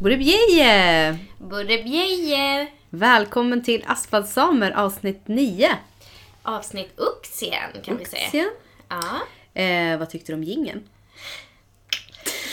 Burebjeje! 0.00 1.18
Burebjeje! 1.38 2.66
Välkommen 2.90 3.62
till 3.62 3.84
Asfaltsamer 3.86 4.70
avsnitt 4.70 5.28
9. 5.28 5.68
Avsnitt 6.42 6.88
Uxien 6.96 7.70
kan 7.84 7.96
vi 7.96 8.04
säga. 8.04 8.26
Uxien. 8.26 8.50
Ja. 8.88 9.20
Eh, 9.62 9.98
vad 9.98 10.10
tyckte 10.10 10.32
du 10.32 10.36
om 10.36 10.44
jingeln? 10.44 10.88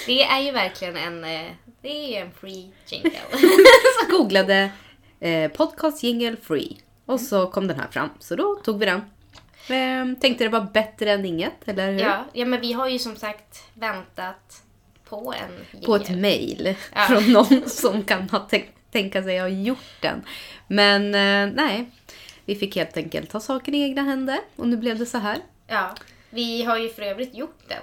Det 0.05 0.23
är 0.23 0.39
ju 0.39 0.51
verkligen 0.51 0.97
en, 0.97 1.23
eh, 1.23 1.51
det 1.81 2.17
är 2.17 2.21
en 2.21 2.31
free 2.31 2.71
jingle. 2.85 3.19
Googlade 4.09 4.71
eh, 5.19 5.51
podcast 5.51 6.03
jingle 6.03 6.35
free. 6.43 6.77
Och 7.07 7.19
så 7.19 7.47
kom 7.47 7.67
den 7.67 7.79
här 7.79 7.87
fram. 7.87 8.09
Så 8.19 8.35
då 8.35 8.55
tog 8.55 8.79
vi 8.79 8.85
den. 8.85 9.01
Eh, 9.69 10.19
tänkte 10.21 10.43
det 10.43 10.49
var 10.49 10.61
bättre 10.73 11.11
än 11.11 11.25
inget, 11.25 11.53
eller 11.67 11.91
hur? 11.91 11.99
ja, 11.99 12.25
ja, 12.33 12.45
men 12.45 12.61
vi 12.61 12.73
har 12.73 12.87
ju 12.87 12.99
som 12.99 13.15
sagt 13.15 13.63
väntat 13.73 14.63
på 15.09 15.33
en. 15.73 15.81
På 15.85 15.95
ett 15.95 16.09
mail 16.09 16.75
Ja. 16.95 17.01
från 17.01 17.31
någon 17.33 17.69
som 17.69 18.03
kan 18.03 18.29
ha 18.29 18.47
tänk- 18.49 18.71
tänka 18.91 19.23
sig 19.23 19.39
ha 19.39 19.47
gjort 19.47 20.01
den. 20.01 20.21
Men 20.67 21.05
eh, 21.15 21.55
nej, 21.55 21.89
vi 22.45 22.55
fick 22.55 22.75
helt 22.75 22.97
enkelt 22.97 23.29
ta 23.29 23.39
saken 23.39 23.73
i 23.75 23.81
egna 23.81 24.01
händer. 24.01 24.39
Och 24.55 24.67
nu 24.67 24.77
blev 24.77 24.97
det 24.99 25.05
så 25.05 25.17
här. 25.17 25.37
Ja, 25.67 25.95
vi 26.29 26.63
har 26.63 26.77
ju 26.77 26.89
för 26.89 27.01
övrigt 27.01 27.35
gjort 27.35 27.59
den. 27.67 27.81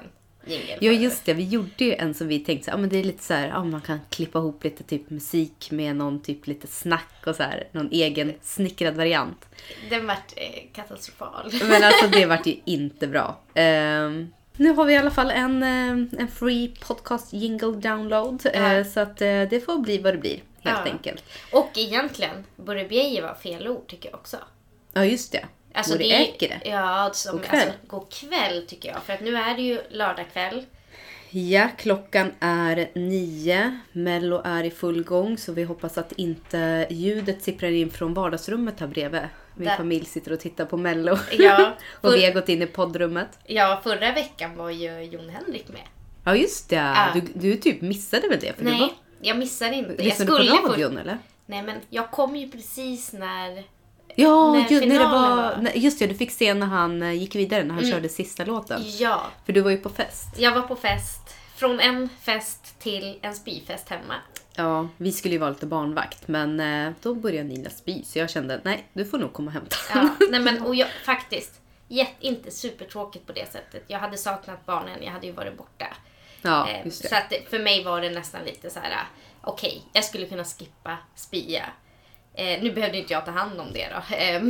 Ja 0.80 0.92
just 0.92 1.24
det, 1.24 1.34
vi 1.34 1.44
gjorde 1.44 1.84
ju 1.84 1.94
en 1.94 2.14
som 2.14 2.28
vi 2.28 2.38
tänkte 2.38 2.64
så 2.64 2.70
här, 2.70 2.78
ja, 2.78 2.80
men 2.80 2.90
det 2.90 2.98
är 2.98 3.04
lite 3.04 3.22
så 3.24 3.34
här, 3.34 3.48
ja, 3.48 3.64
man 3.64 3.80
kan 3.80 4.00
klippa 4.10 4.38
ihop 4.38 4.64
lite 4.64 4.82
typ 4.84 5.10
musik 5.10 5.68
med 5.70 5.96
någon 5.96 6.22
typ 6.22 6.46
lite 6.46 6.66
snack 6.66 7.22
och 7.26 7.36
så 7.36 7.42
här, 7.42 7.68
någon 7.72 7.88
egen 7.92 8.32
snickrad 8.42 8.94
variant. 8.96 9.44
Den 9.90 10.06
vart 10.06 10.32
eh, 10.36 10.62
katastrofal. 10.72 11.50
Men 11.68 11.84
alltså 11.84 12.06
det 12.08 12.26
vart 12.26 12.46
ju 12.46 12.56
inte 12.64 13.06
bra. 13.06 13.40
Ehm, 13.54 14.32
nu 14.56 14.70
har 14.72 14.84
vi 14.84 14.92
i 14.92 14.96
alla 14.96 15.10
fall 15.10 15.30
en, 15.30 15.62
eh, 15.62 16.20
en 16.20 16.28
free 16.28 16.74
podcast 16.80 17.32
jingle 17.32 17.72
download. 17.72 18.46
eh, 18.54 18.62
Ja. 18.72 18.84
Så 18.84 19.00
att 19.00 19.20
eh, 19.20 19.42
det 19.42 19.64
får 19.64 19.78
bli 19.78 19.98
vad 19.98 20.14
det 20.14 20.18
blir 20.18 20.42
helt 20.60 20.86
Ja. 20.86 20.92
enkelt. 20.92 21.24
Och 21.52 21.70
egentligen, 21.74 22.44
Burebjeje 22.56 23.22
var 23.22 23.34
fel 23.34 23.68
ord 23.68 23.86
tycker 23.86 24.08
jag 24.10 24.18
också. 24.20 24.36
Ja 24.92 25.04
just 25.04 25.32
det. 25.32 25.44
Alltså 25.74 25.98
det 25.98 26.12
är- 26.12 26.20
äkere. 26.20 26.60
Ja, 26.64 27.10
som, 27.14 27.32
God 27.32 27.44
kväll. 27.44 27.60
Alltså, 27.60 27.78
god 27.86 28.12
kväll 28.12 28.64
tycker 28.68 28.88
jag. 28.88 29.02
För 29.02 29.12
att 29.12 29.20
nu 29.20 29.36
är 29.36 29.54
det 29.56 29.62
ju 29.62 29.80
lördag 29.90 30.24
kväll. 30.32 30.64
Ja, 31.30 31.68
klockan 31.78 32.32
är 32.40 32.88
nio. 32.94 33.80
Mello 33.92 34.42
är 34.44 34.64
i 34.64 34.70
full 34.70 35.04
gång 35.04 35.38
så 35.38 35.52
vi 35.52 35.64
hoppas 35.64 35.98
att 35.98 36.12
inte 36.12 36.86
ljudet 36.90 37.42
sipprar 37.42 37.68
in 37.70 37.90
från 37.90 38.14
vardagsrummet 38.14 38.80
här 38.80 38.86
bredvid. 38.86 39.20
Min 39.56 39.68
Där. 39.68 39.76
familj 39.76 40.04
sitter 40.04 40.32
och 40.32 40.40
tittar 40.40 40.64
på 40.64 40.76
Mello. 40.76 41.18
Ja, 41.38 41.72
och 42.00 42.10
för- 42.10 42.18
vi 42.18 42.24
har 42.26 42.32
gått 42.32 42.48
in 42.48 42.62
i 42.62 42.66
poddrummet. 42.66 43.28
Ja, 43.46 43.80
förra 43.84 44.12
veckan 44.12 44.56
var 44.56 44.70
ju 44.70 45.02
Jon 45.02 45.28
Henrik 45.28 45.68
med. 45.68 45.80
Ja 46.24 46.36
just 46.36 46.68
det, 46.70 46.76
Ja. 46.76 47.06
du, 47.14 47.20
du 47.34 47.56
typ 47.56 47.80
missade 47.80 48.28
väl 48.28 48.38
det? 48.40 48.52
För 48.56 48.64
du 48.64 48.70
var, 48.70 48.78
Nej, 48.78 48.94
jag 49.20 49.38
missade 49.38 49.74
inte. 49.76 49.94
Jag 49.96 50.04
lyssnade 50.04 50.42
du 50.42 50.48
på 50.58 50.68
radion 50.68 50.98
eller? 50.98 51.18
Nej, 51.46 51.62
men 51.62 51.76
jag 51.90 52.10
kom 52.10 52.36
ju 52.36 52.50
precis 52.50 53.12
när... 53.12 53.64
Ja, 54.14 54.52
När 54.52 54.68
ju, 54.68 54.80
när 54.86 54.98
det 54.98 55.04
var, 55.04 55.36
var. 55.36 55.70
just 55.74 55.98
det, 55.98 56.06
du 56.06 56.14
fick 56.14 56.30
se 56.30 56.54
när 56.54 56.66
han 56.66 57.02
eh, 57.02 57.12
gick 57.12 57.34
vidare, 57.34 57.64
när 57.64 57.74
han 57.74 57.84
körde 57.90 58.08
sista 58.08 58.44
låten. 58.44 58.82
Ja, 58.98 59.22
För 59.46 59.52
du 59.52 59.60
var 59.60 59.70
ju 59.70 59.76
på 59.76 59.88
fest. 59.88 60.28
jag 60.38 60.52
var 60.54 60.62
på 60.62 60.76
fest. 60.76 61.20
Från 61.56 61.80
en 61.80 62.08
fest 62.22 62.74
till 62.78 63.18
en 63.22 63.34
spyfest 63.34 63.88
hemma. 63.88 64.14
Ja, 64.56 64.88
vi 64.96 65.12
skulle 65.12 65.34
ju 65.34 65.38
vara 65.38 65.50
lite 65.50 65.66
barnvakt 65.66 66.28
men 66.28 66.60
eh, 66.60 66.92
då 67.02 67.14
började 67.14 67.48
Nina 67.48 67.70
spy 67.70 68.02
så 68.04 68.18
jag 68.18 68.30
kände 68.30 68.60
nej, 68.64 68.84
du 68.92 69.04
får 69.04 69.18
nog 69.18 69.32
komma 69.32 69.46
och 69.46 69.52
hämta. 69.52 69.76
Ja, 69.94 70.08
nej 70.30 70.40
men 70.40 70.62
och 70.62 70.74
jag, 70.74 70.88
faktiskt, 71.04 71.60
jätte, 71.88 72.26
inte 72.26 72.50
supertråkigt 72.50 73.26
på 73.26 73.32
det 73.32 73.52
sättet. 73.52 73.84
Jag 73.86 73.98
hade 73.98 74.16
saknat 74.16 74.66
barnen, 74.66 74.98
jag 75.02 75.12
hade 75.12 75.26
ju 75.26 75.32
varit 75.32 75.58
borta. 75.58 75.86
Ja, 76.42 76.68
Eh, 76.68 76.84
just 76.86 77.02
det. 77.02 77.08
Så 77.08 77.14
att 77.16 77.32
för 77.50 77.58
mig 77.58 77.84
var 77.84 78.00
det 78.00 78.10
nästan 78.10 78.44
lite 78.44 78.70
så 78.70 78.78
här: 78.80 78.94
okej, 79.40 79.82
jag 79.92 80.04
skulle 80.04 80.26
kunna 80.26 80.44
skippa 80.44 80.96
spya. 81.14 81.64
Eh, 82.36 82.62
nu 82.62 82.72
behövde 82.72 82.98
inte 82.98 83.12
jag 83.12 83.24
ta 83.24 83.30
hand 83.30 83.60
om 83.60 83.72
det 83.72 83.88
då, 83.88 83.96
eh, 84.16 84.40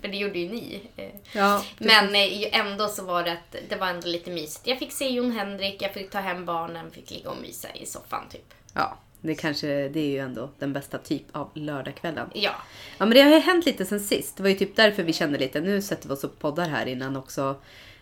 för 0.00 0.08
det 0.08 0.16
gjorde 0.16 0.38
ju 0.38 0.48
ni. 0.48 0.80
Eh, 0.96 1.08
Ja, 1.32 1.64
men 1.78 2.14
eh, 2.14 2.60
ändå 2.60 2.88
så 2.88 3.04
var 3.04 3.22
det 3.24 3.32
att 3.32 3.56
det 3.68 3.76
var 3.76 3.86
ändå 3.86 4.08
lite 4.08 4.30
mysigt. 4.30 4.66
Jag 4.66 4.78
fick 4.78 4.92
se 4.92 5.08
Jon 5.08 5.32
Henrik, 5.32 5.82
jag 5.82 5.94
fick 5.94 6.10
ta 6.10 6.18
hem 6.18 6.44
barnen, 6.44 6.90
fick 6.90 7.10
ligga 7.10 7.30
och 7.30 7.36
mysa 7.42 7.68
i 7.74 7.86
soffan 7.86 8.28
typ. 8.30 8.54
Ja, 8.72 8.98
det 9.20 9.34
kanske 9.34 9.88
det 9.88 10.00
är 10.00 10.10
ju 10.10 10.18
ändå 10.18 10.50
den 10.58 10.72
bästa 10.72 10.98
typ 10.98 11.22
av 11.32 11.50
lördagskvällen. 11.54 12.30
Ja, 12.34 12.50
Ja 12.98 13.06
men 13.06 13.10
det 13.10 13.22
har 13.22 13.30
ju 13.30 13.38
hänt 13.40 13.66
lite 13.66 13.84
sen 13.84 14.00
sist. 14.00 14.36
Det 14.36 14.42
var 14.42 14.50
ju 14.50 14.56
typ 14.56 14.76
därför 14.76 15.02
vi 15.02 15.12
kände 15.12 15.38
lite, 15.38 15.60
nu 15.60 15.82
sätter 15.82 16.08
vi 16.08 16.14
oss 16.14 16.24
och 16.24 16.38
poddar 16.38 16.68
här 16.68 16.86
innan 16.86 17.16
också 17.16 17.56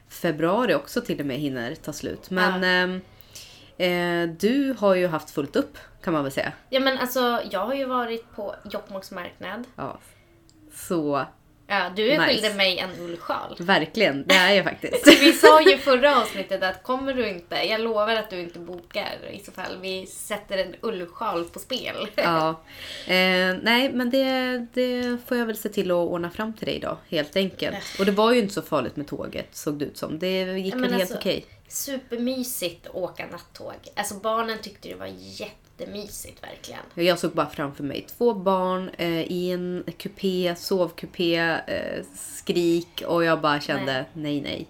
februari 0.08 0.74
också 0.74 1.00
till 1.00 1.20
och 1.20 1.26
med 1.26 1.38
hinner 1.38 1.74
ta 1.74 1.92
slut. 1.92 2.30
Men 2.30 2.64
ehm, 2.64 3.00
eh, 3.78 4.36
du 4.38 4.76
har 4.78 4.94
ju 4.94 5.06
haft 5.06 5.30
fullt 5.30 5.56
upp 5.56 5.78
kan 6.02 6.12
man 6.12 6.22
väl 6.22 6.32
säga. 6.32 6.52
ja 6.70 6.80
men 6.80 6.98
alltså 6.98 7.40
jag 7.50 7.60
har 7.66 7.74
ju 7.74 7.84
varit 7.84 8.34
på 8.36 8.54
Jokkmokks 8.70 9.10
marknad. 9.10 9.64
Ja. 9.76 9.98
Så 10.74 11.26
Ja, 11.66 11.90
du 11.96 12.02
Nice. 12.10 12.22
skilde 12.26 12.54
mig 12.54 12.78
en 12.78 12.90
ullsjal. 13.00 13.56
verkligen, 13.58 14.24
det 14.26 14.34
är 14.34 14.52
jag 14.54 14.64
faktiskt. 14.64 15.06
Vi 15.22 15.32
sa 15.32 15.62
ju 15.62 15.78
förra 15.78 16.20
avsnittet 16.22 16.62
att 16.62 16.82
kommer 16.82 17.14
du 17.14 17.28
inte, 17.28 17.54
jag 17.56 17.80
lovar 17.80 18.16
att 18.16 18.30
du 18.30 18.40
inte 18.40 18.58
bokar 18.58 19.18
i 19.32 19.38
så 19.38 19.52
fall. 19.52 19.78
Vi 19.80 20.06
sätter 20.06 20.58
en 20.58 20.74
ullsjal 20.80 21.44
på 21.44 21.58
spel. 21.58 22.08
Ja. 22.14 22.60
Eh, 23.06 23.56
nej, 23.62 23.92
men 23.92 24.10
det, 24.10 24.58
det 24.72 25.18
får 25.26 25.36
jag 25.36 25.46
väl 25.46 25.56
se 25.56 25.68
till 25.68 25.90
att 25.90 25.94
ordna 25.96 26.30
fram 26.30 26.52
till 26.52 26.66
dig 26.66 26.78
då, 26.80 26.98
helt 27.08 27.36
enkelt. 27.36 27.76
Och 27.98 28.04
det 28.06 28.12
var 28.12 28.32
ju 28.32 28.38
inte 28.38 28.54
så 28.54 28.62
farligt 28.62 28.96
med 28.96 29.06
tåget, 29.06 29.48
såg 29.56 29.78
det 29.78 29.84
ut 29.84 29.96
som. 29.98 30.18
Det 30.18 30.42
gick 30.58 30.74
Ja, 30.74 30.78
väl 30.78 30.80
men 30.80 30.90
helt 30.90 31.02
alltså, 31.02 31.18
okej. 31.18 31.46
Supermysigt 31.68 32.86
att 32.86 32.94
åka 32.94 33.26
nattåg. 33.26 33.74
Alltså 33.96 34.14
barnen 34.14 34.58
tyckte 34.58 34.88
det 34.88 34.94
var 34.94 35.06
jättemysigt 35.82 36.42
verkligen. 36.42 36.80
Jag 36.94 37.18
såg 37.18 37.32
bara 37.32 37.50
framför 37.50 37.84
mig 37.84 38.06
två 38.18 38.34
barn 38.34 38.90
eh, 38.98 39.22
i 39.32 39.50
en 39.50 39.84
kupé, 39.98 40.54
sovkupé, 40.56 41.36
eh, 41.66 42.04
skrik 42.14 43.02
och 43.06 43.24
jag 43.24 43.40
bara 43.40 43.60
kände 43.60 44.04
nej, 44.12 44.40
nej. 44.40 44.66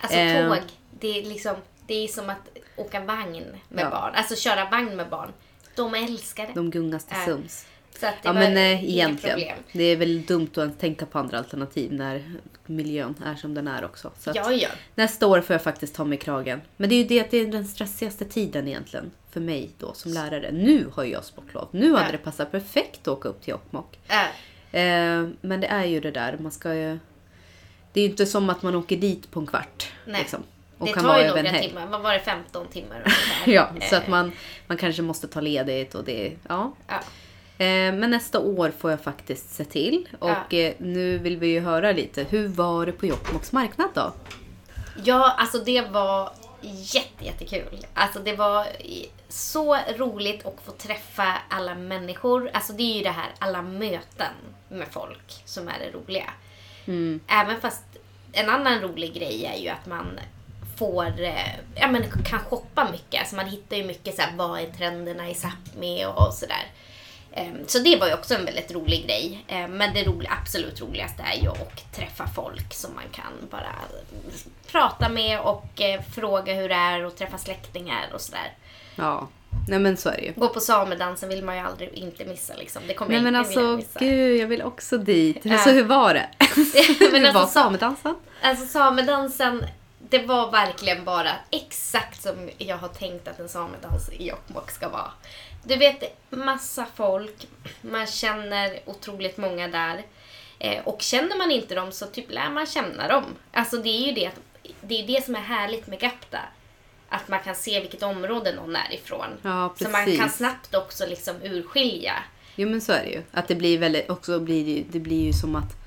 Alltså 0.00 0.18
Eh. 0.18 0.48
tåg, 0.48 0.58
det 1.00 1.18
är 1.18 1.22
liksom, 1.22 1.54
det 1.86 1.94
är 1.94 2.08
som 2.08 2.30
att 2.30 2.58
åka 2.76 3.00
vagn 3.00 3.44
med 3.68 3.84
Ja. 3.84 3.90
barn. 3.90 4.12
Alltså 4.14 4.36
köra 4.36 4.70
vagn 4.70 4.96
med 4.96 5.08
barn. 5.08 5.32
De 5.76 5.94
älskar 5.94 6.46
det. 6.46 6.52
De 6.54 6.70
gungas 6.70 7.04
till 7.04 7.16
Ja. 7.18 7.24
sums. 7.26 7.66
Så 8.00 8.06
att 8.06 8.14
det 8.22 8.28
Ja 8.28 8.32
var 8.32 8.40
men 8.40 8.56
eh, 8.56 8.84
egentligen. 8.84 9.36
problem. 9.38 9.58
Det 9.72 9.84
är 9.84 9.96
väl 9.96 10.22
dumt 10.26 10.50
att 10.56 10.80
tänka 10.80 11.06
på 11.06 11.18
andra 11.18 11.38
alternativ 11.38 11.92
när 11.92 12.22
miljön 12.66 13.14
är 13.26 13.34
som 13.34 13.54
den 13.54 13.68
är 13.68 13.84
också. 13.84 14.10
Så 14.18 14.30
Ja, 14.34 14.52
ja. 14.52 14.68
Nästa 14.94 15.26
år 15.26 15.40
får 15.40 15.54
jag 15.54 15.62
faktiskt 15.62 15.94
ta 15.94 16.04
mig 16.04 16.18
kragen. 16.18 16.60
Men 16.76 16.88
det 16.88 16.94
är 16.94 16.96
ju 16.98 17.04
det 17.04 17.20
att 17.20 17.30
det 17.30 17.36
är 17.38 17.46
den 17.46 17.64
stressigaste 17.64 18.24
tiden 18.24 18.68
egentligen. 18.68 19.10
För 19.30 19.40
mig 19.40 19.70
då 19.78 19.92
som 19.94 20.12
lärare. 20.12 20.50
Nu 20.52 20.86
har 20.94 21.04
jag 21.04 21.24
sportlov. 21.24 21.68
Nu 21.70 21.94
hade 21.96 22.12
det 22.12 22.18
passat 22.18 22.52
perfekt 22.52 23.00
att 23.00 23.08
åka 23.08 23.28
upp 23.28 23.42
till 23.42 23.50
Jokkmokk. 23.50 23.98
Äh, 24.08 24.16
Eh, 24.80 25.28
men 25.40 25.60
det 25.60 25.66
är 25.66 25.84
ju 25.84 26.00
det 26.00 26.10
där, 26.10 26.36
man 26.40 26.52
ska 26.52 26.74
ju... 26.74 26.98
Det 27.92 28.00
är 28.00 28.04
ju 28.04 28.10
inte 28.10 28.26
som 28.26 28.50
att 28.50 28.62
man 28.62 28.74
åker 28.74 28.96
dit 28.96 29.30
på 29.30 29.40
en 29.40 29.46
kvart. 29.46 29.92
nej. 30.06 30.20
Liksom, 30.20 30.42
och 30.78 30.86
det 30.86 30.92
kan 30.92 31.02
tar 31.04 31.20
ju 31.20 31.26
några 31.28 31.42
helg. 31.42 31.68
timmar. 31.68 31.86
Vad 31.86 32.00
var 32.02 32.12
det? 32.12 32.20
15 32.20 32.66
timmar. 32.66 33.04
Ja, 33.46 33.70
så 33.90 33.96
att 33.96 34.04
Eh, 34.04 34.10
man, 34.10 34.32
man 34.66 34.76
kanske 34.76 35.02
måste 35.02 35.28
ta 35.28 35.40
ledigt 35.40 35.94
och 35.94 36.04
det... 36.04 36.32
Ja. 36.48 36.72
Ja. 36.88 36.94
Eh, 37.58 37.66
men 37.94 38.10
nästa 38.10 38.38
år 38.40 38.72
får 38.78 38.90
jag 38.90 39.00
faktiskt 39.00 39.50
se 39.54 39.64
till. 39.64 40.08
Och 40.18 40.30
Ja. 40.30 40.58
eh, 40.58 40.74
nu 40.78 41.18
vill 41.18 41.36
vi 41.36 41.46
ju 41.46 41.60
höra 41.60 41.92
lite. 41.92 42.24
Hur 42.24 42.48
var 42.48 42.86
det 42.86 42.92
på 42.92 43.06
Jokkmokks 43.06 43.52
marknad 43.52 43.88
då? 43.94 44.12
Ja, 45.04 45.34
alltså 45.38 45.58
det 45.58 45.80
var 45.80 46.30
jätte, 46.94 47.24
jättekul. 47.24 47.86
Alltså 47.94 48.18
det 48.18 48.36
var 48.36 48.66
så 49.28 49.76
roligt 49.96 50.46
att 50.46 50.60
få 50.64 50.72
träffa 50.72 51.34
alla 51.48 51.74
människor. 51.74 52.50
Alltså 52.52 52.72
det 52.72 52.82
är 52.82 52.96
ju 52.96 53.02
det 53.02 53.10
här, 53.10 53.30
alla 53.38 53.62
möten 53.62 54.32
med 54.68 54.86
folk 54.90 55.42
som 55.44 55.68
är 55.68 55.78
det 55.78 55.98
roliga. 55.98 56.30
Mm. 56.86 57.20
Även 57.26 57.60
fast 57.60 57.82
en 58.32 58.50
annan 58.50 58.80
rolig 58.80 59.14
grej 59.14 59.46
är 59.54 59.62
ju 59.62 59.68
att 59.68 59.86
man 59.86 60.20
får, 60.78 61.20
eh, 61.20 61.54
ja 61.74 61.88
men 61.88 62.04
kan 62.24 62.38
shoppa 62.40 62.90
mycket. 62.90 63.20
Alltså 63.20 63.36
man 63.36 63.46
hittar 63.46 63.76
ju 63.76 63.84
mycket 63.84 64.14
så 64.16 64.22
här, 64.22 64.32
vad 64.36 64.60
är 64.60 64.66
trenderna 64.66 65.30
i 65.30 65.34
Sápmi 65.34 66.06
och, 66.06 66.26
och 66.26 66.34
sådär. 66.34 66.66
Ehm, 67.36 67.56
Så 67.66 67.78
det 67.78 67.96
var 67.96 68.06
ju 68.06 68.14
också 68.14 68.34
en 68.34 68.44
väldigt 68.44 68.72
rolig 68.72 69.06
grej. 69.06 69.44
Ehm, 69.48 69.76
Men 69.76 69.94
det 69.94 70.04
roliga, 70.04 70.32
absolut 70.42 70.80
roligaste 70.80 71.22
är 71.22 71.42
ju 71.42 71.48
att 71.48 71.92
träffa 71.96 72.26
folk 72.34 72.74
som 72.74 72.94
man 72.94 73.04
kan 73.12 73.48
bara 73.50 73.74
prata 74.72 75.08
med 75.08 75.40
och 75.40 75.80
eh, 75.80 76.00
fråga 76.14 76.54
hur 76.54 76.68
det 76.68 76.74
är 76.74 77.04
och 77.04 77.16
träffa 77.16 77.38
släktingar 77.38 78.06
och 78.14 78.20
sådär. 78.20 78.52
Ja, 78.96 79.28
nej 79.68 79.78
men 79.78 79.96
så 79.96 80.08
är 80.08 80.16
det 80.16 80.22
ju. 80.22 80.32
Gå 80.36 80.48
på 80.48 80.60
samedansen 80.60 81.28
vill 81.28 81.44
man 81.44 81.56
ju 81.56 81.62
aldrig 81.62 81.88
inte 81.92 82.24
missa 82.24 82.54
liksom. 82.56 82.82
Det 82.88 82.94
kommer 82.94 83.08
Nej 83.10 83.16
jag 83.24 83.32
men 83.32 83.36
inte 83.40 83.48
vilja 83.50 83.70
alltså 83.72 83.76
missa. 83.88 83.98
gud, 84.00 84.40
jag 84.40 84.46
vill 84.46 84.62
också 84.62 84.98
dit. 84.98 85.38
Ja. 85.42 85.58
Så 85.58 85.70
hur 85.70 85.84
var 85.84 86.14
det? 86.14 86.28
Men 87.12 87.24
hur 87.24 87.32
var 87.32 87.40
alltså, 87.40 87.54
sa- 87.54 87.62
samedansen? 87.62 88.14
Alltså 88.42 88.66
samedansen, 88.66 89.64
det 89.98 90.18
var 90.18 90.50
verkligen 90.50 91.04
bara 91.04 91.30
exakt 91.50 92.22
som 92.22 92.50
jag 92.58 92.76
har 92.78 92.88
tänkt 92.88 93.28
att 93.28 93.38
en 93.40 93.48
samedans 93.48 94.08
i 94.12 94.28
Jokkmokk 94.28 94.70
ska 94.70 94.88
vara. 94.88 95.10
Du 95.64 95.76
vet, 95.76 96.18
massa 96.30 96.86
folk, 96.94 97.48
man 97.82 98.06
känner 98.06 98.80
otroligt 98.84 99.36
många 99.36 99.68
där. 99.68 100.02
Eh, 100.58 100.84
och 100.84 101.02
känner 101.02 101.38
man 101.38 101.50
inte 101.50 101.74
dem 101.74 101.92
så 101.92 102.06
typ 102.06 102.30
lär 102.30 102.50
man 102.50 102.66
känna 102.66 103.08
dem. 103.08 103.24
Alltså 103.52 103.76
det 103.76 103.88
är 103.88 104.06
ju 104.06 104.12
det, 104.12 104.30
det, 104.80 105.02
är 105.02 105.06
det 105.06 105.24
som 105.24 105.34
är 105.34 105.40
härligt 105.40 105.86
med 105.86 106.00
Gapta. 106.00 106.40
Att 107.08 107.28
man 107.28 107.40
kan 107.40 107.54
se 107.54 107.80
vilket 107.80 108.02
område 108.02 108.54
någon 108.54 108.76
är 108.76 108.94
ifrån. 108.94 109.26
Ja, 109.42 109.74
så 109.76 109.88
man 109.88 110.16
kan 110.16 110.30
snabbt 110.30 110.74
också 110.74 111.06
liksom 111.06 111.36
urskilja. 111.42 112.14
Jo 112.56 112.68
men 112.68 112.80
så 112.80 112.92
är 112.92 113.04
det 113.04 113.10
ju. 113.10 113.22
Att 113.32 113.48
det 113.48 113.54
blir 113.54 113.78
väldigt, 113.78 114.10
också 114.10 114.40
blir 114.40 114.64
det, 114.64 114.84
det 114.90 115.00
blir 115.00 115.26
ju 115.26 115.32
som 115.32 115.56
att 115.56 115.83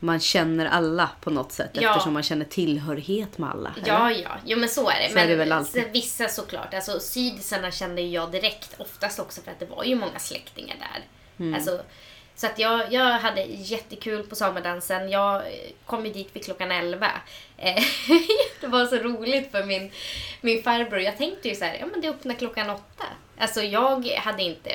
man 0.00 0.20
känner 0.20 0.66
alla 0.66 1.10
på 1.20 1.30
något 1.30 1.52
sätt 1.52 1.70
Ja. 1.72 1.90
eftersom 1.90 2.12
man 2.12 2.22
känner 2.22 2.44
tillhörighet 2.44 3.38
med 3.38 3.50
alla. 3.50 3.74
Ja, 3.84 4.10
eller? 4.10 4.22
ja. 4.22 4.30
Jo, 4.44 4.58
men 4.58 4.68
så 4.68 4.90
är 4.90 5.00
det. 5.02 5.08
Så 5.08 5.14
men 5.14 5.24
är 5.24 5.28
det 5.28 5.36
väl 5.36 5.52
alltid. 5.52 5.84
vissa 5.92 6.28
såklart. 6.28 6.74
Alltså 6.74 7.00
sydisarna 7.00 7.70
kände 7.70 8.02
jag 8.02 8.32
direkt. 8.32 8.74
Oftast 8.78 9.18
också 9.18 9.40
för 9.42 9.50
att 9.50 9.58
det 9.58 9.66
var 9.66 9.84
ju 9.84 9.94
många 9.94 10.18
släktingar 10.18 10.76
där. 10.78 11.04
Mm. 11.44 11.54
Alltså, 11.54 11.80
så 12.34 12.46
att 12.46 12.58
jag, 12.58 12.92
jag 12.92 13.18
hade 13.18 13.42
jättekul 13.42 14.22
på 14.22 14.34
samedansen. 14.36 15.10
Jag 15.10 15.36
eh, 15.36 15.42
kom 15.86 16.06
ju 16.06 16.12
dit 16.12 16.28
vid 16.32 16.44
klockan 16.44 16.70
11. 16.72 17.10
Eh, 17.60 17.82
det 18.60 18.66
var 18.66 18.86
så 18.86 18.96
roligt 18.96 19.50
för 19.50 19.64
min, 19.64 19.90
min 20.40 20.62
farbror. 20.62 21.00
Jag 21.00 21.18
tänkte 21.18 21.48
ju 21.48 21.54
så 21.54 21.64
här, 21.64 21.76
ja 21.80 21.86
men 21.86 22.00
det 22.00 22.08
öppnar 22.08 22.34
klockan 22.34 22.70
åtta. 22.70 23.04
Alltså 23.38 23.62
jag 23.62 24.06
hade 24.06 24.42
inte 24.42 24.70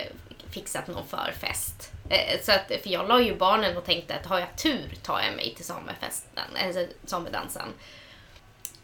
fixat 0.54 0.88
någon 0.88 1.08
förfest. 1.08 1.92
Eh, 2.10 2.42
Så 2.42 2.52
att, 2.52 2.68
för 2.68 2.90
jag 2.90 3.08
la 3.08 3.22
ju 3.22 3.36
barnen 3.36 3.78
och 3.78 3.86
tänkte 3.86 4.16
att 4.16 4.26
har 4.26 4.40
jag 4.40 4.58
tur 4.58 4.96
tar 5.04 5.22
jag 5.22 5.36
mig 5.36 5.54
till 5.56 5.66
samefesten, 5.66 6.44
alltså 6.66 6.88
samedansen. 7.06 7.68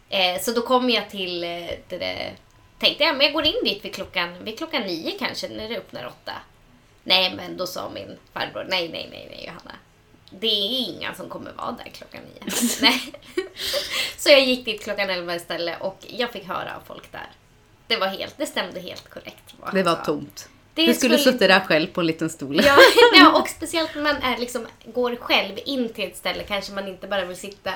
Eh, 0.09 0.41
så 0.41 0.51
då 0.51 0.61
kom 0.61 0.89
jag 0.89 1.09
till 1.09 1.43
eh, 1.43 1.49
det 1.87 1.97
där, 1.97 2.35
tänkte 2.79 3.03
jag, 3.03 3.17
men 3.17 3.25
jag 3.25 3.33
går 3.33 3.45
in 3.45 3.63
dit 3.63 3.85
vid 3.85 3.95
klockan, 3.95 4.43
vid 4.43 4.57
klockan 4.57 4.81
nio 4.81 5.11
kanske, 5.19 5.49
när 5.49 5.69
det 5.69 5.77
öppnar 5.77 6.05
åtta. 6.07 6.33
Nej, 7.03 7.33
men 7.35 7.57
då 7.57 7.67
sa 7.67 7.89
min 7.89 8.17
farbror, 8.33 8.65
nej, 8.69 8.89
nej, 8.89 9.07
nej, 9.11 9.27
nej, 9.31 9.45
Johanna. 9.45 9.75
Det 10.29 10.47
är 10.47 10.89
ingen 10.89 11.15
som 11.15 11.29
kommer 11.29 11.51
vara 11.51 11.71
där 11.71 11.91
klockan 11.93 12.21
nio. 12.21 12.51
nej. 12.81 13.13
Så 14.17 14.29
jag 14.29 14.41
gick 14.41 14.65
dit 14.65 14.83
klockan 14.83 15.09
elva 15.09 15.35
istället 15.35 15.81
och 15.81 15.97
jag 16.07 16.31
fick 16.31 16.47
höra 16.47 16.75
av 16.75 16.81
folk 16.87 17.11
där. 17.11 17.29
Det 17.87 17.97
var 17.97 18.07
helt, 18.07 18.37
det 18.37 18.45
stämde 18.45 18.79
helt 18.79 19.09
korrekt. 19.09 19.55
Det 19.73 19.83
var 19.83 19.95
sa. 19.95 20.03
tomt. 20.05 20.49
Det 20.85 20.85
du 20.85 20.93
skulle 20.93 21.17
skulle- 21.17 21.33
suttit 21.33 21.49
där 21.49 21.59
själv 21.59 21.87
på 21.87 22.01
en 22.01 22.07
liten 22.07 22.29
stol. 22.29 22.61
Ja, 22.65 22.77
ja, 23.13 23.39
och 23.41 23.49
speciellt 23.49 23.95
när 23.95 24.01
man 24.01 24.15
är 24.15 24.37
liksom, 24.37 24.67
går 24.85 25.15
själv 25.15 25.59
in 25.65 25.89
till 25.93 26.07
ett 26.07 26.17
ställe 26.17 26.43
kanske 26.43 26.73
man 26.73 26.87
inte 26.87 27.07
bara 27.07 27.25
vill 27.25 27.37
sitta 27.37 27.73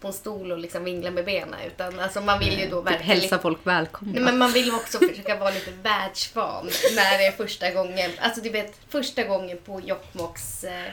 på 0.00 0.06
en 0.08 0.12
stol 0.12 0.52
och 0.52 0.58
liksom 0.58 0.84
vingla 0.84 1.10
med 1.10 1.24
benen 1.24 1.60
utan 1.66 2.00
alltså 2.00 2.20
man 2.20 2.38
vill 2.38 2.58
ju 2.60 2.68
då 2.68 2.82
typ 2.82 2.92
verkligen... 2.92 3.20
hälsa 3.20 3.38
folk 3.38 3.58
välkomna. 3.62 4.12
Nej, 4.14 4.22
men 4.22 4.38
man 4.38 4.52
vill 4.52 4.74
också 4.74 4.98
försöka 4.98 5.36
vara 5.36 5.50
lite 5.50 5.70
världsvan 5.82 6.70
när 6.94 7.18
det 7.18 7.26
är 7.26 7.32
första 7.32 7.70
gången. 7.70 8.10
Alltså 8.20 8.40
du 8.40 8.50
vet, 8.50 8.78
första 8.88 9.22
gången 9.22 9.58
på 9.64 9.80
Jokkmokks 9.80 10.64
eh, 10.64 10.84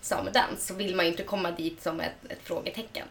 samedans 0.00 0.66
så 0.66 0.74
vill 0.74 0.96
man 0.96 1.04
ju 1.04 1.10
inte 1.10 1.22
komma 1.22 1.50
dit 1.50 1.82
som 1.82 2.00
ett, 2.00 2.14
ett 2.28 2.40
frågetecken. 2.44 3.06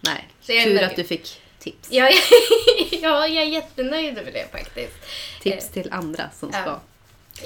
Nej. 0.00 0.28
Tur 0.46 0.82
att 0.82 0.96
du 0.96 1.04
fick 1.04 1.40
tips. 1.58 1.88
Ja, 1.90 2.10
ja, 2.90 3.26
jag 3.28 3.44
är 3.44 3.48
jättenöjd 3.48 4.18
över 4.18 4.32
det 4.32 4.52
faktiskt. 4.52 4.94
Tips 5.42 5.68
till 5.68 5.92
andra 5.92 6.30
som 6.38 6.52
ska. 6.52 6.60
Ja, 6.60 6.80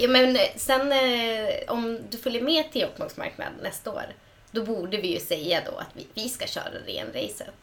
men 0.09 0.37
eh, 0.37 0.43
sen 0.57 0.93
eh, 0.93 1.55
om 1.69 1.99
du 2.11 2.19
följer 2.19 2.43
med 2.43 2.73
till 2.73 2.81
Jokkmokks 2.81 3.17
marknad 3.17 3.53
nästa 3.63 3.91
år, 3.91 4.07
då 4.51 4.65
borde 4.65 4.97
vi 4.97 5.13
ju 5.13 5.21
säga 5.21 5.63
då 5.67 5.79
att 5.79 5.89
vi, 5.93 6.07
vi 6.15 6.29
ska 6.29 6.47
köra 6.47 6.71
renracet. 6.87 7.55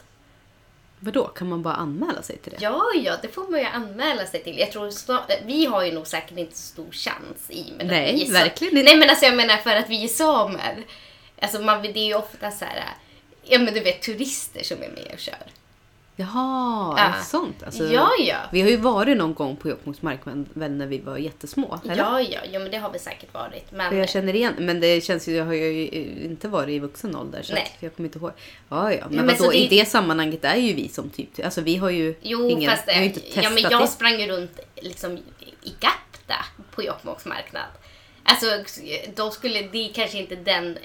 Vadå, 0.99 1.27
kan 1.27 1.49
man 1.49 1.61
bara 1.61 1.73
anmäla 1.73 2.21
sig 2.21 2.37
till 2.37 2.51
det? 2.51 2.57
Ja, 2.61 2.83
ja, 3.03 3.17
det 3.21 3.27
får 3.27 3.51
man 3.51 3.59
ju 3.59 3.65
anmäla 3.65 4.25
sig 4.25 4.43
till. 4.43 4.57
Jag 4.59 4.71
tror 4.71 4.91
snart, 4.91 5.31
vi 5.45 5.65
har 5.65 5.83
ju 5.83 5.91
nog 5.91 6.07
säkert 6.07 6.37
inte 6.37 6.57
så 6.57 6.63
stor 6.63 6.91
chans 6.91 7.49
i 7.49 7.71
och 7.71 7.77
med 7.77 7.87
Nej, 7.87 8.09
att 8.09 8.15
vi 8.15 8.27
är 8.27 8.33
verkligen 8.33 8.77
inte. 8.77 8.91
Nej, 8.91 8.97
men 8.99 9.09
alltså 9.09 9.25
jag 9.25 9.35
menar 9.35 9.57
för 9.57 9.75
att 9.75 9.89
vi 9.89 10.03
är 10.03 10.07
samer. 10.07 10.83
Alltså 11.41 11.61
man, 11.61 11.81
det 11.81 11.99
är 11.99 12.05
ju 12.05 12.13
ofta 12.13 12.51
så 12.51 12.65
här, 12.65 12.83
ja 13.43 13.59
men 13.59 13.73
du 13.73 13.79
vet 13.79 14.01
turister 14.01 14.63
som 14.63 14.77
är 14.77 14.89
med 14.89 15.11
och 15.13 15.19
kör. 15.19 15.43
Jaha, 16.19 16.95
Ja. 16.97 17.23
sånt? 17.23 17.63
Alltså, 17.63 17.83
ja, 17.83 18.09
ja. 18.19 18.35
Vi 18.51 18.61
har 18.61 18.69
ju 18.69 18.77
varit 18.77 19.17
någon 19.17 19.33
gång 19.33 19.55
på 19.55 19.69
Jokkmokks 19.69 20.01
marknad 20.01 20.45
väl 20.53 20.71
när 20.71 20.87
vi 20.87 20.99
var 20.99 21.17
jättesmå. 21.17 21.79
Eller? 21.83 21.95
Ja, 21.97 22.21
ja, 22.21 22.39
ja, 22.51 22.59
men 22.59 22.71
det 22.71 22.77
har 22.77 22.91
vi 22.91 22.99
säkert 22.99 23.33
varit. 23.33 23.71
Men, 23.71 23.97
jag 23.97 24.09
känner 24.09 24.35
igen, 24.35 24.53
men 24.59 24.79
det 24.79 25.03
känns 25.03 25.27
ju, 25.27 25.35
jag 25.35 25.45
har 25.45 25.53
ju 25.53 25.87
inte 26.23 26.47
varit 26.47 26.69
i 26.69 26.79
vuxen 26.79 27.15
ålder 27.15 27.41
så 27.43 27.53
Nej. 27.53 27.63
att 27.77 27.83
jag 27.83 27.95
kommer 27.95 28.07
inte 28.07 28.19
ihåg. 28.19 28.31
Ja, 28.69 28.93
ja, 28.93 29.05
men, 29.09 29.25
men 29.25 29.37
vadå, 29.37 29.51
det- 29.51 29.57
i 29.57 29.67
det 29.67 29.85
sammanhanget 29.85 30.45
är 30.45 30.55
ju 30.55 30.73
vi 30.73 30.89
som 30.89 31.09
typ, 31.09 31.29
alltså 31.45 31.61
vi 31.61 31.75
har 31.75 31.89
ju 31.89 32.15
Jo, 32.21 32.49
ingen, 32.49 32.71
fast 32.71 32.89
har 32.89 32.99
ju 32.99 33.05
inte 33.05 33.19
testat 33.19 33.43
ja, 33.43 33.49
men 33.49 33.63
jag 33.63 33.81
det. 33.81 33.87
sprang 33.87 34.19
ju 34.19 34.27
runt 34.27 34.59
liksom 34.75 35.17
i 35.61 35.69
Gapta 35.79 36.45
på 36.71 36.83
Jokkmokks 36.83 37.25
marknad. 37.25 37.63
Alltså, 38.23 38.45
då 39.15 39.31
skulle 39.31 39.61
det 39.61 39.89
är 39.89 39.93
kanske 39.93 40.17
inte 40.17 40.35
den 40.35 40.77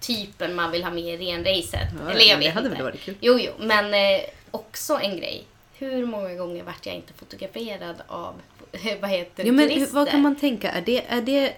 typen 0.00 0.54
man 0.54 0.70
vill 0.70 0.84
ha 0.84 0.90
med 0.90 1.04
i 1.04 1.16
renracet. 1.16 1.88
Ja, 2.04 2.10
Eller 2.10 2.20
jag 2.20 2.28
men 2.28 2.40
det 2.40 2.46
vet 2.46 2.54
hade 2.54 2.66
inte. 2.66 2.76
väl 2.82 2.92
varit 2.92 3.00
kul. 3.00 3.14
Jo, 3.20 3.38
jo, 3.38 3.52
men 3.58 3.94
eh, 3.94 4.20
också 4.50 4.94
en 5.02 5.16
grej. 5.16 5.44
Hur 5.78 6.06
många 6.06 6.34
gånger 6.34 6.62
vart 6.62 6.86
jag 6.86 6.94
inte 6.94 7.12
fotograferad 7.12 7.96
av, 8.06 8.34
vad 9.00 9.10
heter 9.10 9.44
Ja, 9.44 9.52
men 9.52 9.68
turister? 9.68 9.94
vad 9.94 10.08
kan 10.10 10.20
man 10.22 10.36
tänka? 10.36 10.70
Är 10.70 10.80
det, 10.82 11.04
är 11.08 11.22
det, 11.22 11.54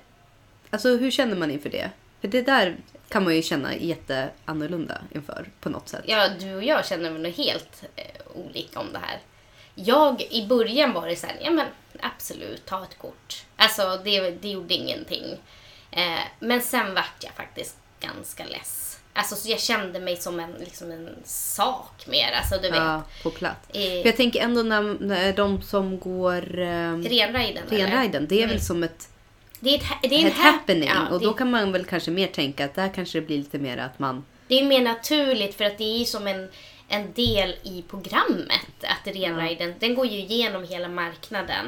alltså 0.70 0.88
hur 0.96 1.10
känner 1.10 1.36
man 1.36 1.50
inför 1.50 1.70
det? 1.70 1.90
För 2.20 2.28
det 2.28 2.42
där 2.42 2.76
kan 3.08 3.24
man 3.24 3.36
ju 3.36 3.42
känna 3.42 3.76
jätteannorlunda 3.76 5.00
inför 5.14 5.46
på 5.60 5.68
något 5.68 5.88
sätt. 5.88 6.04
Ja, 6.06 6.28
du 6.40 6.54
och 6.54 6.64
jag 6.64 6.86
känner 6.86 7.10
något 7.10 7.36
helt 7.36 7.82
eh, 7.96 8.04
olika 8.34 8.80
om 8.80 8.92
det 8.92 8.98
här. 8.98 9.18
Jag, 9.74 10.22
i 10.30 10.46
början 10.46 10.92
var 10.92 11.06
det 11.08 11.16
så 11.16 11.26
här, 11.26 11.36
ja 11.44 11.50
men 11.50 11.66
absolut, 12.00 12.66
ta 12.66 12.82
ett 12.82 12.98
kort. 12.98 13.44
Alltså 13.56 14.00
det, 14.04 14.30
det 14.30 14.48
gjorde 14.48 14.74
ingenting. 14.74 15.24
Eh, 15.90 16.18
men 16.38 16.60
sen 16.60 16.94
vart 16.94 17.14
jag 17.24 17.32
faktiskt 17.32 17.76
ganska 18.02 18.44
less. 18.44 18.98
Alltså 19.14 19.36
så 19.36 19.50
jag 19.50 19.60
kände 19.60 20.00
mig 20.00 20.16
som 20.16 20.40
en, 20.40 20.52
liksom 20.52 20.90
en 20.90 21.08
sak 21.24 22.06
mer. 22.06 22.32
Alltså 22.32 22.54
du 22.54 22.70
vet. 22.70 22.78
Ja, 22.78 23.02
på 23.22 23.30
plats. 23.30 23.58
Eh, 23.74 23.82
jag 24.06 24.16
tänker 24.16 24.40
ändå 24.40 24.62
när, 24.62 24.82
när 25.00 25.32
de 25.32 25.62
som 25.62 25.98
går 25.98 26.58
eh, 26.58 26.66
renriden. 26.96 27.62
renriden, 27.70 28.26
det 28.28 28.34
är 28.36 28.40
väl 28.46 28.50
Mm. 28.50 28.60
som 28.60 28.82
ett, 28.82 29.08
Det 29.60 29.70
är 29.70 29.74
ett, 29.78 29.84
det 30.02 30.22
är 30.22 30.26
ett 30.26 30.32
hap- 30.34 30.52
happening. 30.52 30.88
ja, 30.88 31.08
och 31.08 31.20
det- 31.20 31.26
då 31.26 31.32
kan 31.32 31.50
man 31.50 31.72
väl 31.72 31.84
kanske 31.84 32.10
mer 32.10 32.26
tänka 32.26 32.64
att 32.64 32.74
där 32.74 32.88
kanske 32.94 33.20
det 33.20 33.26
blir 33.26 33.38
lite 33.38 33.58
mer 33.58 33.76
att 33.78 33.98
man 33.98 34.24
Det 34.48 34.58
är 34.60 34.64
mer 34.64 34.82
naturligt 34.82 35.54
för 35.54 35.64
att 35.64 35.78
det 35.78 35.84
är 36.02 36.04
som 36.04 36.26
en, 36.26 36.48
en 36.88 37.12
del 37.12 37.54
i 37.62 37.84
programmet. 37.90 38.66
Att 38.82 39.06
renriden, 39.16 39.74
den 39.78 39.94
går 39.94 40.06
ju 40.06 40.18
igenom 40.18 40.64
hela 40.64 40.88
marknaden. 40.88 41.66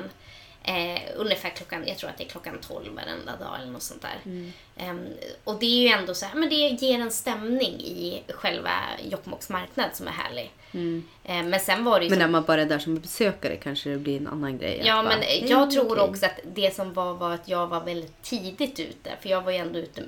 Eh, 0.67 1.01
ungefär 1.17 1.51
klockan, 1.51 1.85
jag 1.87 1.99
tror 1.99 2.11
att 2.11 2.19
det 2.19 2.25
är 2.25 2.29
klockan 2.29 2.59
12 2.61 2.95
varenda 2.95 3.37
dag 3.37 3.57
eller 3.61 3.73
något 3.73 3.83
sånt 3.83 4.03
där. 4.03 4.43
Ehm, 4.77 5.07
och 5.45 5.59
det 5.61 5.67
är 5.67 5.81
ju 5.83 5.89
ändå 5.89 6.15
så 6.15 6.27
här, 6.27 6.35
men 6.35 6.49
det 6.49 6.55
ger 6.55 6.99
en 7.01 7.11
stämning 7.11 7.81
i 7.81 8.23
själva 8.29 8.71
Jokkmokks 9.11 9.49
marknad 9.49 9.89
som 9.93 10.07
är 10.09 10.13
härlig. 10.13 10.53
Eh, 11.25 11.43
men 11.43 11.61
sen 11.61 11.85
var 11.85 11.99
det 11.99 12.05
ju 12.05 12.11
Men 12.11 12.19
när 12.19 12.29
man 12.29 12.45
bara 12.45 12.63
är 12.63 12.67
där 12.67 12.79
som 12.79 12.95
besökare 13.01 13.57
kanske 13.57 13.91
det 13.91 13.99
blir 13.99 14.17
en 14.17 14.27
annan 14.27 14.59
grej. 14.59 14.83
Ja, 14.85 14.95
bara, 14.95 15.03
men 15.03 15.23
"Hej, 15.23 15.45
jag 15.49 15.71
tror 15.71 15.93
okej." 15.93 16.01
också 16.03 16.27
att 16.27 16.41
det 16.55 16.75
som 16.75 16.93
var 16.93 17.15
var 17.15 17.35
att 17.35 17.49
jag 17.49 17.67
var 17.67 17.81
väldigt 17.85 18.23
tidigt 18.23 18.81
ute. 18.81 19.11
För 19.21 19.29
jag 19.29 19.43
var 19.43 19.53
ju 19.53 19.59
ändå 19.59 19.79
ute 19.79 20.03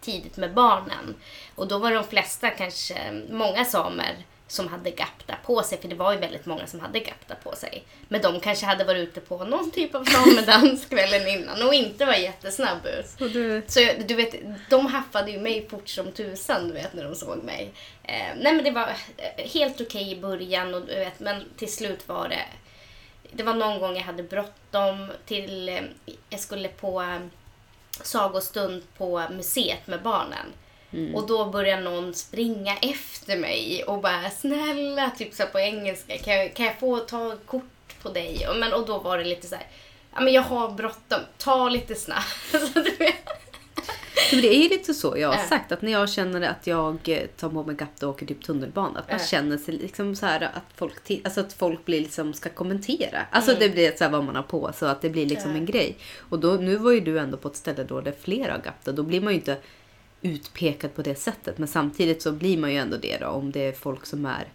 tidigt 0.00 0.36
med 0.36 0.54
barnen. 0.54 1.14
Och 1.54 1.68
då 1.68 1.78
var 1.78 1.92
de 1.92 2.04
flesta, 2.04 2.50
kanske 2.50 3.22
många 3.30 3.64
samer, 3.64 4.16
som 4.48 4.68
hade 4.68 4.90
gapta 4.90 5.34
på 5.44 5.62
sig. 5.62 5.80
För 5.80 5.88
det 5.88 5.94
var 5.94 6.12
ju 6.12 6.18
väldigt 6.18 6.46
många 6.46 6.66
som 6.66 6.80
hade 6.80 7.00
gapta 7.00 7.34
på 7.34 7.56
sig. 7.56 7.84
Men 8.08 8.22
de 8.22 8.40
kanske 8.40 8.66
hade 8.66 8.84
varit 8.84 9.08
ute 9.08 9.20
på 9.20 9.44
någon 9.44 9.70
typ 9.70 9.94
av 9.94 10.04
samedans 10.04 10.86
kvällen 10.86 11.28
innan 11.28 11.62
och 11.62 11.74
inte 11.74 12.04
var 12.04 12.14
jättesnabb 12.14 12.86
ut. 12.86 13.06
Så 13.18 13.28
du, 13.28 13.62
Så 13.66 13.80
du 14.06 14.14
vet, 14.14 14.34
de 14.70 14.86
haffade 14.86 15.30
ju 15.30 15.40
mig 15.40 15.68
fort 15.68 15.88
som 15.88 16.12
tusan 16.12 16.68
du 16.68 16.74
vet 16.74 16.94
när 16.94 17.04
de 17.04 17.14
såg 17.14 17.44
mig. 17.44 17.72
Eh, 18.04 18.36
nej 18.40 18.52
men 18.54 18.64
det 18.64 18.70
var 18.70 18.88
eh, 19.16 19.50
helt 19.52 19.80
okej 19.80 20.12
i 20.12 20.20
början 20.20 20.74
och 20.74 20.86
du 20.86 20.94
vet, 20.94 21.20
men 21.20 21.44
till 21.56 21.72
slut 21.72 22.08
var 22.08 22.28
det 22.28 22.42
det 23.32 23.42
var 23.42 23.54
någon 23.54 23.78
gång 23.78 23.96
jag 23.96 24.02
hade 24.02 24.22
bråttom 24.22 25.10
till, 25.26 25.68
eh, 25.68 25.82
jag 26.30 26.40
skulle 26.40 26.68
på 26.68 27.02
eh, 27.02 27.18
sagostund 28.02 28.82
på 28.96 29.22
museet 29.30 29.86
med 29.86 30.02
barnen. 30.02 30.46
Och 31.14 31.26
då 31.26 31.44
började 31.50 31.82
någon 31.82 32.14
springa 32.14 32.76
efter 32.76 33.36
mig 33.36 33.84
och 33.86 34.00
bara 34.00 34.30
snälla, 34.30 35.10
typ 35.18 35.34
så 35.34 35.46
på 35.46 35.58
engelska, 35.58 36.18
kan 36.18 36.34
jag, 36.34 36.54
kan 36.54 36.66
jag 36.66 36.78
få 36.80 36.98
ta 36.98 37.36
kort 37.46 37.94
på 38.02 38.08
dig? 38.08 38.46
Och, 38.48 38.56
men, 38.56 38.72
och 38.72 38.86
då 38.86 38.98
var 38.98 39.18
det 39.18 39.24
lite 39.24 39.46
så 39.46 39.54
här, 39.54 39.66
ja 40.14 40.20
men 40.20 40.32
jag 40.32 40.42
har 40.42 40.70
bråttom, 40.70 41.20
ta 41.38 41.68
lite 41.68 41.94
snabbt. 41.94 42.52
Det 44.30 44.48
är 44.48 44.62
ju 44.62 44.68
lite 44.68 44.94
så 44.94 45.14
jag 45.18 45.28
har 45.28 45.42
sagt. 45.46 45.72
Att 45.72 45.82
när 45.82 45.92
jag 45.92 46.10
känner 46.10 46.42
att 46.42 46.66
jag 46.66 46.98
eh, 47.08 47.26
tar 47.36 47.48
på 47.48 47.62
mig 47.64 47.76
gapta 47.76 48.08
och 48.08 48.14
åker 48.14 48.26
typ 48.26 48.42
tunnelbana. 48.44 49.00
Att 49.00 49.10
man 49.10 49.18
känner 49.20 49.58
sig 49.58 49.74
liksom 49.74 50.16
så 50.16 50.26
här 50.26 50.40
att 50.40 50.62
folk, 50.76 51.10
alltså 51.24 51.40
att 51.40 51.52
folk 51.52 51.84
blir 51.84 52.00
liksom 52.00 52.34
ska 52.34 52.48
kommentera. 52.48 53.26
Alltså 53.30 53.50
Mm. 53.50 53.60
det 53.62 53.68
blir 53.68 53.92
så 53.96 54.04
här 54.04 54.10
vad 54.10 54.24
man 54.24 54.36
har 54.36 54.42
på 54.42 54.72
så 54.74 54.86
att 54.86 55.00
det 55.00 55.10
blir 55.10 55.26
liksom 55.26 55.50
en 55.54 55.66
grej. 55.66 55.96
Och 56.28 56.38
då, 56.38 56.52
nu 56.52 56.76
var 56.76 56.92
ju 56.92 57.00
du 57.00 57.18
ändå 57.18 57.36
på 57.36 57.48
ett 57.48 57.56
ställe 57.56 57.84
då 57.84 58.00
det 58.00 58.10
är 58.10 58.14
flera 58.20 58.58
gapta. 58.58 58.92
Då 58.92 59.02
blir 59.02 59.20
man 59.20 59.32
ju 59.32 59.38
inte 59.38 59.56
utpekad 60.22 60.94
på 60.94 61.02
det 61.02 61.14
sättet. 61.14 61.58
Men 61.58 61.68
samtidigt 61.68 62.22
så 62.22 62.32
blir 62.32 62.58
man 62.58 62.72
ju 62.72 62.78
ändå 62.78 62.96
det 62.96 63.16
då 63.18 63.26
om 63.26 63.52
det 63.52 63.60
är 63.66 63.72
folk 63.72 64.06
som 64.06 64.26
är 64.26 64.48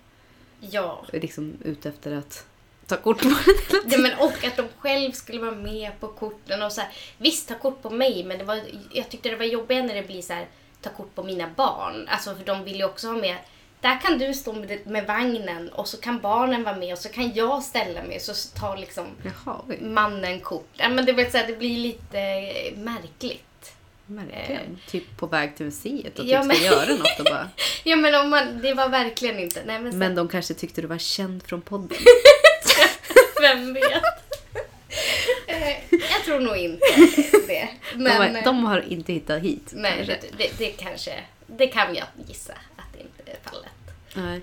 Ja. 0.60 1.06
liksom 1.14 1.58
ute 1.64 1.90
efter 1.90 2.16
att 2.18 2.46
ta 2.88 2.98
kort 2.98 3.22
på 3.22 3.28
det. 3.30 3.82
Ja, 3.96 3.98
men 3.98 4.20
och 4.20 4.46
att 4.46 4.58
de 4.58 4.68
själv 4.78 5.12
skulle 5.12 5.40
vara 5.42 5.56
med 5.56 5.92
på 6.00 6.08
korten 6.08 6.64
och 6.64 6.72
så 6.72 6.82
här, 6.82 6.90
Visst, 7.18 7.48
ta 7.48 7.56
kort 7.56 7.82
på 7.82 7.90
mig, 7.90 8.24
men 8.24 8.38
det 8.38 8.44
var, 8.44 8.60
jag 8.92 9.10
tyckte 9.10 9.30
det 9.30 9.36
var 9.36 9.46
jobbigt 9.46 9.86
när 9.86 9.96
det 9.96 10.08
blir 10.08 10.22
så 10.22 10.34
här. 10.34 10.48
ta 10.82 10.90
kort 10.90 11.16
på 11.16 11.24
mina 11.24 11.50
barn. 11.56 12.08
Alltså 12.08 12.36
för 12.36 12.46
de 12.46 12.64
vill 12.64 12.78
ju 12.78 12.86
också 12.86 13.08
ha 13.08 13.16
med 13.16 13.36
där 13.82 14.00
kan 14.02 14.18
du 14.20 14.34
stå 14.34 14.54
med, 14.54 14.88
med 14.88 15.08
vagnen 15.08 15.70
och 15.70 15.88
så 15.88 15.98
kan 15.98 16.20
barnen 16.20 16.64
vara 16.64 16.76
med 16.76 16.94
och 16.94 17.00
så 17.00 17.10
kan 17.10 17.34
jag 17.34 17.64
ställa 17.64 18.04
mig 18.04 18.20
så 18.20 18.60
tar 18.60 18.78
liksom 18.78 19.06
Jaha, 19.24 19.62
mannen 19.82 20.40
kort. 20.40 20.68
Ja, 20.74 20.90
men 20.90 21.06
det, 21.06 21.14
vill 21.14 21.32
säga, 21.32 21.48
det 21.48 21.56
blir 21.58 21.78
lite 21.78 22.18
märkligt. 22.76 23.44
Verkligen. 24.08 24.80
Typ 24.88 25.18
på 25.18 25.28
väg 25.28 25.56
till 25.56 25.66
museet 25.66 26.20
och 26.20 26.26
Ja, 26.26 26.42
typ 26.44 26.52
ska 26.56 26.64
men- 26.64 26.72
göra 26.74 26.90
något 26.96 27.20
och 27.20 27.26
bara... 27.26 27.50
Ja 27.84 27.96
men 27.96 28.16
om 28.16 28.30
man, 28.30 28.62
det 28.62 28.74
var 28.74 28.90
verkligen 28.90 29.40
inte. 29.40 29.64
Nej, 29.66 29.80
men, 29.80 29.98
Men 29.98 30.16
de 30.16 30.28
kanske 30.28 30.54
tyckte 30.54 30.82
du 30.82 30.88
var 30.88 30.98
känd 30.98 31.44
från 31.44 31.62
podden. 31.62 31.98
vem 33.42 33.74
vet? 33.74 34.04
Eh, 35.48 35.70
jag 35.92 36.24
tror 36.26 36.40
nog 36.40 36.58
inte 36.58 36.86
det. 37.48 37.68
de, 37.94 37.98
Men, 38.04 38.34
var, 38.34 38.42
de 38.44 38.66
har 38.66 38.80
inte 38.92 39.14
hittat 39.14 39.42
hit. 39.42 39.72
nej, 39.76 39.94
kanske. 39.98 40.18
det, 40.38 40.50
det, 40.58 40.70
kanske, 40.70 41.14
det 41.48 41.68
kan 41.68 41.96
jag 41.96 42.06
gissa 42.28 42.54
att 42.54 42.94
det 42.94 43.00
inte 43.00 43.32
är 43.32 43.50
fallet. 43.52 43.72
Nej. 44.14 44.42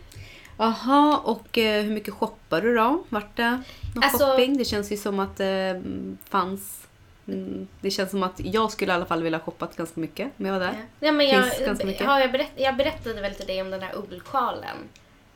Jaha, 0.58 1.18
och 1.24 1.58
eh, 1.58 1.82
hur 1.82 1.90
mycket 1.90 2.14
shoppar 2.14 2.60
du 2.60 2.74
då? 2.76 3.04
Vart 3.08 3.36
det 3.36 3.50
någon 3.94 4.04
Alltså- 4.04 4.26
shopping? 4.26 4.58
Det 4.58 4.64
känns 4.64 4.92
ju 4.92 4.96
som 4.96 5.20
att 5.20 5.36
det 5.36 5.82
fanns... 6.28 6.83
Mm, 7.28 7.68
det 7.80 7.90
känns 7.90 8.10
som 8.10 8.22
att 8.22 8.40
jag 8.40 8.72
skulle 8.72 8.92
i 8.92 8.94
alla 8.94 9.06
fall 9.06 9.22
vilja 9.22 9.38
ha 9.38 9.44
shoppat 9.44 9.76
ganska 9.76 10.00
mycket 10.00 10.30
om 10.38 10.46
jag 10.46 10.52
var 10.52 10.60
där. 10.60 10.74
Ja, 11.00 11.12
men 11.12 11.30
Finns 11.30 11.54
jag, 11.58 11.66
ganska 11.66 11.86
mycket. 11.86 12.06
har 12.06 12.20
jag, 12.20 12.32
berätt, 12.32 12.52
jag 12.56 12.76
berättade 12.76 13.20
väl 13.20 13.34
till 13.34 13.46
dig 13.46 13.62
om 13.62 13.70
den 13.70 13.82
här 13.82 13.94
ullsjalen. 13.96 14.76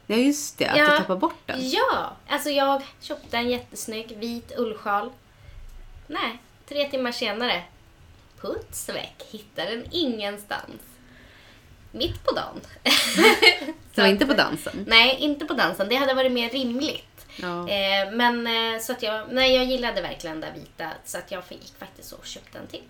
Ja, 0.07 0.17
just 0.17 0.59
det. 0.59 0.67
Att 0.67 0.79
Ja. 0.79 0.91
du 0.91 0.97
tappar 0.97 1.17
bort 1.17 1.39
den. 1.47 1.71
Ja, 1.71 2.13
alltså 2.29 2.51
jag 2.51 2.83
köpte 3.01 3.37
en 3.37 3.51
jättesnygg 3.51 4.17
vit 4.19 4.53
ullsjal. 4.59 5.11
Nej, 6.07 6.39
tre 6.69 6.89
timmar 6.89 7.13
senare. 7.13 7.63
Puts 8.41 8.89
väck, 8.89 9.23
hittade 9.31 9.71
den 9.71 9.85
ingenstans. 9.91 10.83
Mitt 11.93 12.25
på 12.25 12.33
dagen. 12.35 12.61
Så 13.95 14.07
inte 14.07 14.27
på 14.27 14.33
dansen. 14.35 14.85
Nej, 14.89 15.17
inte 15.21 15.45
på 15.45 15.55
dansen. 15.55 15.89
Det 15.89 15.95
hade 15.97 16.15
varit 16.15 16.33
mer 16.33 16.51
rimligt. 16.51 17.08
Ja. 17.43 17.69
Eh, 17.69 18.13
men 18.13 18.47
eh, 18.47 18.81
så 18.81 18.93
att 18.93 19.03
jag, 19.03 19.23
nej, 19.31 19.55
jag 19.55 19.65
gillade 19.65 20.03
verkligen 20.03 20.41
där 20.41 20.53
vita 20.53 20.89
så 21.05 21.19
att 21.19 21.31
jag 21.31 21.43
gick 21.49 21.79
faktiskt 21.79 22.13
och 22.13 22.27
köpte 22.27 22.59
en 22.59 22.67
till. 22.67 22.83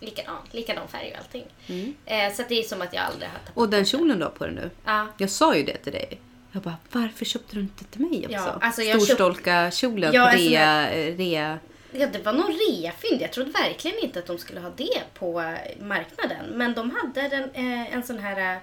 Likadan, 0.00 0.36
likadan 0.50 0.88
färg 0.88 1.12
och 1.12 1.18
allting. 1.18 1.44
Mm. 1.66 1.94
Eh, 2.06 2.34
så 2.34 2.42
att 2.42 2.48
det 2.48 2.58
är 2.58 2.62
som 2.62 2.82
att 2.82 2.94
jag 2.94 3.04
aldrig 3.04 3.28
har 3.28 3.38
tappat 3.38 3.56
Och 3.56 3.68
den 3.68 3.84
kjolen 3.84 4.18
du 4.18 4.24
har 4.24 4.30
på 4.30 4.46
dig 4.46 4.54
nu. 4.54 4.70
Ja, 4.84 5.06
Jag 5.18 5.30
sa 5.30 5.56
ju 5.56 5.62
det 5.62 5.76
till 5.76 5.92
dig. 5.92 6.20
Jag 6.52 6.62
bara, 6.62 6.76
varför 6.92 7.24
köpte 7.24 7.56
du 7.56 7.60
inte 7.60 7.84
till 7.84 8.00
mig 8.00 8.18
också? 8.18 8.32
Ja, 8.32 8.58
alltså 8.60 8.82
jag 8.82 9.02
Storstolka 9.02 9.70
kjolen 9.70 10.12
Ja, 10.12 10.24
på 10.24 10.30
en 10.30 10.38
sån 10.38 10.48
rea, 10.48 10.90
eh, 10.90 11.16
rea. 11.16 11.58
Ja, 11.92 12.06
det 12.06 12.18
var 12.18 12.32
nog 12.32 12.50
reafynd. 12.50 13.22
Jag 13.22 13.32
trodde 13.32 13.50
verkligen 13.50 13.98
inte 13.98 14.18
att 14.18 14.26
de 14.26 14.38
skulle 14.38 14.60
ha 14.60 14.70
det 14.76 15.02
på 15.14 15.54
marknaden. 15.80 16.46
Men 16.52 16.74
de 16.74 16.90
hade 16.90 17.48
eh, 17.54 17.94
en 17.94 18.02
sån 18.02 18.18
här 18.18 18.60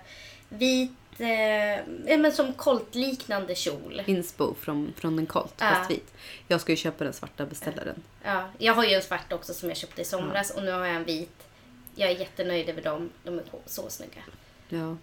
vit, 0.50 0.92
eh, 1.22 2.18
men 2.20 2.32
som 2.32 2.54
koltliknande 2.54 3.56
kjol. 3.56 4.02
inspo 4.06 4.54
från, 4.60 4.94
från 4.98 5.20
en 5.20 5.26
Colt, 5.26 5.54
Ja. 5.60 5.70
fast 5.76 5.92
vit. 5.92 6.14
Jag 6.48 6.62
ska 6.62 6.72
ju 6.72 6.76
köpa 6.76 7.04
den 7.04 7.14
svarta, 7.14 7.46
beställa 7.46 7.84
den. 7.84 8.04
Ja, 8.24 8.50
jag 8.58 8.74
har 8.74 8.84
ju 8.84 8.94
en 8.94 9.02
svart 9.02 9.34
också 9.34 9.54
som 9.54 9.70
jag 9.70 9.78
köpte 9.78 10.02
i 10.02 10.06
somras 10.06 10.52
och 10.52 10.64
nu 10.64 10.72
har 10.72 10.86
jag 10.86 10.96
en 10.96 11.04
vit. 11.04 11.48
Jag 11.96 12.12
är 12.12 12.16
jättenöjd 12.20 12.70
över 12.70 12.82
dem. 12.82 13.10
De 13.24 13.40
är 13.40 13.44
så 13.66 13.90
snygga. 13.90 14.22
Ja. 14.70 14.98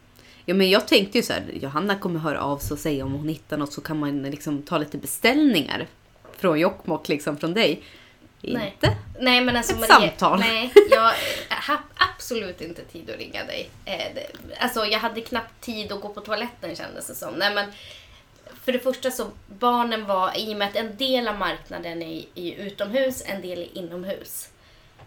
ja, 0.44 0.54
men 0.54 0.70
jag 0.70 0.88
tänkte 0.88 1.18
ju 1.18 1.22
så 1.24 1.32
här, 1.32 1.44
Johanna 1.52 1.98
kommer 1.98 2.20
höra 2.20 2.40
av 2.40 2.58
sig 2.58 2.74
och 2.74 2.78
säga 2.78 3.04
om 3.04 3.12
hon 3.12 3.28
hittar 3.28 3.56
något 3.56 3.72
så 3.72 3.80
kan 3.80 3.98
man 3.98 4.22
liksom 4.22 4.62
ta 4.62 4.78
lite 4.78 4.98
beställningar 4.98 5.86
från 6.36 6.60
Jokkmokk, 6.60 7.08
liksom 7.08 7.36
från 7.36 7.54
dig. 7.54 7.82
Nej. 8.40 8.72
Inte? 8.74 8.96
Nej, 9.20 9.40
men 9.40 9.56
alltså 9.56 9.72
Ett 9.72 9.78
Maria, 9.80 9.94
samtal. 10.10 10.38
Nej, 10.40 10.72
jag 10.90 11.12
har 11.50 11.78
absolut 11.96 12.60
inte 12.60 12.84
tid 12.84 13.10
att 13.10 13.16
ringa 13.18 13.44
dig. 13.44 13.70
Eh, 13.84 14.22
alltså 14.60 14.84
jag 14.86 14.98
hade 14.98 15.20
knappt 15.20 15.60
tid 15.60 15.92
att 15.92 16.00
gå 16.00 16.08
på 16.08 16.20
toaletten 16.20 16.76
kändes 16.76 17.06
det 17.06 17.14
som. 17.14 17.34
Nej, 17.34 17.54
men 17.54 17.72
för 18.64 18.72
det 18.72 18.78
första 18.78 19.10
så 19.10 19.26
barnen 19.46 20.04
var, 20.06 20.38
i 20.38 20.54
och 20.54 20.58
med 20.58 20.68
att 20.68 20.76
en 20.76 20.96
del 20.96 21.28
av 21.28 21.38
marknaden 21.38 22.02
är, 22.02 22.24
är 22.34 22.52
utomhus, 22.54 23.22
en 23.26 23.42
del 23.42 23.58
är 23.58 23.78
inomhus. 23.78 24.48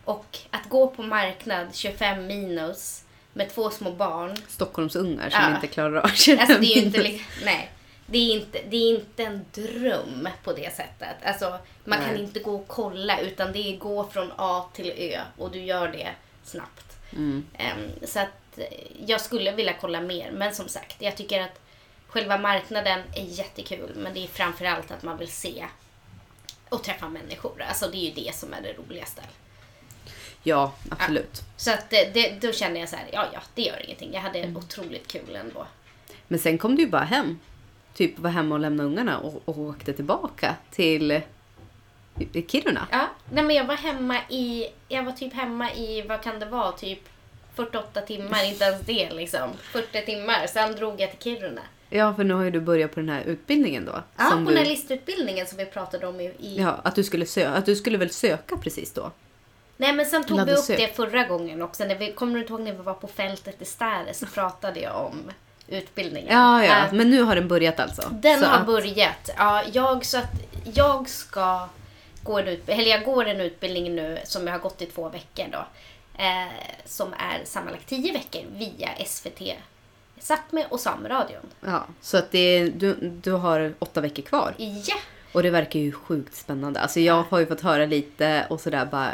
Och 0.06 0.38
att 0.50 0.70
gå 0.70 0.88
på 0.88 1.04
marknad 1.04 1.68
25 1.74 2.28
minus 2.28 3.04
med 3.34 3.54
två 3.56 3.70
små 3.70 3.92
barn. 3.92 4.38
Stockholmsungar 4.48 5.30
som 5.30 5.40
Ja. 5.42 5.56
inte 5.56 5.68
klarar 5.68 5.96
av 5.98 6.04
Alltså 6.06 6.32
det 6.60 6.66
är 6.74 6.78
inte, 6.78 6.98
minus. 7.04 7.22
nej. 7.44 7.70
Det 8.12 8.18
är, 8.18 8.34
inte, 8.36 8.62
det 8.70 8.76
är 8.78 8.96
inte 9.00 9.24
en 9.24 9.46
dröm 9.54 10.30
på 10.44 10.54
det 10.54 10.76
sättet. 10.76 11.16
Alltså, 11.24 11.58
man 11.84 12.00
kan 12.00 12.14
Nej. 12.14 12.24
inte 12.24 12.40
gå 12.40 12.56
och 12.56 12.68
kolla 12.68 13.20
utan 13.20 13.52
det 13.54 13.60
är 13.74 13.78
gå 13.78 14.10
från 14.10 14.32
A 14.36 14.66
till 14.74 14.94
Ö 14.98 15.22
och 15.38 15.52
du 15.52 15.60
gör 15.60 15.88
det 15.88 16.10
snabbt. 16.44 16.98
Mm. 17.14 17.46
Ehm, 17.58 17.90
så 18.08 18.20
att 18.20 18.58
eh, 18.58 18.66
jag 19.06 19.22
skulle 19.22 19.52
vilja 19.52 19.74
kolla 19.82 20.02
mer 20.02 20.32
men 20.32 20.56
som 20.56 20.68
sagt, 20.68 20.96
jag 21.02 21.18
tycker 21.18 21.42
att 21.42 21.60
själva 22.08 22.38
marknaden 22.38 23.00
är 23.16 23.24
jättekul 23.24 23.92
men 23.96 24.14
det 24.14 24.24
är 24.24 24.28
framförallt 24.28 24.92
att 24.92 25.04
man 25.04 25.18
vill 25.18 25.32
se 25.32 25.66
och 26.70 26.84
träffa 26.84 27.10
människor. 27.10 27.64
Alltså 27.70 27.88
det 27.88 27.98
är 27.98 28.10
ju 28.16 28.26
det 28.26 28.36
som 28.36 28.54
är 28.54 28.62
det 28.62 28.74
roligaste. 28.74 29.22
Ja, 30.44 30.74
absolut. 30.90 31.42
Så 31.58 31.72
att 31.72 31.90
det, 31.90 32.14
det, 32.14 32.30
då 32.48 32.52
kände 32.52 32.80
jag 32.80 32.90
så 32.90 32.96
här, 32.96 33.06
ja 33.14 33.26
ja, 33.34 33.40
det 33.56 33.62
gör 33.62 33.86
ingenting. 33.86 34.14
Jag 34.14 34.22
hade 34.22 34.40
Mm. 34.40 34.58
otroligt 34.58 35.08
kul 35.08 35.36
ändå. 35.36 35.68
Men 36.28 36.40
sen 36.40 36.58
kom 36.58 36.76
du 36.76 36.82
ju 36.82 36.90
bara 36.90 37.04
hem. 37.04 37.40
Typ 37.94 38.20
var 38.20 38.30
hemma 38.30 38.56
och 38.56 38.62
lämnade 38.62 38.90
ungarna 38.90 39.20
och, 39.20 39.42
och 39.46 39.58
åkte 39.58 39.94
tillbaka 39.94 40.56
till 40.72 41.22
Kiruna. 42.48 42.88
Ja, 42.92 43.08
nej 43.32 43.44
men 43.44 43.56
jag 43.56 43.66
var 43.66 43.76
hemma 43.76 44.18
i, 44.30 44.68
jag 44.88 45.04
var 45.04 45.12
typ 45.12 45.34
hemma 45.34 45.74
i, 45.74 46.02
vad 46.02 46.22
kan 46.22 46.40
det 46.40 46.46
vara, 46.46 46.72
typ 46.72 47.00
48 47.56 48.02
timmar, 48.02 48.50
inte 48.50 48.64
ens 48.64 48.82
det 48.82 49.10
liksom. 49.12 49.50
40 49.62 50.06
timmar, 50.06 50.48
sen 50.48 50.76
drog 50.76 51.02
jag 51.02 51.12
till 51.12 51.20
Kiruna. 51.20 51.62
Ja, 51.90 52.14
för 52.14 52.24
nu 52.24 52.34
har 52.34 52.44
ju 52.44 52.52
du 52.52 52.60
börjat 52.60 52.94
på 52.94 53.00
den 53.00 53.10
här 53.10 53.24
utbildningen 53.24 53.86
då. 53.86 54.04
Ja, 54.18 54.30
som 54.30 54.46
på 54.46 54.52
du, 54.52 54.76
som 55.46 55.58
vi 55.58 55.66
pratade 55.66 56.08
om 56.08 56.20
i... 56.20 56.24
i 56.24 56.58
ja, 56.58 56.80
att 56.84 56.96
du 56.96 57.04
skulle 57.04 57.26
söka, 57.26 57.50
att 57.50 57.66
du 57.66 57.76
skulle 57.76 57.98
väl 57.98 58.10
söka 58.10 58.58
precis 58.58 58.94
då? 58.94 59.12
Nej 59.78 59.94
men 59.94 60.06
sen 60.06 60.24
tog 60.24 60.38
vi 60.38 60.46
Ladda 60.46 60.54
upp 60.54 60.64
sök. 60.64 60.78
det 60.80 60.96
förra 60.96 61.24
gången 61.24 61.62
också. 61.62 61.84
När 61.86 61.96
vi, 61.96 62.12
kommer 62.12 62.34
du 62.34 62.40
inte 62.40 62.54
ihåg 62.54 62.62
när 62.62 62.74
vi 62.74 62.82
var 62.82 62.94
på 62.94 63.08
fältet 63.08 63.62
i 63.62 63.66
Stäre 63.66 64.14
så 64.14 64.26
pratade 64.26 64.80
jag 64.80 65.06
om 65.06 65.32
utbildningen. 65.72 66.34
Ja, 66.38 66.66
ja, 66.66 66.86
Äh, 66.86 66.94
men 66.94 67.10
nu 67.10 67.22
har 67.22 67.36
den 67.36 67.48
börjat 67.48 67.80
alltså. 67.80 68.10
Den 68.12 68.44
har 68.44 68.58
att- 68.60 68.66
börjat. 68.66 69.30
Ja, 69.38 69.64
jag, 69.74 70.06
så 70.06 70.18
att 70.18 70.32
jag 70.74 71.10
ska 71.10 71.70
gå 72.24 72.40
en 72.40 72.48
utbildning, 72.48 72.80
eller 72.88 72.92
jag 72.98 73.04
går 73.06 73.26
en 73.26 73.42
utbildning 73.42 73.96
nu 73.96 74.20
som 74.24 74.48
jag 74.48 74.54
har 74.54 74.60
gått 74.60 74.82
i 74.82 74.86
två 74.86 75.10
veckor 75.10 75.46
då. 75.52 75.66
Eh, 76.18 76.52
som 76.86 77.14
är 77.14 77.46
sammanlagt 77.46 77.88
tio 77.88 78.14
veckor 78.14 78.42
via 78.54 78.90
SVT 79.06 79.42
Sápmi 80.20 80.66
och 80.70 80.80
Sameradion. 80.80 81.42
Ja, 81.62 81.84
så 82.02 82.18
att 82.18 82.32
det 82.32 82.70
du, 82.70 82.94
du 83.24 83.32
har 83.32 83.74
åtta 83.80 84.02
veckor 84.02 84.24
kvar. 84.24 84.54
Ja! 84.58 84.96
Och 85.34 85.44
det 85.44 85.50
verkar 85.50 85.80
ju 85.80 85.92
sjukt 85.92 86.36
spännande. 86.36 86.80
Alltså 86.80 87.00
jag 87.00 87.24
har 87.30 87.40
ju 87.40 87.46
fått 87.46 87.62
höra 87.62 87.86
lite 87.86 88.46
och 88.50 88.62
sådär 88.62 88.86
bara, 88.86 89.14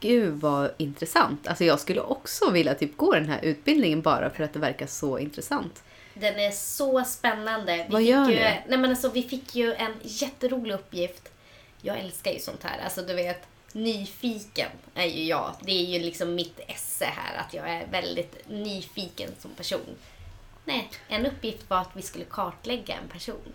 gud 0.00 0.40
vad 0.40 0.70
intressant. 0.76 1.48
Alltså 1.48 1.64
jag 1.64 1.80
skulle 1.80 2.00
också 2.00 2.50
vilja 2.50 2.74
typ 2.74 2.96
gå 2.96 3.12
den 3.12 3.28
här 3.28 3.38
utbildningen 3.42 4.02
bara 4.02 4.30
för 4.30 4.44
att 4.44 4.52
det 4.52 4.58
verkar 4.58 4.86
så 4.86 5.18
intressant. 5.18 5.82
Den 6.20 6.38
är 6.38 6.50
så 6.50 7.04
spännande. 7.04 7.76
Vi 7.76 7.92
Vad 7.92 8.00
fick 8.02 8.10
gör 8.10 8.28
ju, 8.28 8.34
ni? 8.34 8.40
nej 8.68 8.78
men 8.78 8.90
alltså, 8.90 9.08
Vi 9.08 9.22
fick 9.22 9.54
ju 9.54 9.74
en 9.74 9.94
jätterolig 10.02 10.74
uppgift. 10.74 11.28
Jag 11.82 11.98
älskar 11.98 12.30
ju 12.30 12.38
sånt 12.38 12.62
här. 12.62 12.84
Alltså 12.84 13.02
du 13.02 13.14
vet, 13.14 13.42
nyfiken 13.72 14.70
är 14.94 15.06
ju 15.06 15.24
jag. 15.24 15.54
Det 15.60 15.72
är 15.72 15.84
ju 15.84 15.98
liksom 15.98 16.34
mitt 16.34 16.60
esse 16.68 17.04
här, 17.04 17.36
att 17.46 17.54
jag 17.54 17.68
är 17.70 17.86
väldigt 17.86 18.48
nyfiken 18.48 19.30
som 19.38 19.50
person. 19.50 19.96
Nej, 20.64 20.90
en 21.08 21.26
uppgift 21.26 21.70
var 21.70 21.78
att 21.78 21.90
vi 21.96 22.02
skulle 22.02 22.24
kartlägga 22.24 22.94
en 23.02 23.08
person. 23.08 23.52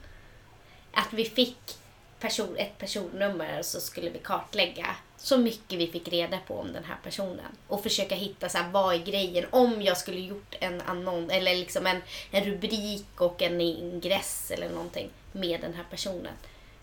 Att 0.94 1.14
vi 1.14 1.26
fick 1.26 1.78
person, 2.20 2.56
ett 2.58 2.78
personnummer 2.78 3.60
och 3.60 3.66
så 3.66 3.80
skulle 3.82 4.10
vi 4.10 4.20
kartlägga 4.20 4.96
så 5.24 5.38
mycket 5.38 5.80
vi 5.80 5.88
fick 5.88 6.08
reda 6.08 6.38
på 6.48 6.60
om 6.60 6.74
den 6.74 6.84
här 6.84 6.98
personen. 7.04 7.46
Och 7.68 7.84
försöka 7.84 8.16
hitta 8.16 8.50
så 8.50 8.58
här, 8.58 8.70
vad 8.72 8.96
är 8.96 9.00
grejen 9.00 9.46
om 9.52 9.82
jag 9.82 9.98
skulle 9.98 10.20
gjort 10.20 10.56
en 10.60 10.82
annons 10.82 11.32
eller 11.32 11.56
liksom 11.56 11.88
en, 11.88 12.02
en 12.32 12.44
rubrik 12.44 13.06
och 13.18 13.42
en 13.42 13.62
ingress 13.62 14.52
eller 14.52 14.70
någonting 14.70 15.10
med 15.32 15.62
den 15.62 15.74
här 15.74 15.84
personen. 15.92 16.34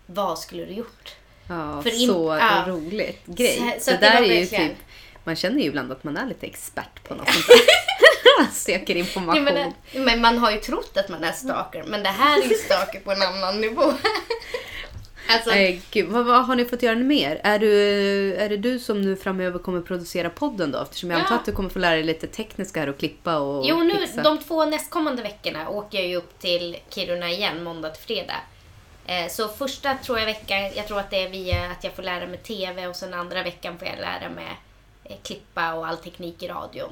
Vad 0.05 0.39
skulle 0.39 0.65
du 0.65 0.73
gjort? 0.73 1.15
Ja, 1.49 1.81
För 1.83 1.89
så 1.89 2.37
ja. 2.39 2.63
roligt 2.67 3.25
grej. 3.25 3.57
Så- 3.79 3.83
Så, 3.85 3.91
det 3.91 3.97
där 3.97 4.21
är 4.21 4.39
ju 4.39 4.45
typ, 4.45 4.77
man 5.23 5.35
känner 5.35 5.59
ju 5.61 5.65
ibland 5.67 5.91
att 5.91 6.03
man 6.03 6.17
är 6.17 6.25
lite 6.25 6.45
expert 6.45 7.03
på 7.07 7.15
något 7.15 7.29
sånt 7.33 7.45
där. 7.47 8.45
Söker 8.53 8.93
Ja, 8.95 8.99
information. 8.99 9.43
men, 9.43 9.73
men 9.93 10.21
man 10.21 10.37
har 10.37 10.51
ju 10.51 10.57
trott 10.57 10.97
att 10.97 11.09
man 11.09 11.23
är 11.23 11.31
stalker, 11.31 11.83
men 11.83 12.03
det 12.03 12.09
här 12.09 12.41
är 12.41 12.47
ju 12.47 12.55
stalker 12.55 12.99
på 12.99 13.11
en 13.11 13.21
annan 13.21 13.61
nivå. 13.61 13.93
alltså, 15.33 15.51
gud, 15.91 16.09
vad, 16.09 16.25
vad 16.25 16.45
har 16.45 16.55
ni 16.55 16.65
fått 16.65 16.83
göra 16.83 16.95
mer? 16.95 17.41
Är, 17.43 17.59
du, 17.59 17.71
är 18.35 18.49
det 18.49 18.57
du 18.57 18.79
som 18.79 19.01
nu 19.01 19.15
framöver 19.15 19.59
kommer 19.59 19.81
producera 19.81 20.29
podden 20.29 20.71
då? 20.71 20.79
Eftersom 20.79 21.11
jag 21.11 21.19
Ja. 21.19 21.23
antar 21.23 21.35
att 21.35 21.45
du 21.45 21.51
kommer 21.51 21.69
få 21.69 21.79
lära 21.79 21.95
dig 21.95 22.03
lite 22.03 22.27
tekniska 22.27 22.79
här 22.79 22.89
och 22.89 22.97
klippa 22.97 23.37
och 23.39 23.65
Jo, 23.65 23.77
nu, 23.83 23.97
fixa. 23.97 24.21
de 24.23 24.37
två 24.37 24.65
nästkommande 24.65 25.21
veckorna 25.23 25.69
åker 25.69 25.97
jag 25.97 26.07
ju 26.07 26.15
upp 26.15 26.39
till 26.39 26.77
Kiruna 26.89 27.29
igen, 27.29 27.63
måndag 27.63 27.89
till 27.89 28.03
fredag. 28.03 28.41
Eh, 29.05 29.27
Så 29.29 29.47
första 29.47 29.93
tror 29.93 30.19
jag 30.19 30.25
veckan, 30.25 30.59
jag 30.75 30.87
tror 30.87 30.99
att 30.99 31.09
det 31.09 31.23
är 31.23 31.29
via 31.29 31.65
att 31.71 31.83
jag 31.83 31.93
får 31.93 32.03
lära 32.03 32.27
mig 32.27 32.37
TV 32.37 32.87
och 32.87 32.95
sen 32.95 33.13
andra 33.13 33.43
veckan 33.43 33.77
får 33.79 33.87
jag 33.87 33.97
lära 33.99 34.29
mig 34.29 34.47
eh, 35.03 35.15
klippa 35.23 35.73
och 35.73 35.87
all 35.87 35.97
teknik 35.97 36.43
i 36.43 36.47
radion. 36.47 36.91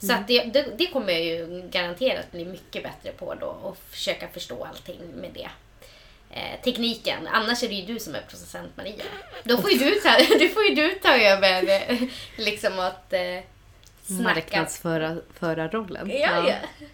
Så 0.00 0.12
att 0.12 0.28
det, 0.28 0.42
det, 0.44 0.66
det 0.78 0.86
kommer 0.86 1.12
jag 1.12 1.24
ju 1.24 1.68
garanterat 1.70 2.32
bli 2.32 2.44
mycket 2.44 2.82
bättre 2.82 3.12
på 3.18 3.34
då 3.34 3.46
och 3.46 3.76
försöka 3.90 4.28
förstå 4.28 4.64
allting 4.64 5.00
med 5.20 5.30
det. 5.34 5.48
Eh, 6.38 6.60
tekniken. 6.64 7.26
Annars 7.26 7.62
är 7.62 7.68
det 7.68 7.74
ju 7.74 7.94
du 7.94 8.00
som 8.00 8.14
är 8.14 8.20
producent 8.20 8.76
Maria. 8.76 9.04
Då 9.44 9.58
får 9.58 9.70
ju 9.70 9.78
du 9.78 9.94
ta, 9.94 10.16
du 10.38 10.48
får 10.48 10.74
du 10.74 10.94
ta 10.94 11.16
över 11.16 11.90
eh, 11.90 11.98
liksom 12.36 12.78
att 12.78 13.12
eh, 13.12 13.20
snacka. 14.02 14.34
Marknadsföra-rollen. 14.34 16.10
Ja, 16.10 16.48
ja. 16.48 16.86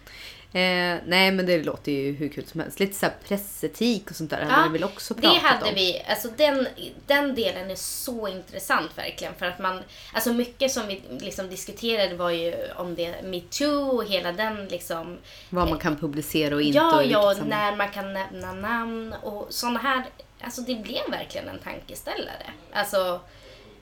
Eh, 0.55 0.97
nej 1.05 1.31
men 1.31 1.45
det 1.45 1.63
låter 1.63 1.91
ju 1.91 2.11
hur 2.11 2.29
kul 2.29 2.45
som 2.45 2.59
helst. 2.59 2.79
Lite 2.79 2.93
så 2.95 3.07
pressetik 3.27 4.09
och 4.09 4.15
sånt 4.15 4.29
där 4.29 4.39
Ja, 4.41 4.45
hade 4.47 4.69
vi 4.69 4.73
väl 4.79 4.83
också 4.83 5.13
Det 5.13 5.21
pratat 5.21 5.41
hade 5.41 5.65
om. 5.65 5.75
vi. 5.75 6.01
Alltså 6.07 6.29
den, 6.37 6.67
den 7.05 7.35
delen 7.35 7.71
är 7.71 7.75
så 7.75 8.27
intressant 8.27 8.91
verkligen. 8.97 9.33
För 9.35 9.45
att 9.45 9.59
man, 9.59 9.83
alltså 10.13 10.33
mycket 10.33 10.71
som 10.71 10.87
vi 10.87 11.01
liksom 11.19 11.49
diskuterade 11.49 12.15
var 12.15 12.29
ju 12.29 12.55
om 12.75 12.95
det 12.95 13.15
metoo 13.23 13.89
och 13.97 14.05
hela 14.05 14.31
den 14.31 14.65
liksom. 14.65 15.17
Vad 15.49 15.69
man 15.69 15.79
kan 15.79 15.95
publicera 15.95 16.55
och 16.55 16.61
inte. 16.61 16.77
Ja, 16.77 16.97
och 16.97 17.05
ja, 17.05 17.33
sammanhang. 17.35 17.49
när 17.71 17.75
man 17.75 17.89
kan 17.89 18.13
nämna 18.13 18.53
namn 18.53 19.13
och 19.23 19.47
såna 19.49 19.79
här. 19.79 20.03
Alltså 20.41 20.61
det 20.61 20.75
blev 20.75 21.09
verkligen 21.11 21.47
en 21.49 21.59
tankeställare. 21.59 22.51
Alltså 22.73 23.19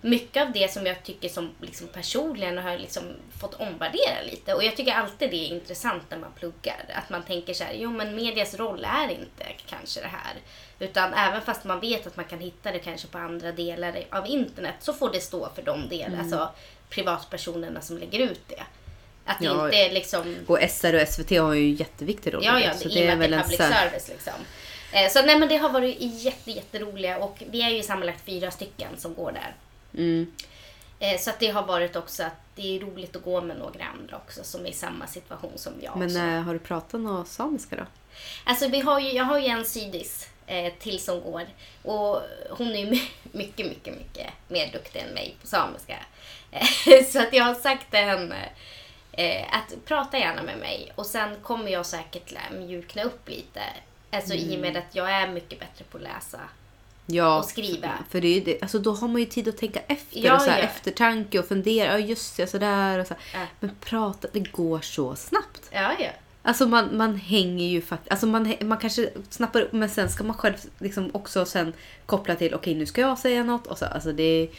mycket 0.03 0.43
av 0.43 0.51
det 0.51 0.71
som 0.71 0.85
jag 0.85 1.03
tycker 1.03 1.29
som 1.29 1.51
liksom 1.61 1.87
personligen 1.87 2.57
har 2.57 2.77
liksom 2.77 3.03
fått 3.41 3.53
omvärdera 3.53 4.21
lite. 4.31 4.53
Och 4.53 4.63
jag 4.63 4.75
tycker 4.75 4.91
alltid 4.93 5.29
det 5.31 5.35
är 5.35 5.47
intressant 5.47 6.03
när 6.09 6.17
man 6.17 6.31
pluggar. 6.39 6.85
Att 6.93 7.09
man 7.09 7.23
tänker 7.23 7.53
så 7.53 7.63
här, 7.63 7.73
jo 7.73 7.91
men 7.91 8.15
medias 8.15 8.53
roll 8.55 8.85
är 8.89 9.09
inte 9.11 9.45
kanske 9.69 10.01
det 10.01 10.07
här. 10.07 10.33
Utan 10.79 11.13
även 11.13 11.41
fast 11.41 11.63
man 11.63 11.79
vet 11.79 12.07
att 12.07 12.15
man 12.15 12.25
kan 12.25 12.39
hitta 12.39 12.71
det 12.71 12.79
kanske 12.79 13.07
på 13.07 13.17
andra 13.17 13.51
delar 13.51 14.03
av 14.09 14.27
internet 14.27 14.75
så 14.79 14.93
får 14.93 15.09
det 15.13 15.19
stå 15.19 15.49
för 15.55 15.61
de 15.61 15.89
delar, 15.89 16.07
Mm. 16.07 16.19
alltså 16.19 16.49
privatpersonerna 16.89 17.81
som 17.81 17.97
lägger 17.97 18.19
ut 18.19 18.41
det. 18.47 18.63
Att 19.25 19.39
det 19.39 19.45
Ja, 19.45 19.65
inte 19.65 19.93
liksom 19.93 20.35
Och 20.47 20.59
SR 20.69 20.93
och 21.01 21.07
SVT 21.07 21.31
har 21.37 21.53
ju 21.53 21.63
en 21.63 21.75
jätteviktig 21.75 22.33
roll 22.33 22.45
Ja, 22.45 22.53
det, 22.53 22.61
ja, 22.61 22.73
så 22.73 22.89
i 22.89 23.11
och 23.13 23.17
med 23.17 23.23
att 23.23 23.29
det 23.31 23.35
är 23.35 23.41
public 23.41 23.59
här- 23.59 23.89
service 23.89 24.07
liksom. 24.09 24.33
Eh, 24.91 25.09
Så 25.09 25.21
nej 25.25 25.39
men 25.39 25.49
det 25.49 25.57
har 25.57 25.69
varit 25.69 25.95
jätte, 25.99 26.51
jätteroliga 26.51 27.17
och 27.17 27.43
vi 27.51 27.61
är 27.61 27.69
ju 27.69 27.83
sammanlagt 27.83 28.25
fyra 28.25 28.51
stycken 28.51 28.89
som 28.97 29.13
går 29.13 29.31
där. 29.31 29.55
Mm. 29.97 30.31
Eh, 30.99 31.19
Så 31.19 31.29
att 31.29 31.39
det 31.39 31.47
har 31.47 31.63
varit 31.63 31.95
också 31.95 32.23
att 32.23 32.33
det 32.55 32.75
är 32.75 32.79
roligt 32.79 33.15
att 33.15 33.23
gå 33.23 33.41
med 33.41 33.57
några 33.57 33.85
andra 33.85 34.17
också 34.17 34.43
som 34.43 34.65
är 34.65 34.69
i 34.69 34.73
samma 34.73 35.07
situation 35.07 35.51
som 35.55 35.73
jag. 35.81 35.97
Men 35.97 36.15
eh, 36.37 36.43
har 36.43 36.53
du 36.53 36.59
pratat 36.59 37.01
något 37.01 37.27
samiska 37.27 37.75
då? 37.75 37.85
Alltså 38.43 38.67
vi 38.67 38.79
har 38.79 38.99
ju, 38.99 39.11
jag 39.11 39.23
har 39.23 39.39
ju 39.39 39.47
en 39.47 39.65
sydis 39.65 40.29
eh, 40.47 40.73
till 40.79 40.99
som 40.99 41.21
går 41.21 41.45
och 41.83 42.21
hon 42.49 42.67
är 42.67 42.79
ju 42.79 42.85
my- 42.91 43.09
mycket, 43.31 43.65
mycket, 43.67 43.97
mycket 43.97 44.27
mer 44.47 44.71
duktig 44.71 44.99
än 44.99 45.13
mig 45.13 45.35
på 45.41 45.47
samiska. 45.47 45.97
Eh, 46.51 47.05
så 47.11 47.19
att 47.19 47.33
jag 47.33 47.43
har 47.43 47.55
sagt 47.55 47.89
till 47.91 47.99
henne 47.99 48.49
eh, 49.11 49.45
att 49.55 49.85
prata 49.85 50.17
gärna 50.17 50.43
med 50.43 50.57
mig 50.57 50.91
och 50.95 51.05
sen 51.05 51.35
kommer 51.41 51.71
jag 51.71 51.85
säkert 51.85 52.33
mjukna 52.59 53.03
upp 53.03 53.29
lite. 53.29 53.61
Alltså 54.11 54.33
i 54.33 54.55
och 54.55 54.59
med 54.61 54.77
att 54.77 54.95
jag 54.95 55.11
är 55.11 55.27
mycket 55.27 55.59
bättre 55.59 55.85
på 55.91 55.97
att 55.97 56.03
läsa. 56.03 56.39
Ja, 57.05 57.39
Och 57.39 57.45
skriva. 57.45 57.89
För, 58.09 58.21
det 58.21 58.27
är 58.27 58.41
det, 58.41 58.61
alltså 58.61 58.79
då 58.79 58.91
har 58.93 59.07
man 59.07 59.21
ju 59.21 59.25
tid 59.25 59.47
att 59.47 59.57
tänka 59.57 59.79
efter. 59.87 60.19
Ja, 60.19 60.35
och 60.35 60.41
så 60.41 60.49
här, 60.49 60.59
ja. 60.59 60.63
Eftertanke 60.63 61.39
och 61.39 61.45
fundera. 61.47 61.99
Ja, 61.99 62.05
just 62.05 62.37
det, 62.37 62.47
sådär. 62.47 62.99
Och 62.99 63.07
så. 63.07 63.13
Ja. 63.33 63.39
Men 63.59 63.71
prata, 63.81 64.27
det 64.31 64.39
går 64.51 64.81
så 64.81 65.15
snabbt. 65.15 65.61
Ja, 65.71 65.91
ja. 65.99 66.09
Alltså 66.45 66.65
man, 66.65 66.97
man 66.97 67.15
hänger 67.15 67.65
ju 67.67 67.81
faktiskt, 67.81 68.11
alltså 68.11 68.25
man, 68.27 68.53
man 68.61 68.77
kanske 68.77 69.09
snappar 69.29 69.61
upp 69.61 69.73
men 69.73 69.89
sen 69.89 70.09
ska 70.09 70.23
man 70.23 70.37
själv 70.37 70.53
liksom 70.79 71.09
också 71.13 71.45
sen 71.45 71.73
koppla 72.05 72.35
till 72.35 72.53
okej 72.55 72.75
nu 72.75 72.85
ska 72.85 73.01
jag 73.01 73.19
säga 73.19 73.43
något 73.43 73.67
och 73.67 73.77
så. 73.77 73.85
Alltså 73.85 74.11
det, 74.11 74.49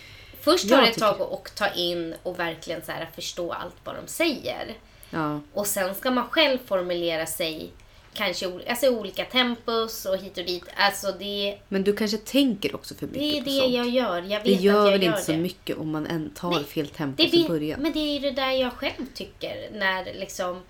Först 0.41 0.69
tar 0.69 0.83
det 0.83 0.89
ett 0.89 0.99
tag 0.99 1.21
att 1.21 1.57
ta 1.57 1.69
in 1.69 2.15
och 2.23 2.39
verkligen 2.39 2.83
så 2.85 2.93
här 2.93 3.09
förstå 3.15 3.53
allt 3.53 3.75
vad 3.85 3.95
de 3.95 4.07
säger. 4.07 4.75
ja. 5.11 5.41
Och 5.53 5.67
sen 5.67 5.95
ska 5.95 6.11
man 6.11 6.29
själv 6.29 6.59
formulera 6.67 7.27
sig 7.27 7.71
kanske 8.15 8.61
alltså, 8.69 8.89
olika 8.89 9.25
tempus 9.25 10.07
och 10.07 10.17
hit 10.17 10.39
och 10.39 10.45
dit. 10.45 10.65
Alltså 10.77 11.13
det, 11.19 11.59
Men 11.69 11.85
du 11.85 11.97
kanske 11.97 12.17
tänker 12.17 12.75
också 12.75 12.95
för 12.95 13.07
mycket 13.07 13.21
det 13.21 13.39
är 13.39 13.41
på 13.43 13.49
det 13.51 13.59
sånt. 13.61 13.75
jag 13.75 13.89
gör. 13.89 14.17
Jag 14.23 14.29
vet 14.29 14.45
det 14.45 14.51
gör 14.53 14.79
att 14.81 14.85
jag 14.85 14.93
väl 14.93 15.03
gör 15.03 15.11
inte 15.11 15.23
så 15.23 15.33
det. 15.33 15.39
mycket 15.39 15.77
om 15.77 15.91
man 15.91 16.07
än 16.07 16.31
tar 16.31 16.51
Nej, 16.51 16.65
fel 16.65 16.89
tempo 16.89 17.23
Det 17.23 17.29
vet, 17.39 17.49
början. 17.49 17.81
men 17.81 17.93
det 17.93 17.99
är 17.99 18.13
ju 18.15 18.19
det 18.19 18.31
där 18.31 18.51
jag 18.51 18.73
själv 18.73 19.07
tycker. 19.15 19.69
När 19.73 20.05
liksom 20.05 20.63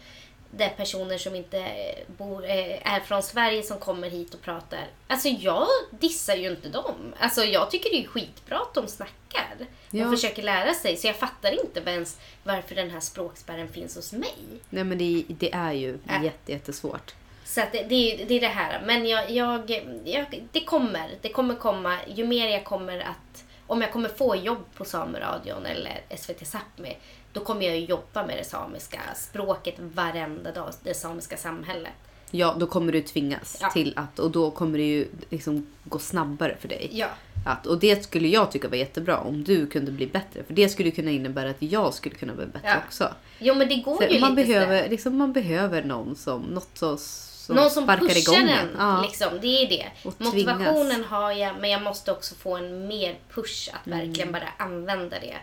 det 0.57 0.65
är 0.65 0.69
personer 0.71 1.19
som 1.19 1.35
inte 1.35 1.65
bor, 2.19 2.45
eh, 2.45 2.95
är 2.95 3.01
från 3.01 3.23
Sverige 3.23 3.63
som 3.63 3.79
kommer 3.79 4.11
hit 4.11 4.35
och 4.35 4.43
pratar. 4.43 4.87
Alltså 5.07 5.29
jag 5.29 5.67
dissar 5.91 6.37
ju 6.37 6.51
inte 6.51 6.69
dem. 6.69 7.15
Alltså 7.19 7.45
jag 7.45 7.71
tycker 7.71 7.91
det 7.91 8.05
är 8.05 8.09
skitbra 8.09 8.57
att 8.57 8.75
de 8.75 8.89
snackar. 8.89 9.57
Ja. 9.91 10.05
Och 10.07 10.15
försöker 10.15 10.43
lära 10.43 10.75
sig. 10.75 10.97
Så 10.97 11.07
jag 11.07 11.17
fattar 11.17 11.61
inte 11.65 11.91
ens 11.91 12.19
varför 12.45 12.75
den 12.75 12.91
här 12.91 13.01
språkspärren 13.01 13.69
finns 13.69 13.97
hos 13.97 14.13
mig. 14.13 14.35
Nej 14.71 14.85
men 14.85 14.99
det, 14.99 15.25
det 15.29 15.53
är 15.53 15.73
ju 15.73 15.99
Äh. 16.09 16.25
jätte, 16.25 16.53
jättesvårt. 16.53 17.15
Så 17.45 17.61
att 17.61 17.73
det, 17.73 17.83
det, 17.89 17.95
är- 18.23 18.27
det 18.27 18.35
är 18.35 18.41
det 18.41 18.47
här. 18.47 18.83
Men 18.87 19.07
jag, 19.07 19.31
jag, 19.31 19.71
jag, 20.05 20.43
det 20.53 20.61
kommer. 20.61 21.11
Det 21.21 21.29
kommer 21.29 21.55
komma. 21.55 21.97
Ju 22.15 22.27
mer 22.27 22.49
jag 22.49 22.65
kommer 22.65 22.99
att... 23.01 23.45
Om 23.67 23.81
jag 23.83 23.93
kommer 23.93 24.09
få 24.09 24.37
jobb 24.37 24.65
på 24.77 24.85
Sameradion 24.85 25.67
eller 25.67 26.01
SVT 26.17 26.41
Sápmi, 26.43 26.95
då 27.33 27.41
kommer 27.41 27.67
jag 27.67 27.79
jobba 27.81 28.27
med 28.27 28.37
det 28.39 28.45
samiska 28.45 29.01
språket 29.17 29.75
varenda 29.79 30.53
dag. 30.53 30.71
Det 30.83 30.95
samiska 30.95 31.37
samhället. 31.37 31.93
Ja, 32.31 32.57
då 32.59 32.67
kommer 32.67 32.93
du 32.93 33.03
tvingas 33.03 33.59
Ja. 33.61 33.71
till 33.71 33.93
att, 33.97 34.19
och 34.19 34.31
då 34.31 34.51
kommer 34.51 34.79
det 34.79 34.85
ju 34.85 35.09
liksom 35.31 35.67
gå 35.85 35.99
snabbare 35.99 36.57
för 36.61 36.69
dig. 36.69 36.89
Ja. 36.93 37.07
Att, 37.47 37.67
och 37.67 37.79
det 37.79 38.05
skulle 38.05 38.29
jag 38.29 38.53
tycka 38.53 38.69
var 38.69 38.77
jättebra 38.77 39.19
om 39.19 39.45
du 39.45 39.67
kunde 39.67 39.93
bli 39.93 40.07
bättre. 40.07 40.45
För 40.45 40.55
det 40.55 40.69
skulle 40.69 40.91
kunna 40.91 41.11
innebära 41.11 41.51
att 41.51 41.63
jag 41.63 41.95
skulle 41.95 42.15
kunna 42.15 42.35
bli 42.35 42.47
bättre 42.47 42.69
Ja. 42.69 42.77
också. 42.87 43.09
Jo, 43.39 43.55
men 43.55 43.69
det 43.69 43.77
går 43.77 43.97
För 43.97 44.09
ju 44.09 44.21
man, 44.21 44.35
lite 44.35 44.47
behöver, 44.49 44.89
liksom, 44.89 45.17
man 45.19 45.33
behöver 45.33 45.85
någon 45.85 46.17
som, 46.17 46.43
något 46.43 46.69
så, 46.75 46.97
som 47.47 47.57
Någon 47.57 47.71
som 47.71 47.85
sparkar 47.85 48.07
pushar 48.07 48.33
igång 48.39 48.51
en. 48.51 48.77
Ja. 48.79 49.03
Liksom, 49.03 49.41
det 49.41 49.47
är 49.63 49.69
det. 49.69 49.87
Och 50.05 50.19
tvingas. 50.19 50.35
Motivationen 50.35 51.05
har 51.05 51.33
jag, 51.33 51.57
men 51.61 51.71
jag 51.71 51.83
måste 51.83 52.13
också 52.13 52.35
få 52.35 52.57
en 52.57 52.87
mer 52.89 53.17
push 53.35 53.71
att 53.73 53.87
Mm. 53.87 53.99
verkligen 53.99 54.33
bara 54.33 54.49
använda 54.57 55.19
det. 55.21 55.37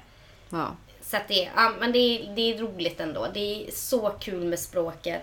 Ja. 0.49 0.75
Så 1.01 1.17
att 1.17 1.27
det, 1.27 1.49
ja, 1.55 1.71
men 1.79 1.91
det, 1.91 1.99
är, 1.99 2.35
det 2.35 2.41
är 2.41 2.57
roligt 2.57 2.99
ändå. 2.99 3.27
Det 3.33 3.39
är 3.67 3.71
så 3.71 4.09
kul 4.09 4.43
med 4.45 4.59
språket. 4.59 5.21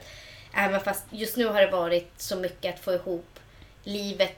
Även 0.55 0.81
fast 0.81 1.05
just 1.11 1.37
nu 1.37 1.47
har 1.47 1.61
det 1.61 1.71
varit 1.71 2.13
så 2.17 2.37
mycket 2.37 2.75
att 2.75 2.81
få 2.85 2.93
ihop 2.93 3.39
livet 3.85 4.37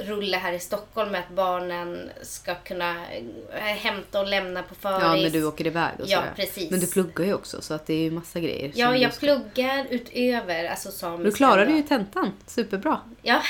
rulla 0.00 0.38
här 0.38 0.52
i 0.52 0.58
Stockholm 0.58 1.10
med 1.12 1.20
att 1.20 1.28
barnen 1.30 2.10
ska 2.22 2.54
kunna 2.54 3.06
eh, 3.52 3.58
hämta 3.60 4.20
och 4.20 4.26
lämna 4.28 4.62
på 4.62 4.74
föris. 4.74 5.02
ja, 5.04 5.16
när 5.16 5.30
du 5.30 5.44
åker 5.44 5.66
iväg 5.66 5.92
och 6.00 6.08
Ja, 6.08 6.18
sådär. 6.18 6.32
precis. 6.36 6.70
Men 6.70 6.80
du 6.80 6.86
pluggar 6.86 7.24
ju 7.24 7.34
också 7.34 7.62
så 7.62 7.74
att 7.74 7.86
det 7.86 7.94
är 7.94 7.98
ju 8.02 8.10
massa 8.10 8.40
grejer. 8.40 8.72
Ja, 8.74 8.86
som 8.86 8.98
jag 8.98 9.12
ska- 9.14 9.20
pluggar 9.26 9.86
utöver 9.90 10.64
alltså 10.64 10.90
samiska. 10.90 11.24
du 11.30 11.36
klarade 11.36 11.72
ju 11.72 11.82
tentan. 11.82 12.32
Superbra. 12.46 13.00
Ja, 13.22 13.42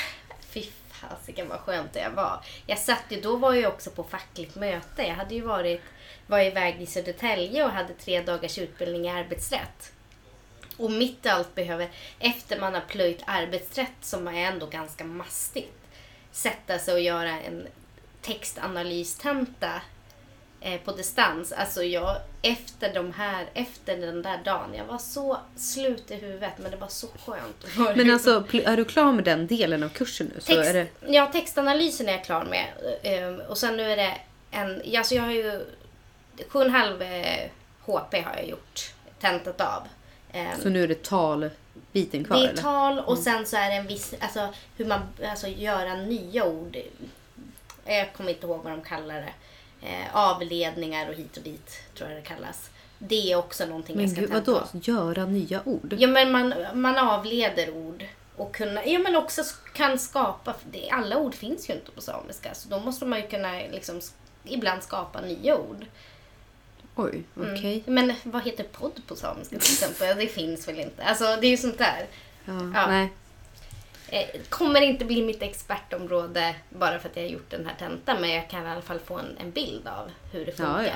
fy 0.51 0.65
fasiken 0.91 1.49
vad 1.49 1.59
skönt 1.61 1.93
det 1.93 2.09
var. 2.17 2.41
Jag 2.67 2.79
satt 2.79 3.05
ju, 3.09 3.21
då 3.21 3.37
var 3.37 3.55
jag 3.55 3.73
också 3.73 3.91
på 3.91 4.05
fackligt 4.05 4.55
möte. 4.57 5.03
Jag 5.03 5.15
hade 5.15 5.35
ju 5.35 5.41
varit, 5.41 5.81
var 6.27 6.41
iväg 6.41 6.83
i 6.83 6.87
Södertälje 6.87 7.65
och 7.65 7.71
hade 7.71 7.95
tre 7.95 8.23
dagars 8.23 8.59
utbildning 8.59 9.05
i 9.07 9.11
arbetsrätt. 9.11 9.93
Och 10.77 10.91
mitt 10.91 11.27
allt 11.27 11.55
behöver, 11.55 11.89
efter 12.19 12.61
man 12.61 12.75
har 12.75 12.81
plöjt 12.81 13.23
arbetsrätt 13.27 13.89
som 14.01 14.29
är 14.29 14.33
ändå 14.47 14.67
ganska 14.67 15.05
mastigt, 15.05 15.75
sätta 16.33 16.79
sig 16.79 16.95
och 16.95 17.01
göra 17.01 17.41
en 17.41 17.67
textanalystenta 18.23 19.81
eh, 20.61 20.81
på 20.81 20.93
distans. 20.93 21.53
Alltså 21.53 21.83
jag, 21.83 22.17
efter 22.43 22.95
de 22.95 23.13
här, 23.13 23.47
efter 23.55 23.97
den 23.97 24.23
där 24.23 24.39
dagen, 24.45 24.75
jag 24.75 24.85
var 24.85 24.99
så 24.99 25.39
slut 25.57 26.11
i 26.11 26.15
huvudet 26.15 26.53
men 26.59 26.71
det 26.71 26.77
var 26.77 26.89
så 26.89 27.07
skönt. 27.27 27.97
Men 27.97 28.11
alltså, 28.11 28.45
är 28.53 28.77
du 28.77 28.85
klar 28.85 29.13
med 29.13 29.25
den 29.25 29.47
delen 29.47 29.83
av 29.83 29.89
kursen 29.89 30.27
nu? 30.35 30.41
Text, 30.41 30.73
det, 30.73 30.87
Ja, 31.07 31.27
textanalysen 31.27 32.09
är 32.09 32.13
jag 32.13 32.25
klar 32.25 32.45
med. 32.45 32.67
Ehm, 33.03 33.41
Och 33.41 33.59
sen 33.59 33.77
nu 33.77 33.83
är 33.93 33.97
det 33.97 34.17
en... 34.51 34.83
Alltså 34.97 35.15
jag 35.15 35.23
har 35.23 35.33
ju... 35.33 35.65
Sju 36.49 36.59
och 36.59 36.65
en 36.65 36.71
halv 36.71 37.03
eh, 37.03 37.51
HP 37.87 38.15
har 38.15 38.35
jag 38.37 38.49
gjort 38.49 38.93
tentat 39.21 39.61
av. 39.61 39.83
Ehm, 40.33 40.61
så 40.63 40.69
nu 40.69 40.83
är 40.83 40.89
det 40.89 41.03
talbiten 41.93 42.25
kvar 42.25 42.37
det 42.37 42.45
är 42.45 42.49
eller? 42.49 42.63
tal 42.63 42.99
och 42.99 43.19
sen 43.19 43.47
så 43.47 43.57
är 43.57 43.71
det 43.71 43.77
en 43.77 43.87
viss... 43.87 44.15
Alltså 44.21 44.49
hur 44.77 44.85
man... 44.85 45.01
Alltså 45.25 45.47
göra 45.49 45.95
nya 45.95 46.45
ord. 46.45 46.77
Jag 47.85 48.13
kommer 48.13 48.31
inte 48.31 48.47
ihåg 48.47 48.61
vad 48.65 48.73
de 48.73 48.83
kallar 48.83 49.15
det. 49.15 49.33
Eh, 49.89 50.17
avledningar 50.17 51.09
och 51.09 51.15
hit 51.15 51.37
och 51.37 51.43
dit 51.43 51.81
tror 51.95 52.11
jag 52.11 52.19
det 52.19 52.23
kallas. 52.29 52.71
Det 52.99 53.33
är 53.33 53.37
också 53.37 53.67
någonting 53.67 53.97
jag 53.97 54.03
Men 54.03 54.11
ska 54.11 54.21
gud, 54.21 54.31
tenta 54.31 54.53
vadå? 54.53 54.65
av. 54.73 54.81
Göra 54.83 55.25
nya 55.27 55.63
ord? 55.65 55.95
Ja 55.99 56.09
men 56.09 56.33
man, 56.33 56.55
man 56.75 56.99
avleder 56.99 57.71
ord. 57.71 58.05
Och 58.37 58.55
kunna, 58.55 58.87
ja 58.87 58.99
men 58.99 59.17
också 59.17 59.43
kan 59.75 59.99
skapa, 59.99 60.55
det, 60.71 60.91
alla 60.91 61.19
ord 61.19 61.35
finns 61.35 61.71
ju 61.71 61.75
inte 61.75 61.91
på 61.91 62.01
samiska. 62.01 62.55
Så 62.55 62.69
då 62.69 62.79
måste 62.79 63.05
man 63.07 63.21
ju 63.21 63.27
kunna 63.29 63.53
liksom 63.73 64.01
ibland 64.45 64.83
skapa 64.83 65.21
nya 65.21 65.57
ord. 65.59 65.87
Oj, 67.05 67.23
Mm. 67.37 67.55
okej. 67.55 67.83
Men 67.87 68.13
vad 68.23 68.43
heter 68.45 68.65
podd 68.65 69.01
på 69.07 69.17
samiska 69.17 69.59
till 69.59 69.73
exempel? 69.73 70.17
Det 70.17 70.27
finns 70.27 70.69
väl 70.69 70.81
inte. 70.81 71.05
Alltså 71.05 71.25
det 71.41 71.47
är 71.47 71.51
ju 71.51 71.57
sånt 71.57 71.79
där. 71.79 72.07
Ja, 72.45 72.53
Ja. 72.75 72.87
Nej. 72.87 73.09
Eh, 74.09 74.41
kommer 74.49 74.81
inte 74.81 75.05
bli 75.05 75.23
mitt 75.23 75.43
expertområde 75.43 76.55
bara 76.69 76.99
för 76.99 77.09
att 77.09 77.17
jag 77.17 77.23
har 77.23 77.31
gjort 77.31 77.51
den 77.51 77.67
här 77.67 77.75
tentan. 77.79 78.21
Men 78.21 78.31
jag 78.31 78.51
kan 78.51 78.67
i 78.67 78.69
alla 78.71 78.83
fall 78.83 78.99
få 78.99 79.19
en, 79.19 79.37
en 79.41 79.51
bild 79.51 79.87
av 79.89 80.11
hur 80.33 80.47
det 80.47 80.51
Ja, 80.51 80.57
funkar. 80.57 80.85
ja. 80.85 80.93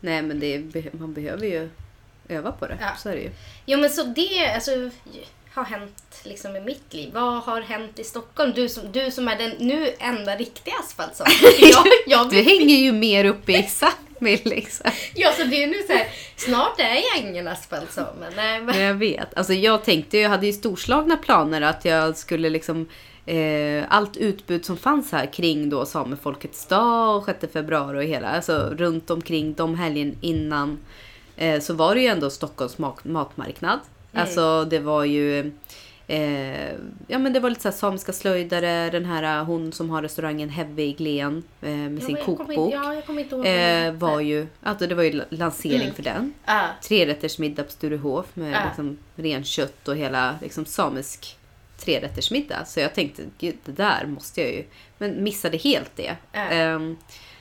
Nej, 0.00 0.22
men 0.22 0.40
det, 0.40 0.92
man 0.94 1.14
behöver 1.14 1.46
ju 1.46 1.70
öva 2.28 2.52
på 2.52 2.66
det. 2.66 2.78
Ja. 2.80 2.96
Så 2.98 3.08
är 3.08 3.14
det 3.14 3.20
ju. 3.22 3.30
Jo 3.66 3.78
men 3.80 3.90
så 3.90 4.02
det 4.04 4.46
alltså, 4.54 4.90
har 5.54 5.64
hänt 5.64 6.20
liksom 6.24 6.56
i 6.56 6.60
mitt 6.60 6.94
liv. 6.94 7.10
Vad 7.14 7.42
har 7.42 7.60
hänt 7.60 7.98
i 7.98 8.04
Stockholm? 8.04 8.52
Du 8.54 8.68
som, 8.68 8.92
du 8.92 9.10
som 9.10 9.28
är 9.28 9.38
den 9.38 9.50
nu 9.58 9.94
enda 9.98 10.36
riktiga 10.36 10.74
asfaltsommaren. 10.84 11.34
jag, 11.60 11.84
jag, 12.06 12.30
Du 12.30 12.36
hänger 12.42 12.76
ju 12.76 12.92
mer 12.92 13.24
uppe 13.24 13.52
i 13.52 13.62
Sápmi 13.62 14.40
liksom. 14.44 14.90
ja, 15.14 15.32
så 15.36 15.44
det 15.44 15.62
är 15.62 15.66
nu 15.66 15.82
så 15.86 15.92
här, 15.92 16.06
snart 16.36 16.80
är 16.80 16.94
jag 16.94 17.28
ingen 17.28 17.48
asfaltsommar. 17.48 18.32
Nej, 18.36 18.56
men, 18.58 18.66
Men 18.66 18.80
jag 18.80 18.94
vet. 18.94 19.36
Alltså 19.38 19.52
jag 19.52 19.84
tänkte, 19.84 20.18
jag 20.18 20.30
hade 20.30 20.46
ju 20.46 20.52
storslagna 20.52 21.16
planer 21.16 21.60
att 21.60 21.84
jag 21.84 22.16
skulle 22.16 22.50
liksom 22.50 22.88
eh, 23.26 23.84
allt 23.88 24.16
utbud 24.16 24.64
som 24.64 24.76
fanns 24.76 25.12
här 25.12 25.32
kring 25.32 25.70
då 25.70 25.86
Samefolkets 25.86 26.66
dag 26.66 27.16
och 27.16 27.24
6 27.24 27.52
februari 27.52 27.98
och 27.98 28.04
hela, 28.04 28.28
alltså 28.28 28.58
runt 28.58 29.10
omkring 29.10 29.54
de 29.54 29.74
helgen 29.74 30.16
innan 30.20 30.78
eh, 31.36 31.60
så 31.60 31.74
var 31.74 31.94
det 31.94 32.00
ju 32.00 32.06
ändå 32.06 32.30
Stockholms 32.30 32.78
mat- 32.78 33.04
matmarknad. 33.04 33.78
Alltså 34.12 34.64
det 34.64 34.78
var 34.78 35.04
ju 35.04 35.52
Eh, 36.06 36.72
ja 37.06 37.18
men 37.18 37.32
det 37.32 37.40
var 37.40 37.50
lite 37.50 37.62
så 37.62 37.68
här 37.68 37.76
samiska 37.76 38.12
slöjdare, 38.12 38.90
den 38.90 39.04
här 39.04 39.44
hon 39.44 39.72
som 39.72 39.90
har 39.90 40.02
restaurangen 40.02 40.48
Heavy 40.48 40.82
i 40.82 40.92
Glen 40.92 41.42
eh, 41.62 41.68
med 41.70 42.02
sin 42.02 42.16
kommer 42.16 42.18
inte- 42.18 42.24
kokbok. 42.54 42.74
Ja, 42.74 42.94
jag 42.94 43.06
kommer 43.06 43.22
inte 43.22 43.34
ihåg. 43.36 43.46
Eh, 43.46 43.92
var 43.92 44.20
ju, 44.20 44.46
alltså 44.62 44.86
det 44.86 44.94
var 44.94 45.02
ju 45.02 45.22
lansering 45.30 45.92
för 45.92 46.02
den. 46.02 46.32
Ja. 46.46 46.66
Trerättersmiddag 46.82 47.62
på 47.64 47.70
Sturehof 47.70 48.26
med 48.34 48.52
Ja. 48.52 48.64
liksom 48.66 48.98
renkött 49.16 49.88
och 49.88 49.96
hela 49.96 50.34
liksom 50.42 50.64
samisk 50.64 51.36
trerättersmiddag. 51.78 52.64
Så 52.66 52.80
jag 52.80 52.94
tänkte, 52.94 53.22
gud 53.38 53.56
det 53.64 53.72
där 53.72 54.06
måste 54.06 54.40
jag 54.40 54.50
ju. 54.52 54.64
Men 54.98 55.24
missade 55.24 55.56
helt 55.56 55.90
det. 55.96 56.16
Ja. 56.32 56.40
Ehm, 56.40 56.96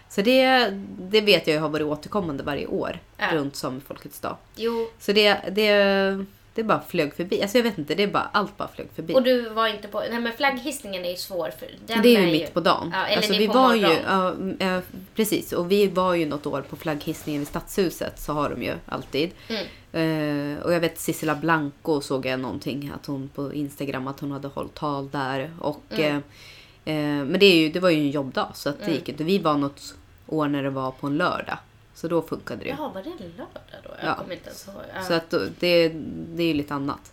så 0.09 0.21
det, 0.21 0.69
det 0.99 1.21
vet 1.21 1.47
jag 1.47 1.53
ju 1.53 1.59
har 1.59 1.69
varit 1.69 1.85
återkommande 1.85 2.43
varje 2.43 2.67
år 2.67 2.99
Ja. 3.17 3.25
runt 3.33 3.55
Samefolkets 3.55 4.19
dag. 4.19 4.37
Jo, 4.55 4.87
Så 4.99 5.11
det, 5.13 5.37
det, 5.51 6.25
det 6.55 6.63
bara 6.63 6.81
flög 6.81 7.13
förbi. 7.15 7.41
Alltså 7.41 7.57
jag 7.57 7.63
vet 7.63 7.77
inte, 7.77 7.95
det 7.95 8.03
är 8.03 8.07
bara, 8.07 8.29
allt 8.33 8.57
bara 8.57 8.67
flög 8.67 8.87
förbi. 8.95 9.13
och 9.13 9.23
du 9.23 9.49
var 9.49 9.67
inte 9.67 9.87
på... 9.87 9.99
Nej 9.99 10.19
men 10.19 10.33
flagghissningen 10.33 11.05
är 11.05 11.09
ju 11.09 11.15
svår 11.15 11.51
för 11.59 11.67
den 11.87 12.01
det 12.01 12.15
är 12.15 12.25
ju 12.25 12.31
mitt 12.31 12.53
på 12.53 12.59
dagen. 12.59 12.89
Ja, 12.93 13.05
eller 13.05 13.17
alltså, 13.17 13.31
det 13.31 13.37
är 13.37 13.39
vi 13.39 13.47
på 13.47 13.53
var 13.53 13.75
ju, 13.75 13.97
ja, 14.07 14.33
eh, 14.59 14.79
precis, 15.15 15.53
och 15.53 15.71
vi 15.71 15.87
var 15.87 16.13
ju 16.13 16.25
något 16.25 16.45
år 16.45 16.61
på 16.69 16.75
flagghissningen 16.75 17.41
i 17.41 17.45
Stadshuset. 17.45 18.19
Så 18.19 18.33
har 18.33 18.49
de 18.49 18.63
ju 18.63 18.73
alltid. 18.85 19.31
Mm. 19.47 19.65
Eh, 19.91 20.63
och 20.63 20.73
jag 20.73 20.79
vet 20.79 20.99
Sissela 20.99 21.35
Blanco 21.35 22.01
såg 22.01 22.25
jag 22.25 22.39
någonting 22.39 22.91
att 22.95 23.05
hon 23.05 23.29
på 23.35 23.53
Instagram 23.53 24.07
att 24.07 24.19
hon 24.19 24.31
hade 24.31 24.47
hållit 24.47 24.73
tal 24.75 25.09
där. 25.09 25.51
Och, 25.59 25.83
Mm. 25.89 26.05
eh, 26.85 26.95
eh, 26.95 27.25
men 27.25 27.39
det, 27.39 27.45
är 27.45 27.55
ju, 27.55 27.69
det 27.69 27.79
var 27.79 27.89
ju 27.89 27.97
en 27.97 28.11
jobbdag 28.11 28.47
så 28.53 28.69
att 28.69 28.77
det 28.79 28.83
Mm. 28.85 28.95
gick 28.95 29.09
inte. 29.09 29.23
Vi 29.23 29.37
var 29.39 29.57
något 29.57 29.95
år 30.27 30.47
när 30.47 30.63
det 30.63 30.69
var 30.69 30.91
på 30.91 31.07
en 31.07 31.17
lördag. 31.17 31.57
Så 31.99 32.07
då 32.07 32.21
funkade 32.21 32.59
det 32.63 32.65
ju. 32.69 32.75
Jaha, 32.77 32.89
var 32.93 33.03
det 33.03 33.09
lördag 33.09 33.47
då? 33.83 33.89
Jag 34.01 34.09
Ja. 34.09 34.15
kommer 34.15 34.33
inte 34.33 34.45
ens 34.45 34.67
ihåg. 34.67 34.75
Ja. 34.95 35.01
Så 35.03 35.13
att 35.13 35.29
då- 35.29 35.45
det, 35.59 35.89
det 36.35 36.43
är 36.43 36.47
ju 36.47 36.53
lite 36.53 36.73
annat. 36.73 37.11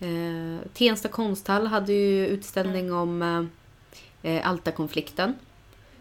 Eh, 0.00 0.68
Tensta 0.74 1.08
konsthall 1.08 1.66
hade 1.66 1.92
ju 1.92 2.26
utställning 2.26 2.86
Mm. 2.86 2.94
om 2.98 3.48
eh, 4.22 4.48
Alta-konflikten. 4.48 5.34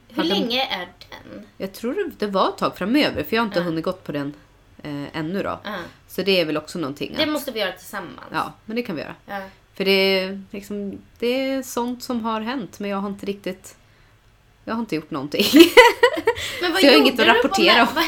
Hur 0.09 0.15
hade- 0.17 0.29
länge 0.29 0.65
är 0.65 0.87
den? 1.09 1.47
Jag 1.57 1.73
tror 1.73 2.11
det- 2.17 2.27
var 2.27 2.49
ett 2.49 2.57
tag 2.57 2.77
framöver 2.77 3.23
för 3.23 3.35
jag 3.35 3.41
har 3.41 3.47
inte 3.47 3.59
Ja. 3.59 3.63
hunnit 3.65 3.85
gått 3.85 4.03
på 4.03 4.11
den 4.11 4.33
eh, 4.83 5.17
ännu 5.17 5.43
då. 5.43 5.59
Ja. 5.63 5.75
Så 6.07 6.21
det 6.21 6.39
är 6.41 6.45
väl 6.45 6.57
också 6.57 6.79
någonting. 6.79 7.13
Det 7.17 7.23
Att, 7.23 7.29
måste 7.29 7.51
vi 7.51 7.59
göra 7.59 7.71
tillsammans. 7.71 8.27
ja, 8.31 8.53
men 8.65 8.75
det 8.75 8.81
kan 8.83 8.95
vi 8.95 9.01
göra. 9.01 9.15
För 9.73 9.85
det 9.85 9.91
är, 9.91 10.43
liksom, 10.51 10.97
det 11.19 11.27
är 11.27 11.63
sånt 11.63 12.03
som 12.03 12.21
har 12.25 12.41
hänt 12.41 12.79
men 12.79 12.89
jag 12.89 12.97
har 12.97 13.09
inte 13.09 13.25
riktigt... 13.25 13.75
Jag 14.65 14.73
har 14.73 14.79
inte 14.79 14.95
gjort 14.95 15.11
någonting. 15.11 15.45
Men 16.61 16.73
Så 16.73 16.85
jag 16.85 16.91
har 16.91 16.99
inget 16.99 17.19
att 17.19 17.27
rapportera 17.27 17.81
om. 17.81 17.87
Vad, 17.95 18.05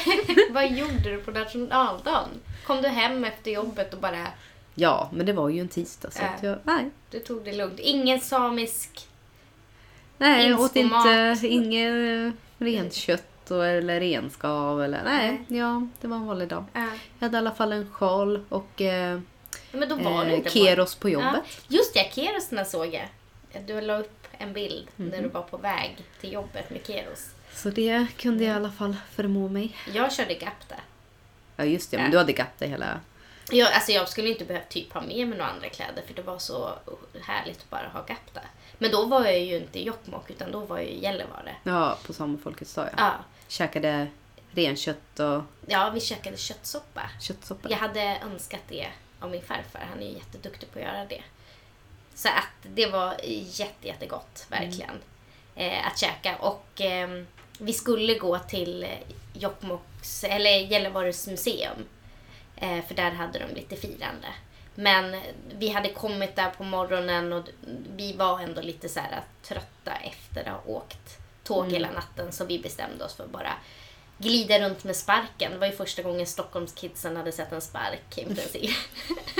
vad 0.49 0.77
gjorde 0.77 1.11
du 1.11 1.17
på 1.17 1.31
nationaldagen? 1.31 2.29
Kom 2.65 2.81
du 2.81 2.87
hem 2.87 3.23
efter 3.23 3.51
jobbet 3.51 3.93
och 3.93 3.99
bara... 3.99 4.27
ja, 4.75 5.09
men 5.13 5.25
det 5.25 5.33
var 5.33 5.49
ju 5.49 5.61
en 5.61 5.67
tisdag 5.67 6.11
så 6.11 6.23
att 6.23 6.43
jag... 6.43 6.59
Nej. 6.63 6.89
Du 7.11 7.19
tog 7.19 7.45
det 7.45 7.53
lugnt. 7.53 7.79
Ingen 7.79 8.19
samisk... 8.19 9.07
Nej, 10.17 10.49
jag 10.49 10.59
åt 10.59 10.75
inte 10.75 11.37
inget 11.41 12.33
rent 12.57 12.93
kött 12.93 13.51
och, 13.51 13.65
eller 13.65 13.99
renskav 13.99 14.83
eller... 14.83 15.03
Nej, 15.03 15.43
ja, 15.47 15.87
det 16.01 16.07
var 16.07 16.17
en 16.17 16.25
vanlig 16.25 16.47
dag. 16.47 16.65
Ja. 16.73 16.81
Jag 17.19 17.25
hade 17.25 17.37
i 17.37 17.39
alla 17.39 17.51
fall 17.51 17.71
en 17.71 17.91
sjal 17.91 18.45
och 18.49 18.81
eh, 18.81 19.19
Men 19.71 19.89
då 19.89 19.95
var 19.95 20.25
eh, 20.25 20.39
på... 20.39 20.49
keros 20.49 20.95
på 20.95 21.09
jobbet. 21.09 21.41
Ja. 21.67 21.77
Just 21.77 21.93
det, 21.93 22.11
kerosarna 22.13 22.65
såg 22.65 22.93
jag. 22.93 23.09
Du 23.67 23.81
la 23.81 23.97
upp 23.97 24.22
en 24.37 24.53
bild 24.53 24.87
när 24.95 25.05
Mhm. 25.05 25.21
du 25.23 25.29
var 25.29 25.41
på 25.41 25.57
väg 25.57 25.97
till 26.21 26.33
jobbet 26.33 26.69
med 26.69 26.87
keros. 26.87 27.29
Så 27.53 27.69
det 27.69 28.07
kunde 28.17 28.43
jag 28.43 28.53
i 28.53 28.55
alla 28.55 28.71
fall 28.71 28.95
förmå 29.11 29.47
mig. 29.47 29.77
Jag 29.93 30.13
körde 30.13 30.33
Gapta. 30.33 30.75
Ja 31.55 31.63
just 31.65 31.91
det, 31.91 31.97
men 31.97 32.11
du 32.11 32.17
hade 32.17 32.45
det 32.59 32.67
hela... 32.67 32.99
Jag, 33.51 33.73
alltså 33.73 33.91
jag 33.91 34.09
skulle 34.09 34.29
inte 34.29 34.45
behövt 34.45 34.69
typ 34.69 34.93
ha 34.93 35.01
med 35.01 35.27
mig 35.27 35.37
några 35.37 35.51
andra 35.51 35.69
kläder 35.69 36.03
för 36.07 36.13
det 36.13 36.21
var 36.21 36.39
så 36.39 36.69
härligt 37.21 37.57
att 37.57 37.69
bara 37.69 37.87
ha 37.87 37.99
Gapta. 38.05 38.41
Men 38.77 38.91
då 38.91 39.05
var 39.05 39.23
jag 39.25 39.39
ju 39.39 39.57
inte 39.57 39.79
i 39.79 39.83
Jokkmokk 39.85 40.29
utan 40.29 40.51
då 40.51 40.59
var 40.59 40.77
jag 40.77 40.87
i 40.87 41.03
Gällivare. 41.03 41.55
Ja, 41.63 41.97
på 42.05 42.13
Samefolkets 42.13 42.73
dag 42.73 42.85
ja. 42.85 42.93
Ja. 42.97 43.13
Käkade 43.47 44.07
renkött 44.51 45.19
och 45.19 45.43
ja, 45.67 45.89
vi 45.93 45.99
käkade 45.99 46.37
köttsoppa. 46.37 47.01
köttsoppa. 47.21 47.69
Jag 47.69 47.77
hade 47.77 48.19
önskat 48.25 48.61
det 48.67 48.87
av 49.19 49.31
min 49.31 49.41
farfar. 49.41 49.87
Han 49.89 49.99
är 50.01 50.07
ju 50.07 50.13
jätteduktig 50.13 50.71
på 50.71 50.79
att 50.79 50.85
göra 50.85 51.05
det. 51.05 51.23
Så 52.15 52.27
att 52.27 52.73
det 52.75 52.85
var 52.85 53.15
jätte, 53.43 53.87
jättegott, 53.87 54.45
verkligen. 54.49 55.01
Eh, 55.55 55.87
att 55.87 55.97
käka. 55.97 56.35
Och 56.35 56.67
ehm, 56.77 57.27
vi 57.59 57.73
skulle 57.73 58.13
gå 58.13 58.39
till 58.39 58.87
Jokkmokks, 59.33 60.23
eller 60.23 60.57
Gällivares 60.57 61.27
museum. 61.27 61.85
Eh, 62.55 62.85
för 62.85 62.95
där 62.95 63.11
hade 63.11 63.39
de 63.39 63.55
lite 63.55 63.75
firande. 63.75 64.27
Men 64.75 65.21
vi 65.57 65.69
hade 65.69 65.89
kommit 65.89 66.35
där 66.35 66.49
på 66.49 66.63
morgonen 66.63 67.33
och 67.33 67.43
vi 67.95 68.13
var 68.13 68.39
ändå 68.39 68.61
lite 68.61 68.89
så 68.89 68.99
här 68.99 69.23
trötta 69.41 69.91
efter 69.91 70.41
att 70.41 70.65
ha 70.65 70.73
åkt 70.73 71.17
tåg 71.43 71.71
hela 71.71 71.91
natten. 71.91 72.31
Så 72.31 72.45
vi 72.45 72.59
bestämde 72.59 73.05
oss 73.05 73.15
för 73.15 73.23
att 73.23 73.31
bara 73.31 73.53
glida 74.17 74.59
runt 74.59 74.83
med 74.83 74.95
sparken. 74.95 75.51
Det 75.51 75.57
var 75.57 75.67
ju 75.67 75.73
första 75.73 76.01
gången 76.01 76.27
Stockholmskidsen 76.27 77.15
hade 77.15 77.31
sett 77.31 77.51
en 77.51 77.61
spark 77.61 78.17
i 78.17 78.25
princip. 78.25 78.71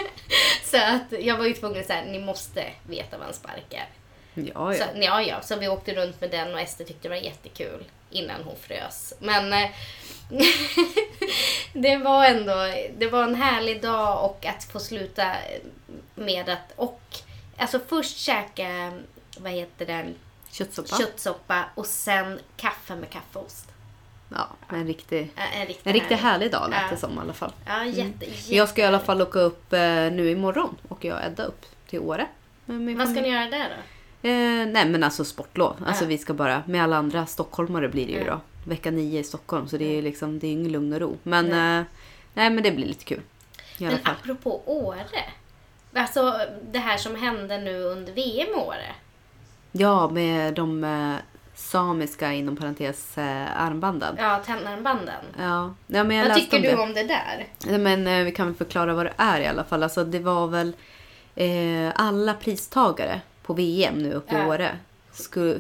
så 0.64 0.78
att 0.78 1.22
jag 1.24 1.38
var 1.38 1.46
ju 1.46 1.54
tvungen 1.54 1.80
att 1.80 1.88
säga, 1.88 2.06
ni 2.06 2.20
måste 2.20 2.66
veta 2.84 3.18
vad 3.18 3.28
en 3.28 3.34
spark 3.34 3.74
är. 3.74 3.88
Ja, 4.34 4.74
Så, 4.74 4.80
ja. 4.80 4.88
ja, 4.96 5.22
ja, 5.22 5.42
så 5.42 5.56
vi 5.56 5.68
åkte 5.68 5.96
runt 5.96 6.22
med 6.22 6.32
den 6.32 6.54
och 6.54 6.60
Ester 6.60 6.86
tyckte 6.86 7.02
det 7.08 7.10
var 7.10 7.16
jättekul 7.16 7.84
innan 8.10 8.44
hon 8.44 8.56
frös. 8.62 9.14
Men 9.20 9.54
eh, 9.54 9.70
det 11.74 11.98
var 11.98 12.26
ändå 12.26 12.54
det 12.98 13.08
var 13.08 13.24
en 13.24 13.36
härlig 13.36 13.82
dag 13.82 14.26
och 14.30 14.46
att 14.46 14.64
få 14.64 14.80
sluta 14.80 15.36
med 16.16 16.50
att 16.50 16.74
och 16.76 17.02
alltså 17.58 17.80
först 17.88 18.18
käka 18.18 18.94
vad 19.38 19.52
heter 19.52 19.86
den 19.86 20.16
Köttsoppa. 20.52 20.98
köttsoppa 20.98 21.66
och 21.76 21.86
sen 21.86 22.40
kaffe 22.58 22.96
med 22.96 23.10
kaffeost. 23.10 23.68
Ja, 24.36 24.48
en 24.78 24.88
riktig, 24.88 25.32
En 25.36 25.68
riktigt, 25.68 25.88
en 25.88 25.94
riktigt 25.94 26.20
härlig 26.20 26.52
dag 26.52 26.70
lät 26.70 26.90
det 26.90 26.98
som 26.98 27.18
i 27.18 27.20
alla 27.20 27.34
fall. 27.34 27.52
Ja, 27.66 27.86
jätte, 27.86 28.26
jätte. 28.26 28.56
Jag 28.56 28.70
ska 28.70 28.82
i 28.82 28.86
alla 28.86 29.00
fall 29.00 29.22
åka 29.22 29.40
upp 29.40 29.74
eh, 29.74 29.80
nu 30.12 30.30
imorgon 30.32 30.76
och 30.88 31.06
jag 31.06 31.18
och 31.18 31.24
Edda 31.24 31.44
upp 31.44 31.66
till 31.90 32.00
Åre. 32.00 32.28
Vad 32.66 33.10
ska 33.10 33.22
ni 33.22 33.30
göra 33.30 33.46
där 33.50 33.70
då? 33.70 34.28
Eh, 34.30 34.68
nej 34.68 34.86
men 34.90 35.04
alltså 35.04 35.26
sportlov. 35.26 35.76
Alltså 35.88 36.06
vi 36.06 36.18
ska 36.18 36.34
bara, 36.34 36.64
med 36.68 36.84
alla 36.84 36.98
andra 36.98 37.26
stockholmare 37.26 37.90
blir 37.90 38.06
det 38.06 38.12
ju 38.12 38.24
då. 38.24 38.40
Vecka 38.66 38.92
nio 38.92 39.20
i 39.20 39.24
Stockholm 39.24 39.68
så 39.68 39.78
det 39.78 39.86
är 39.86 39.96
ju 39.96 40.02
liksom, 40.02 40.40
det 40.40 40.48
är 40.48 40.52
ingen 40.52 40.72
lugn 40.72 40.94
och 40.94 41.00
ro. 41.00 41.18
Men 41.24 41.48
Nej. 41.50 41.78
eh, 41.80 41.84
nej 42.34 42.50
men 42.50 42.64
det 42.64 42.72
blir 42.72 42.86
lite 42.86 43.06
kul. 43.06 43.22
I 43.78 43.84
Men 43.84 44.00
apropå 44.04 44.62
Åre. 44.66 45.24
Alltså 45.94 46.40
det 46.72 46.80
här 46.80 46.98
som 46.98 47.16
hände 47.16 47.58
nu 47.58 47.84
under 47.84 48.14
VM 48.14 48.48
i 48.50 48.54
Åre. 48.54 48.96
Ja, 49.72 50.10
med 50.10 50.54
de 50.54 50.84
eh, 50.84 51.16
samiska 51.56 52.34
inom 52.34 52.56
parentes 52.56 53.18
eh, 53.18 53.62
armbanden. 53.62 54.16
Ja, 54.20 54.42
tennarmbanden. 54.46 55.24
Ja. 55.40 55.74
ja, 55.88 56.04
men 56.04 56.18
jag 56.18 56.28
Vad 56.28 56.36
tycker 56.38 56.58
om 56.58 56.62
du 56.64 56.70
det. 56.70 56.78
om 56.78 56.94
det 56.94 57.04
där? 57.04 57.48
Nej, 57.66 57.78
Men 57.80 58.08
eh, 58.08 58.24
vi 58.24 58.32
kan 58.32 58.48
väl 58.48 58.56
förklara 58.56 58.94
vad 58.94 59.06
det 59.06 59.14
är 59.18 59.40
i 59.42 59.48
alla 59.48 59.64
fall. 59.64 59.84
Alltså 59.84 60.04
det 60.04 60.20
var 60.20 60.48
väl 60.48 60.76
eh, 61.36 61.92
alla 61.96 62.34
pristagare 62.34 63.22
på 63.44 63.54
VM 63.54 63.98
nu 63.98 64.14
uppe 64.14 64.36
i 64.36 64.40
Ja. 64.40 64.48
Åre. 64.48 64.78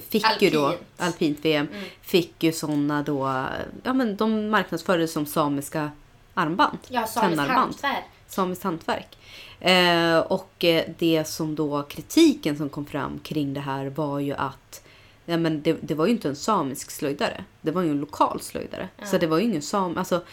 Fick 0.10 0.42
ju 0.42 0.50
då, 0.50 0.66
Alpint. 0.66 0.82
alpint 0.98 1.40
VM, 1.46 1.68
Mm. 1.74 1.84
fick 2.02 2.44
ju 2.44 2.52
såna 2.52 3.04
då, 3.04 3.46
ja 3.84 3.94
men 3.94 4.16
de 4.16 4.50
marknadsfördes 4.50 5.14
som 5.14 5.26
samiska 5.26 5.92
armband. 6.34 6.78
Ja, 6.88 7.08
samiskt 7.08 7.48
hantverk. 7.48 8.04
Samiskt 8.28 8.64
hantverk. 8.64 9.18
Eh, 9.60 10.18
och 10.18 10.64
eh, 10.64 10.84
det 10.98 11.28
som 11.28 11.56
då, 11.56 11.84
kritiken 11.84 12.58
som 12.58 12.70
kom 12.70 12.86
fram 12.86 13.20
kring 13.20 13.54
det 13.54 13.60
här 13.60 13.86
var 13.86 14.20
ju 14.20 14.34
att 14.34 14.83
ja, 15.26 15.38
men 15.38 15.62
det, 15.62 15.78
det 15.82 15.96
var 15.96 16.06
ju 16.06 16.12
inte 16.12 16.30
en 16.30 16.36
samisk 16.36 16.92
slöjdare. 16.92 17.44
Det 17.62 17.72
var 17.72 17.82
ju 17.82 17.92
en 17.92 18.00
lokal 18.00 18.42
slöjdare. 18.42 18.90
Ja. 18.98 19.06
Så 19.06 19.18
det 19.18 19.28
var 19.28 19.38
ju 19.38 19.44
ingen 19.44 19.62
sam... 19.62 19.98
Alltså, 19.98 20.24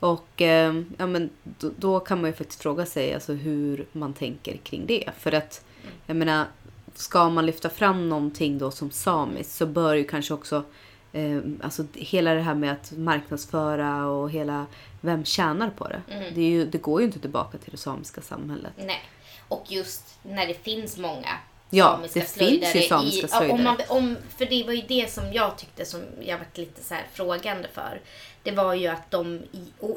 och 0.00 0.42
eh, 0.42 0.82
ja, 0.98 1.06
men 1.06 1.30
då, 1.44 1.70
då 1.76 2.00
kan 2.00 2.20
man 2.20 2.30
ju 2.30 2.36
faktiskt 2.36 2.62
fråga 2.62 2.86
sig 2.86 3.14
alltså, 3.14 3.32
hur 3.32 3.86
man 3.92 4.12
tänker 4.12 4.56
kring 4.56 4.86
det. 4.86 5.10
För 5.18 5.32
att, 5.32 5.64
jag 6.06 6.16
menar, 6.16 6.46
ska 6.94 7.28
man 7.28 7.46
lyfta 7.46 7.70
fram 7.70 8.08
någonting 8.08 8.58
då 8.58 8.70
som 8.70 8.90
samiskt 8.90 9.52
så 9.52 9.66
bör 9.66 9.94
ju 9.94 10.04
kanske 10.04 10.34
också 10.34 10.64
eh, 11.12 11.38
alltså 11.62 11.84
hela 11.94 12.34
det 12.34 12.40
här 12.40 12.54
med 12.54 12.72
att 12.72 12.92
marknadsföra 12.92 14.06
och 14.06 14.30
hela 14.30 14.66
vem 15.00 15.24
tjänar 15.24 15.70
på 15.70 15.88
det. 15.88 16.02
Mm. 16.10 16.34
Det, 16.34 16.42
ju, 16.42 16.66
det 16.66 16.78
går 16.78 17.00
ju 17.00 17.06
inte 17.06 17.20
tillbaka 17.20 17.58
till 17.58 17.70
det 17.70 17.76
samiska 17.76 18.20
samhället. 18.20 18.72
Nej. 18.76 19.02
Och 19.48 19.64
just 19.68 20.18
när 20.22 20.46
det 20.46 20.54
finns 20.54 20.98
många 20.98 21.38
Ja, 21.70 21.98
det 22.02 22.08
finns 22.08 22.36
ju 22.36 22.44
slöjdare 22.44 22.82
samiska 22.82 23.26
i, 23.26 23.28
ja, 23.30 23.38
om 23.38 23.46
slöjdare. 23.46 23.62
man, 23.62 23.76
om, 23.88 24.16
För 24.38 24.46
det 24.46 24.64
var 24.64 24.72
ju 24.72 24.82
det 24.88 25.10
som 25.10 25.32
jag 25.32 25.58
tyckte 25.58 25.84
som 25.84 26.00
jag 26.20 26.38
varit 26.38 26.58
lite 26.58 26.84
så 26.84 26.94
här 26.94 27.06
frågande 27.12 27.68
för. 27.72 28.00
Det 28.42 28.50
var 28.50 28.74
ju 28.74 28.86
att 28.86 29.10
de, 29.10 29.42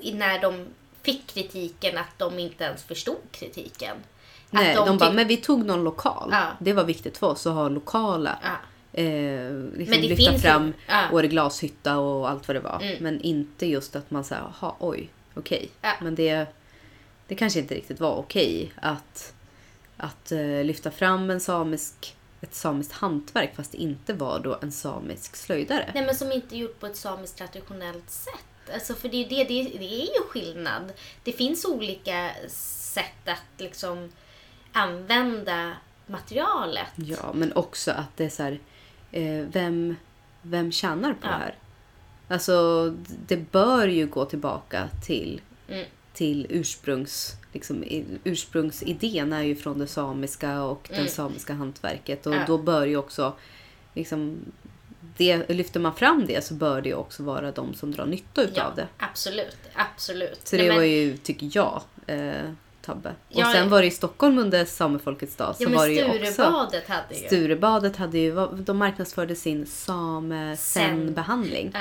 i, 0.02 0.14
när 0.14 0.42
de 0.42 0.68
fick 1.02 1.28
kritiken, 1.28 1.98
att 1.98 2.18
de 2.18 2.40
inte 2.40 2.64
ens 2.64 2.84
förstod 2.84 3.22
kritiken. 3.32 3.98
Nej, 4.50 4.76
att 4.76 4.86
de, 4.86 4.98
bara, 4.98 5.12
men 5.12 5.28
vi 5.28 5.38
tog 5.38 5.66
någon 5.66 5.84
lokal. 5.84 6.30
Ja. 6.32 6.48
Det 6.60 6.74
var 6.74 6.84
viktigt 6.84 7.18
för 7.18 7.28
oss 7.28 7.48
att 7.48 7.54
ha 7.54 7.70
lokala. 7.70 8.40
Ja. 8.44 8.50
Eh, 8.94 9.04
Men 9.04 9.74
liksom 9.78 10.02
det 10.02 10.08
lyfta 10.08 10.32
finns 10.32 10.42
fram 10.42 10.74
ja. 10.88 11.04
Åre 11.12 11.28
glashytta 11.28 11.98
och 11.98 12.30
allt 12.30 12.48
vad 12.48 12.56
det 12.56 12.60
var. 12.62 12.80
Mm. 12.82 13.04
Men 13.04 13.22
inte 13.22 13.66
just 13.66 13.96
att 13.96 14.12
man 14.12 14.24
säger, 14.24 14.44
jaha, 14.62 14.74
oj, 14.80 15.10
okej. 15.34 15.70
Ja. 15.82 15.94
Men 16.02 16.16
det, 16.16 16.46
det 17.28 17.36
kanske 17.36 17.60
inte 17.60 17.76
riktigt 17.76 18.00
var 18.00 18.16
okej 18.16 18.72
att, 18.82 19.34
att 20.02 20.32
eh, 20.32 20.64
lyfta 20.64 20.92
fram 20.92 21.30
en 21.30 21.40
samisk, 21.40 22.16
ett 22.42 22.54
samiskt 22.56 22.92
hantverk 22.94 23.56
fast 23.56 23.72
det 23.72 23.78
inte 23.78 24.14
var 24.14 24.40
då 24.40 24.60
en 24.62 24.72
samisk 24.72 25.36
slöjdare. 25.36 25.92
Nej 25.94 26.06
men 26.06 26.16
som 26.16 26.32
inte 26.32 26.58
gjort 26.58 26.80
på 26.80 26.86
ett 26.86 26.96
samiskt 26.98 27.38
traditionellt 27.38 28.10
sätt. 28.10 28.74
Alltså 28.74 28.94
för 28.94 29.10
det, 29.10 29.18
är 29.18 29.30
det, 29.30 29.44
det, 29.44 29.64
det 29.78 29.94
är 30.02 30.06
ju 30.06 30.24
skillnad. 30.30 30.92
Det 31.24 31.32
finns 31.32 31.66
olika 31.66 32.32
sätt 32.50 33.28
att 33.28 33.62
liksom 33.62 34.12
använda 34.72 35.74
materialet. 36.08 36.88
Ja, 36.96 37.34
men 37.34 37.54
också 37.54 37.92
att 37.92 38.18
det 38.18 38.26
är 38.26 38.30
så 38.30 38.44
här, 38.44 38.60
eh, 39.12 39.46
vem, 39.52 39.96
vem 40.42 40.72
tjänar 40.72 41.14
på 41.14 41.20
Ja. 41.22 41.28
det 41.30 41.36
här? 41.36 41.56
Alltså, 42.28 42.90
det 43.28 43.38
bör 43.52 43.88
ju 43.88 44.08
gå 44.08 44.26
tillbaka 44.26 44.90
till, 45.06 45.42
Mm. 45.70 45.86
Till 46.14 46.48
ursprungs, 46.50 47.36
liksom, 47.54 47.84
ursprungsidén 48.24 49.34
är 49.34 49.42
ju 49.42 49.56
från 49.56 49.80
det 49.80 49.88
samiska 49.88 50.64
och 50.64 50.90
Mm. 50.92 51.04
det 51.04 51.10
samiska 51.12 51.54
hantverket. 51.54 52.28
Och 52.28 52.36
Ja. 52.36 52.44
då 52.48 52.58
bör 52.58 52.86
ju 52.86 52.98
också, 52.98 53.34
liksom, 53.94 54.38
det, 55.18 55.50
lyfter 55.50 55.80
man 55.80 55.96
fram 55.96 56.26
det 56.26 56.46
så 56.46 56.54
bör 56.54 56.82
det 56.82 56.90
ju 56.90 56.96
också 56.96 57.24
vara 57.24 57.52
de 57.52 57.74
som 57.74 57.92
drar 57.92 58.06
nytta 58.06 58.42
utav 58.42 58.56
Ja, 58.56 58.74
det. 58.76 58.88
absolut. 58.98 59.58
Absolut. 59.74 60.48
Så 60.48 60.56
Nej, 60.56 60.66
det 60.66 60.70
men- 60.72 60.78
var 60.78 60.84
ju, 60.86 61.18
tycker 61.18 61.50
jag, 61.54 61.82
eh, 62.08 62.32
Tabbe. 62.82 63.14
Ja, 63.30 63.46
och 63.48 63.52
sen 63.54 63.70
var 63.70 63.82
det 63.82 63.88
i 63.88 63.92
Stockholm 63.92 64.38
under 64.40 64.66
Samefolkets 64.66 65.36
dag 65.36 65.56
så 65.56 65.64
Ja 65.64 65.70
var 65.70 65.76
men 65.78 65.88
det 65.88 65.94
ju 65.94 66.04
också... 66.06 66.32
Sturebadet 66.34 66.88
hade 66.88 67.16
ju. 67.16 67.28
Sturebadet 67.28 67.96
hade 67.98 68.20
ju, 68.20 68.48
de 68.58 68.78
marknadsförde 68.78 69.36
sin 69.36 69.66
same-sen-behandling. 69.66 71.72
Ja. 71.74 71.80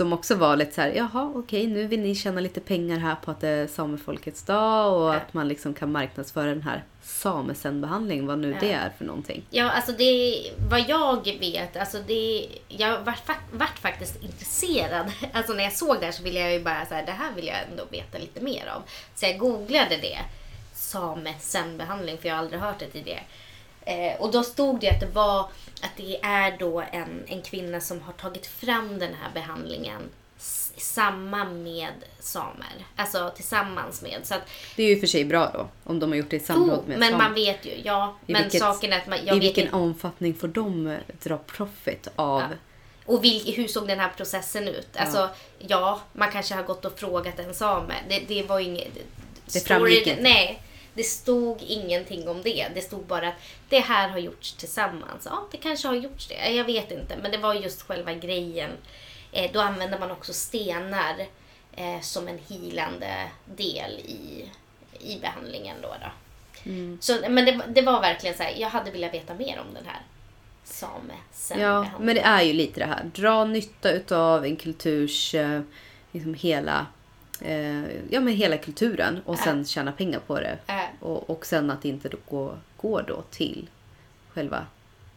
Som 0.00 0.12
också 0.12 0.34
var 0.34 0.56
lite 0.56 0.72
så 0.72 0.80
här, 0.80 0.88
jaha 0.88 1.32
okej 1.34 1.66
nu 1.66 1.86
vill 1.86 2.00
ni 2.00 2.14
tjäna 2.14 2.40
lite 2.40 2.60
pengar 2.60 2.98
här 2.98 3.14
på 3.14 3.30
att 3.30 3.40
det 3.40 3.48
är 3.48 3.66
samefolkets 3.66 4.42
dag 4.42 4.98
och 5.00 5.14
att 5.14 5.34
man 5.34 5.48
liksom 5.48 5.74
kan 5.74 5.92
marknadsföra 5.92 6.46
den 6.46 6.62
här 6.62 6.84
samesen-behandling, 7.02 8.26
vad 8.26 8.38
nu 8.38 8.50
Ja. 8.50 8.56
det 8.60 8.72
är 8.72 8.90
för 8.98 9.04
någonting. 9.04 9.42
Ja, 9.50 9.70
alltså 9.70 9.92
det, 9.92 10.42
vad 10.70 10.88
jag 10.88 11.38
vet, 11.40 11.76
alltså 11.76 11.98
det, 12.06 12.48
jag 12.68 13.00
vart, 13.00 13.22
vart 13.52 13.78
faktiskt 13.78 14.22
intresserad. 14.22 15.12
Alltså 15.32 15.52
när 15.52 15.64
jag 15.64 15.72
såg 15.72 15.96
det 16.00 16.04
här 16.04 16.12
så 16.12 16.22
ville 16.22 16.40
jag 16.40 16.52
ju 16.52 16.62
bara 16.64 16.86
så 16.86 16.94
här, 16.94 17.06
det 17.06 17.12
här 17.12 17.32
vill 17.36 17.46
jag 17.46 17.56
ändå 17.70 17.84
veta 17.90 18.18
lite 18.18 18.40
mer 18.40 18.66
av. 18.76 18.82
Så 19.14 19.26
jag 19.26 19.38
googlade 19.38 19.96
det, 19.96 20.18
samesenbehandling, 20.74 22.18
för 22.18 22.28
jag 22.28 22.34
har 22.34 22.42
aldrig 22.42 22.60
hört 22.60 22.78
det 22.78 22.86
tidigare. 22.86 23.22
Eh, 23.86 24.20
och 24.20 24.30
då 24.32 24.42
stod 24.42 24.80
det 24.80 24.88
att 24.90 25.00
det 25.00 25.06
var, 25.06 25.40
att 25.82 25.96
det 25.96 26.20
är 26.22 26.56
då 26.58 26.80
en, 26.92 27.24
en 27.26 27.42
kvinna 27.42 27.80
som 27.80 28.00
har 28.00 28.12
tagit 28.12 28.46
fram 28.46 28.98
den 28.98 29.14
här 29.22 29.30
behandlingen 29.34 30.02
s- 30.38 30.72
samman 30.76 31.62
med 31.62 31.92
samer. 32.20 32.86
Alltså 32.96 33.32
tillsammans 33.36 34.02
med. 34.02 34.18
Så 34.22 34.34
att, 34.34 34.42
Det 34.76 34.82
är 34.82 34.88
ju 34.88 35.00
för 35.00 35.06
sig 35.06 35.24
bra 35.24 35.50
då, 35.54 35.68
om 35.84 35.98
de 36.00 36.10
har 36.10 36.16
gjort 36.16 36.30
det 36.30 36.36
i 36.36 36.40
samråd 36.40 36.78
oh, 36.78 36.86
med 36.88 36.98
men 36.98 37.10
samer. 37.12 37.24
man 37.24 37.34
vet 37.34 37.66
ju, 37.66 37.70
ja. 37.84 38.16
I 38.26 38.32
men 38.32 38.42
vilket- 38.42 38.60
saken 38.60 38.92
är 38.92 38.98
att 38.98 39.06
man, 39.06 39.18
I 39.18 39.38
vilken 39.38 39.64
inte. 39.64 39.76
omfattning 39.76 40.34
får 40.34 40.48
de 40.48 40.86
eh, 40.86 40.98
dra 41.22 41.36
profit 41.38 42.08
av? 42.16 42.40
Ja. 42.40 42.48
Och 43.06 43.24
vil, 43.24 43.54
hur 43.56 43.68
såg 43.68 43.88
den 43.88 44.00
här 44.00 44.10
processen 44.16 44.68
ut? 44.68 44.88
Alltså, 44.96 45.30
ja, 45.58 46.00
man 46.12 46.30
kanske 46.32 46.54
har 46.54 46.62
gått 46.62 46.84
och 46.84 46.98
frågat 46.98 47.38
en 47.38 47.54
same. 47.54 47.94
Det, 48.08 48.18
det 48.28 48.42
var 48.42 48.60
inget... 48.60 48.88
Det 49.52 49.60
framgick 49.66 50.06
inte. 50.06 50.22
Nej, 50.22 50.62
det 50.94 51.02
stod 51.02 51.62
ingenting 51.62 52.28
om 52.28 52.42
det. 52.42 52.66
Det 52.74 52.80
stod 52.80 53.06
bara 53.06 53.28
att 53.28 53.34
det 53.68 53.80
här 53.80 54.08
har 54.08 54.18
gjorts 54.18 54.52
tillsammans. 54.52 55.22
Ja, 55.24 55.48
det 55.50 55.56
kanske 55.56 55.88
har 55.88 55.94
gjorts 55.94 56.26
det. 56.26 56.50
Jag 56.50 56.64
vet 56.64 56.90
inte, 56.90 57.16
men 57.22 57.30
det 57.30 57.38
var 57.38 57.54
just 57.54 57.82
själva 57.82 58.14
grejen. 58.14 58.70
Eh, 59.32 59.50
då 59.52 59.60
använder 59.60 59.98
man 59.98 60.10
också 60.10 60.32
stenar 60.32 61.26
eh, 61.76 62.00
som 62.00 62.28
en 62.28 62.38
hilande 62.48 63.28
del 63.44 63.90
i, 63.90 64.50
i 65.00 65.18
behandlingen. 65.20 65.76
Då, 65.82 65.88
då. 65.88 66.10
Mm. 66.70 66.98
Så, 67.00 67.18
men 67.28 67.44
det, 67.44 67.60
det 67.68 67.82
var 67.82 68.00
verkligen 68.00 68.36
så 68.36 68.42
här, 68.42 68.54
jag 68.56 68.68
hade 68.68 68.90
velat 68.90 69.14
veta 69.14 69.34
mer 69.34 69.60
om 69.60 69.74
den 69.74 69.86
här 69.86 70.02
same 70.64 71.14
Ja, 71.62 71.86
men 72.00 72.14
det 72.14 72.20
är 72.20 72.42
ju 72.42 72.52
lite 72.52 72.80
det 72.80 72.86
här. 72.86 73.10
Dra 73.14 73.44
nytta 73.44 73.90
utav 73.90 74.44
en 74.44 74.56
kulturs, 74.56 75.34
eh, 75.34 75.60
liksom 76.12 76.34
hela, 76.34 76.86
eh, 77.42 77.84
ja 78.10 78.20
men 78.20 78.28
hela 78.34 78.56
kulturen 78.56 79.20
och 79.24 79.34
Ja. 79.38 79.44
sen 79.44 79.64
tjäna 79.64 79.92
pengar 79.92 80.20
på 80.26 80.40
det. 80.40 80.58
Äh, 80.66 80.80
Och, 81.00 81.30
och 81.30 81.46
sen 81.46 81.70
att 81.70 81.82
det 81.82 81.88
inte 81.88 82.08
då 82.08 82.18
går, 82.28 82.58
går 82.76 83.04
då 83.08 83.22
till 83.30 83.68
själva 84.34 84.66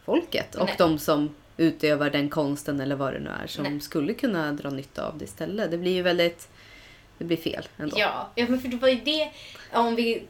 folket 0.04 0.54
och 0.54 0.66
Nej. 0.66 0.74
de 0.78 0.98
som 0.98 1.34
utövar 1.56 2.10
den 2.10 2.28
konsten 2.28 2.80
eller 2.80 2.96
vad 2.96 3.12
det 3.12 3.20
nu 3.20 3.30
är 3.42 3.46
som 3.46 3.64
Nej. 3.64 3.80
skulle 3.80 4.14
kunna 4.14 4.52
dra 4.52 4.70
nytta 4.70 5.06
av 5.08 5.18
det 5.18 5.24
istället. 5.24 5.70
Det 5.70 5.78
blir 5.78 5.92
ju 5.92 6.02
väldigt, 6.02 6.48
det 7.18 7.24
blir 7.24 7.36
fel 7.36 7.68
ändå. 7.78 7.96
Ja, 7.98 8.30
ja 8.34 8.46
men 8.48 8.60
för 8.60 8.68
det 8.68 8.76
var 8.76 8.88
ju 8.88 9.00
det, 9.00 9.30
om 9.72 9.94
vi 9.94 10.22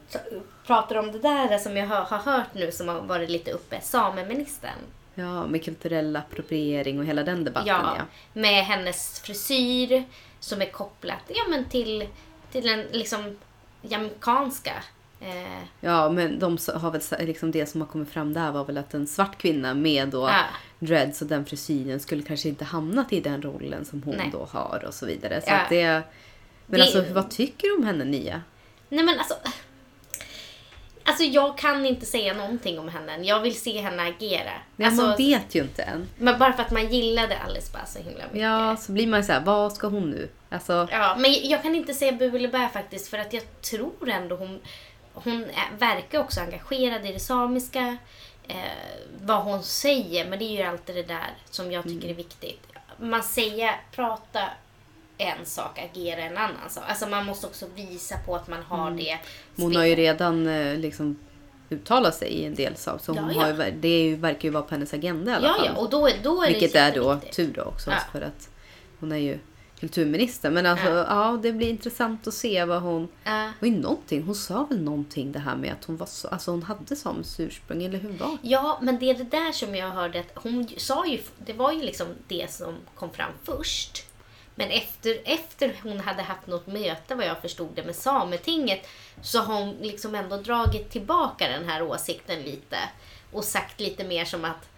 pratar 0.66 0.96
om 0.96 1.12
det 1.12 1.18
där 1.18 1.58
som 1.58 1.76
jag 1.76 1.86
har, 1.86 2.00
har 2.00 2.18
hört 2.32 2.54
nu 2.54 2.72
som 2.72 2.88
har 2.88 3.00
varit 3.00 3.30
lite 3.30 3.50
uppe, 3.50 3.80
sameministern. 3.80 4.78
Ja, 5.14 5.46
med 5.46 5.64
kulturell 5.64 6.16
appropriering 6.16 6.98
och 6.98 7.04
hela 7.04 7.22
den 7.22 7.44
debatten 7.44 7.68
Ja, 7.68 7.94
ja. 7.98 8.04
med 8.40 8.64
hennes 8.64 9.20
frisyr 9.20 10.04
som 10.44 10.62
är 10.62 10.70
kopplat 10.70 11.20
ja, 11.28 11.42
men 11.50 11.64
till, 11.64 12.08
till 12.52 12.66
den 12.66 12.80
liksom 12.92 13.36
jamaicanska. 13.82 14.72
Eh, 15.20 15.62
Ja, 15.80 16.10
men 16.10 16.38
de 16.38 16.58
har 16.74 16.90
väl 16.90 17.26
liksom 17.26 17.50
det 17.50 17.66
som 17.66 17.80
har 17.80 17.88
kommit 17.88 18.10
fram 18.10 18.32
där 18.34 18.52
var 18.52 18.64
väl 18.64 18.78
att 18.78 18.94
en 18.94 19.06
svart 19.06 19.38
kvinna 19.38 19.74
med 19.74 20.08
då 20.08 20.20
Ja. 20.20 20.44
dreads 20.78 21.22
och 21.22 21.28
den 21.28 21.44
frisyren 21.44 22.00
skulle 22.00 22.22
kanske 22.22 22.48
inte 22.48 22.64
hamnat 22.64 23.12
i 23.12 23.20
den 23.20 23.42
rollen 23.42 23.84
som 23.84 24.02
hon 24.02 24.14
Nej. 24.16 24.28
då 24.32 24.44
har 24.50 24.84
och 24.88 24.94
så 24.94 25.06
vidare. 25.06 25.40
Så 25.40 25.50
Ja. 25.50 25.60
det, 25.68 26.02
men 26.66 26.80
Det- 26.80 26.82
alltså 26.82 27.04
vad 27.14 27.30
tycker 27.30 27.68
du 27.68 27.74
om 27.76 27.84
henne 27.84 28.04
Nia? 28.04 28.42
nej 28.88 29.04
men 29.04 29.18
alltså, 29.18 29.34
alltså 31.04 31.24
jag 31.24 31.58
kan 31.58 31.86
inte 31.86 32.06
säga 32.06 32.34
någonting 32.34 32.78
om 32.78 32.88
henne. 32.88 33.16
Jag 33.22 33.40
vill 33.40 33.60
se 33.60 33.80
henne 33.80 34.02
agera. 34.02 34.52
Ja, 34.76 34.86
alltså, 34.86 35.02
man 35.02 35.16
vet 35.16 35.54
ju 35.54 35.60
inte 35.62 35.82
än. 35.82 36.08
Men 36.18 36.38
bara 36.38 36.52
för 36.52 36.62
att 36.62 36.70
man 36.70 36.88
gillade 36.92 37.38
Alice 37.38 37.72
bara 37.72 37.86
så 37.86 37.98
himla 37.98 38.24
mycket. 38.24 38.40
Ja, 38.40 38.76
så 38.76 38.92
blir 38.92 39.06
man 39.06 39.20
ju 39.20 39.26
så 39.26 39.32
här, 39.32 39.40
vad 39.40 39.72
ska 39.72 39.86
hon 39.86 40.10
nu? 40.10 40.28
Alltså, 40.50 40.88
Ja, 40.90 41.16
men 41.18 41.48
jag 41.48 41.62
kan 41.62 41.74
inte 41.74 41.94
säga 41.94 42.12
bu 42.12 42.36
eller 42.36 42.48
bä 42.48 42.68
faktiskt 42.72 43.08
för 43.08 43.18
att 43.18 43.32
jag 43.32 43.60
tror 43.60 44.08
ändå 44.08 44.36
hon, 44.36 44.60
hon 45.14 45.46
verkar 45.78 46.18
också 46.20 46.40
engagerad 46.40 47.06
i 47.06 47.12
det 47.12 47.20
samiska. 47.20 47.96
Eh, 48.48 48.56
vad 49.22 49.42
hon 49.42 49.62
säger, 49.62 50.28
men 50.28 50.38
det 50.38 50.44
är 50.44 50.56
ju 50.56 50.62
alltid 50.62 50.94
det 50.96 51.02
där 51.02 51.30
som 51.50 51.72
jag 51.72 51.84
tycker 51.84 52.08
är 52.08 52.14
viktigt. 52.14 52.66
Man 52.96 53.22
säger, 53.22 53.80
prata 53.94 54.40
en 55.18 55.46
sak, 55.46 55.78
agera 55.78 56.20
en 56.20 56.36
annan 56.36 56.70
sak. 56.70 56.84
Alltså 56.86 57.06
man 57.06 57.26
måste 57.26 57.46
också 57.46 57.66
visa 57.74 58.16
på 58.26 58.36
att 58.36 58.48
man 58.48 58.62
har 58.62 58.90
det. 58.90 59.18
hon 59.56 59.76
har 59.76 59.84
ju 59.84 59.94
redan 59.94 60.46
eh, 60.46 60.78
liksom 60.78 61.18
uttalat 61.70 62.14
sig 62.14 62.28
i 62.28 62.44
en 62.44 62.54
del 62.54 62.76
saker. 62.76 63.04
Så 63.04 63.12
hon 63.12 63.30
Ja, 63.30 63.34
ja. 63.48 63.54
har 63.54 63.64
ju, 63.66 63.70
det 63.80 63.88
är 63.88 64.02
ju, 64.02 64.16
verkar 64.16 64.42
ju 64.44 64.50
vara 64.50 64.62
på 64.62 64.74
hennes 64.74 64.94
agenda 64.94 65.30
i 65.32 65.34
alla 65.34 65.46
Ja, 65.48 65.54
fall. 65.54 65.66
ja, 65.74 65.80
och 65.80 65.90
då, 65.90 66.08
då 66.22 66.42
är 66.42 66.48
Vilket 66.48 66.72
det 66.72 66.78
är 66.78 66.94
då 66.94 67.20
tur 67.32 67.52
då 67.52 67.62
också 67.62 67.90
Ja. 67.90 67.96
för 68.12 68.20
att 68.20 68.48
hon 69.00 69.12
är 69.12 69.16
ju 69.16 69.38
kulturminister. 69.80 70.50
Men 70.50 70.66
alltså, 70.66 70.88
Ja. 70.88 71.06
ja. 71.08 71.38
det 71.42 71.52
blir 71.52 71.68
intressant 71.70 72.26
att 72.26 72.34
se 72.34 72.64
vad 72.64 72.82
hon... 72.82 73.08
Ja. 73.24 73.50
Ju 73.62 73.70
någonting, 73.70 74.22
hon 74.22 74.34
sa 74.34 74.64
väl 74.70 74.80
någonting 74.82 75.32
det 75.32 75.38
här 75.38 75.56
med 75.56 75.72
att 75.72 75.84
hon 75.84 75.96
var 75.96 76.06
så, 76.06 76.28
alltså 76.28 76.50
hon 76.50 76.62
hade 76.62 76.96
samiskt 76.96 77.40
ursprung, 77.40 77.82
eller 77.84 77.98
hur 77.98 78.12
var? 78.12 78.38
Ja, 78.42 78.78
men 78.82 78.98
det 78.98 79.10
är 79.10 79.14
det 79.14 79.24
där 79.24 79.52
som 79.52 79.74
jag 79.74 79.90
hörde 79.90 80.20
att 80.20 80.42
hon 80.42 80.68
sa 80.76 81.06
ju, 81.06 81.18
det 81.46 81.52
var 81.52 81.72
ju 81.72 81.82
liksom 81.82 82.06
det 82.28 82.50
som 82.52 82.74
kom 82.94 83.10
fram 83.10 83.30
först. 83.44 84.04
Men 84.54 84.70
efter, 84.70 85.20
efter 85.24 85.76
hon 85.82 86.00
hade 86.00 86.22
haft 86.22 86.46
något 86.46 86.66
möte, 86.66 87.14
vad 87.14 87.26
jag 87.26 87.40
förstod 87.40 87.70
det, 87.74 87.82
med 87.82 87.96
Sametinget 87.96 88.88
så 89.22 89.40
har 89.40 89.64
hon 89.64 89.76
liksom 89.80 90.14
ändå 90.14 90.36
dragit 90.36 90.90
tillbaka 90.90 91.48
den 91.48 91.68
här 91.68 91.82
åsikten 91.82 92.42
lite 92.42 92.78
och 93.32 93.44
sagt 93.44 93.80
lite 93.80 94.04
mer 94.04 94.24
som 94.24 94.44
att 94.44 94.68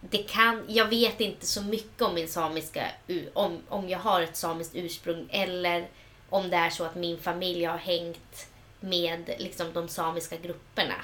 det 0.00 0.18
kan, 0.18 0.64
jag 0.68 0.86
vet 0.88 1.20
inte 1.20 1.46
så 1.46 1.62
mycket 1.62 2.02
om 2.02 2.14
min 2.14 2.28
samiska, 2.28 2.90
om, 3.32 3.62
om 3.68 3.88
jag 3.88 3.98
har 3.98 4.20
ett 4.20 4.36
samiskt 4.36 4.74
ursprung 4.74 5.28
eller 5.30 5.88
om 6.30 6.50
det 6.50 6.56
är 6.56 6.70
så 6.70 6.84
att 6.84 6.94
min 6.94 7.18
familj 7.18 7.64
har 7.64 7.78
hängt 7.78 8.46
med 8.80 9.34
liksom, 9.38 9.72
de 9.72 9.88
samiska 9.88 10.36
grupperna. 10.36 10.94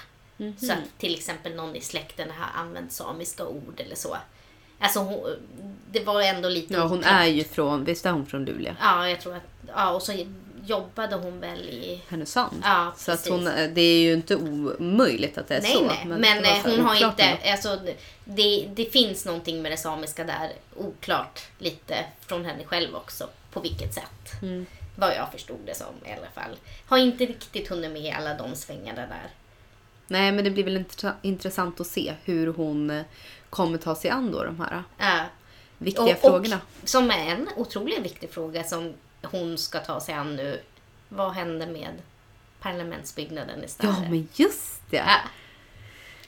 Så 0.60 0.72
att 0.72 0.98
till 0.98 1.14
exempel 1.14 1.54
någon 1.54 1.76
i 1.76 1.80
släkten 1.80 2.30
har 2.30 2.60
använt 2.62 2.92
samiska 2.92 3.46
ord 3.46 3.80
eller 3.80 3.96
så. 3.96 4.16
Alltså 4.82 4.98
hon, 5.00 5.36
det 5.92 6.04
var 6.04 6.22
ändå 6.22 6.48
lite 6.48 6.74
Ja, 6.74 6.80
hon 6.82 6.98
oklart. 6.98 7.12
är 7.12 7.24
ju 7.26 7.44
från, 7.44 7.84
visst 7.84 8.06
är 8.06 8.10
hon 8.10 8.26
från 8.26 8.44
Luleå? 8.44 8.74
Ja, 8.80 9.08
jag 9.08 9.20
tror 9.20 9.36
att... 9.36 9.42
Ja, 9.66 9.90
och 9.90 10.02
så 10.02 10.26
jobbade 10.66 11.16
hon 11.16 11.40
väl 11.40 11.60
i... 11.60 12.02
Härnösand. 12.08 12.60
Ja, 12.64 12.92
så 12.96 13.12
att 13.12 13.28
hon, 13.28 13.44
det 13.44 13.80
är 13.80 14.00
ju 14.02 14.12
inte 14.12 14.36
omöjligt 14.36 15.38
att 15.38 15.48
det 15.48 15.54
är 15.56 15.62
Nej, 15.62 15.72
så. 15.72 15.84
nej. 15.84 16.04
Men, 16.04 16.42
var 16.42 16.50
eh, 16.50 16.62
så 16.62 16.70
hon 16.70 16.80
har 16.80 17.04
inte... 17.06 17.38
Alltså, 17.52 17.78
det, 18.24 18.68
det 18.74 18.84
finns 18.84 19.24
någonting 19.26 19.62
med 19.62 19.72
det 19.72 19.76
samiska 19.76 20.24
där, 20.24 20.52
oklart 20.76 21.40
lite 21.58 22.04
från 22.26 22.44
henne 22.44 22.64
själv 22.64 22.94
också. 22.96 23.28
På 23.52 23.60
vilket 23.60 23.94
sätt. 23.94 24.42
Mm. 24.42 24.66
Vad 24.96 25.14
jag 25.16 25.32
förstod 25.32 25.58
det 25.66 25.74
som 25.74 25.86
i 26.06 26.12
alla 26.12 26.30
fall. 26.34 26.56
Har 26.86 26.98
inte 26.98 27.24
riktigt 27.26 27.68
hunnit 27.68 27.92
med 27.92 28.14
alla 28.18 28.34
de 28.34 28.56
svängarna 28.56 29.00
där. 29.00 29.30
Nej, 30.06 30.32
men 30.32 30.44
det 30.44 30.50
blir 30.50 30.64
väl 30.64 30.84
intressant- 31.22 31.80
att 31.80 31.86
se 31.86 32.14
hur 32.24 32.46
hon 32.46 33.04
kommer 33.52 33.78
ta 33.78 33.94
sig 33.94 34.10
an 34.10 34.32
då 34.32 34.44
de 34.44 34.60
här 34.60 34.82
Ja. 34.98 35.24
viktiga 35.78 36.16
frågorna. 36.16 36.60
Och 36.82 36.88
som 36.88 37.10
är 37.10 37.26
en 37.26 37.48
otroligt 37.56 37.98
viktig 37.98 38.30
fråga 38.30 38.64
som 38.64 38.94
hon 39.22 39.58
ska 39.58 39.78
ta 39.78 40.00
sig 40.00 40.14
an 40.14 40.36
nu. 40.36 40.60
Vad 41.08 41.32
händer 41.32 41.66
med 41.66 41.88
parlamentsbyggnaden 42.60 43.64
i 43.64 43.68
Stare? 43.68 43.90
Ja, 43.90 44.10
men 44.10 44.28
just 44.34 44.90
det! 44.90 44.96
Ja. 44.96 45.16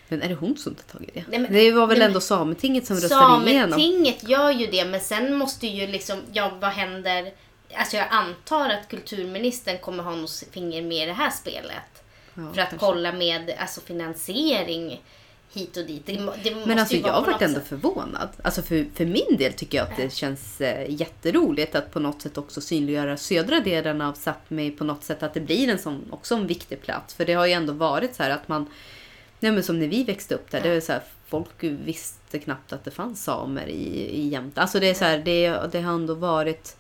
Men 0.09 0.23
är 0.23 0.29
det 0.29 0.35
hon 0.35 0.57
som 0.57 0.75
tar 0.75 0.99
tag 0.99 1.03
i 1.09 1.11
det? 1.15 1.25
Nej, 1.29 1.39
men- 1.39 1.53
det 1.53 1.73
var 1.73 1.87
väl 1.87 1.99
nej, 1.99 2.07
ändå 2.07 2.21
Sametinget 2.21 2.87
som 2.87 2.97
röstade 2.97 3.51
igenom? 3.51 3.71
Sametinget 3.71 4.29
gör 4.29 4.51
ju 4.51 4.67
det, 4.67 4.85
men 4.85 5.01
sen 5.01 5.35
måste 5.37 5.67
ju 5.67 5.87
liksom, 5.87 6.23
ja 6.33 6.51
vad 6.61 6.71
händer? 6.71 7.33
Alltså 7.75 7.97
jag 7.97 8.07
antar 8.11 8.71
att 8.71 8.89
kulturministern 8.89 9.79
kommer 9.79 10.03
ha 10.03 10.17
något 10.17 10.43
finger 10.51 10.83
med 10.83 11.03
i 11.03 11.07
det 11.07 11.13
här 11.13 11.31
spelet. 11.31 12.03
Ja, 12.35 12.43
för 12.55 12.63
att 12.63 12.69
kanske. 12.71 12.77
kolla 12.87 13.13
med 13.13 13.55
alltså, 13.59 13.81
finansiering 13.81 15.03
hit 15.53 15.77
och 15.77 15.87
dit. 15.87 16.07
Det, 16.07 16.13
det 16.45 16.67
Men 16.67 16.79
alltså 16.79 16.97
jag 16.97 17.25
på 17.25 17.31
varit 17.31 17.43
ändå 17.43 17.61
sätt. 17.61 17.69
förvånad. 17.69 18.29
Alltså 18.43 18.63
för, 18.63 18.87
för 18.95 19.05
min 19.07 19.37
del 19.39 19.53
tycker 19.53 19.79
jag 19.79 19.89
att 19.91 19.97
det 19.97 20.13
känns 20.13 20.61
eh, 20.61 20.91
jätteroligt 21.01 21.75
att 21.75 21.91
på 21.91 22.01
något 22.01 22.23
sätt 22.23 22.39
också 22.39 22.61
synliggöra 22.61 23.17
södra 23.17 23.61
delen 23.61 24.01
av 24.01 24.15
Sápmi 24.15 24.77
på 24.77 24.85
något 24.85 25.05
sätt. 25.05 25.23
Att 25.23 25.35
det 25.35 25.41
blir 25.41 25.69
en 25.69 25.79
sån, 25.79 26.05
också 26.11 26.35
en 26.35 26.47
viktig 26.47 26.83
plats. 26.83 27.15
För 27.15 27.25
det 27.25 27.35
har 27.35 27.47
ju 27.47 27.53
ändå 27.53 27.73
varit 27.73 28.15
så 28.15 28.23
här 28.23 28.31
att 28.31 28.49
man, 28.49 28.67
nej 29.41 29.53
men 29.53 29.63
som 29.63 29.79
när 29.79 29.89
vi 29.89 30.05
växte 30.05 30.35
upp 30.35 30.51
där, 30.51 30.61
det 30.61 30.69
är 30.69 30.81
så 30.81 30.93
här, 30.93 31.03
folk 31.27 31.49
visste 31.61 32.39
knappt 32.39 32.73
att 32.73 32.85
det 32.85 32.91
fanns 32.91 33.25
samer 33.25 33.67
i, 33.67 34.11
i 34.11 34.29
Jämtland. 34.29 34.59
Alltså 34.63 34.81
det 34.81 34.91
är 34.91 34.95
så 34.95 35.05
här, 35.05 35.19
det, 35.19 35.61
det 35.73 35.81
har 35.81 35.95
ändå 35.95 36.15
varit 36.15 36.77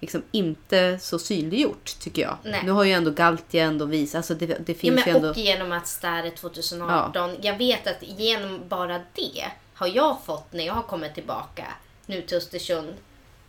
liksom 0.00 0.22
inte 0.30 0.98
så 0.98 1.18
synliggjort 1.18 1.98
tycker 2.00 2.22
jag. 2.22 2.36
Nej. 2.42 2.62
Nu 2.64 2.70
har 2.70 2.84
ju 2.84 2.92
ändå 2.92 3.10
Galtia 3.10 3.64
ändå 3.64 3.84
visat, 3.84 4.16
alltså 4.16 4.34
det, 4.34 4.46
det 4.46 4.72
Ja, 4.72 4.78
finns 4.78 4.94
men, 4.94 5.04
ju 5.08 5.16
ändå... 5.16 5.30
Och 5.30 5.36
genom 5.36 5.72
att 5.72 5.86
Stare 5.86 6.30
2018, 6.30 7.36
jag 7.42 7.58
vet 7.58 7.86
att 7.86 8.02
genom 8.02 8.60
bara 8.68 9.00
det 9.14 9.46
har 9.74 9.86
jag 9.86 10.16
fått 10.24 10.52
när 10.52 10.66
jag 10.66 10.74
har 10.74 10.82
kommit 10.82 11.14
tillbaka 11.14 11.66
nu 12.06 12.22
till 12.22 12.36
Östersund. 12.36 12.94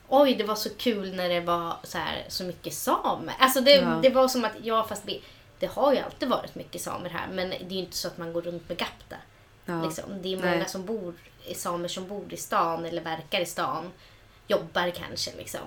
Oj, 0.08 0.36
det 0.36 0.44
var 0.44 0.56
så 0.56 0.70
kul 0.70 1.16
när 1.16 1.30
det 1.30 1.40
var 1.42 1.76
så, 1.84 1.98
här, 1.98 2.26
så 2.28 2.44
mycket 2.44 2.74
samer. 2.74 3.34
Alltså 3.40 3.62
det, 3.62 3.76
Ja. 3.76 4.00
det 4.04 4.10
var 4.10 4.28
som 4.28 4.46
att, 4.46 4.52
ja 4.64 4.86
fast 4.90 5.04
det 5.60 5.68
har 5.68 5.94
ju 5.94 6.00
alltid 6.00 6.30
varit 6.30 6.56
mycket 6.56 6.82
samer 6.82 7.10
här 7.10 7.28
men 7.32 7.50
det 7.50 7.56
är 7.56 7.70
ju 7.70 7.80
inte 7.80 7.98
så 7.98 8.08
att 8.08 8.18
man 8.18 8.34
går 8.34 8.42
runt 8.42 8.70
med 8.70 8.78
gapta. 8.78 9.16
Ja. 9.66 9.84
Liksom. 9.84 10.04
Det 10.22 10.34
är 10.34 10.38
många 10.38 10.50
Nej. 10.50 10.70
som 10.70 10.86
bor, 10.86 11.14
samer 11.56 11.88
som 11.88 12.08
bor 12.08 12.34
i 12.34 12.38
stan 12.38 12.86
eller 12.86 13.02
verkar 13.02 13.40
i 13.40 13.46
stan. 13.46 13.92
Jobbar 14.52 14.90
kanske 14.90 15.32
liksom. 15.38 15.60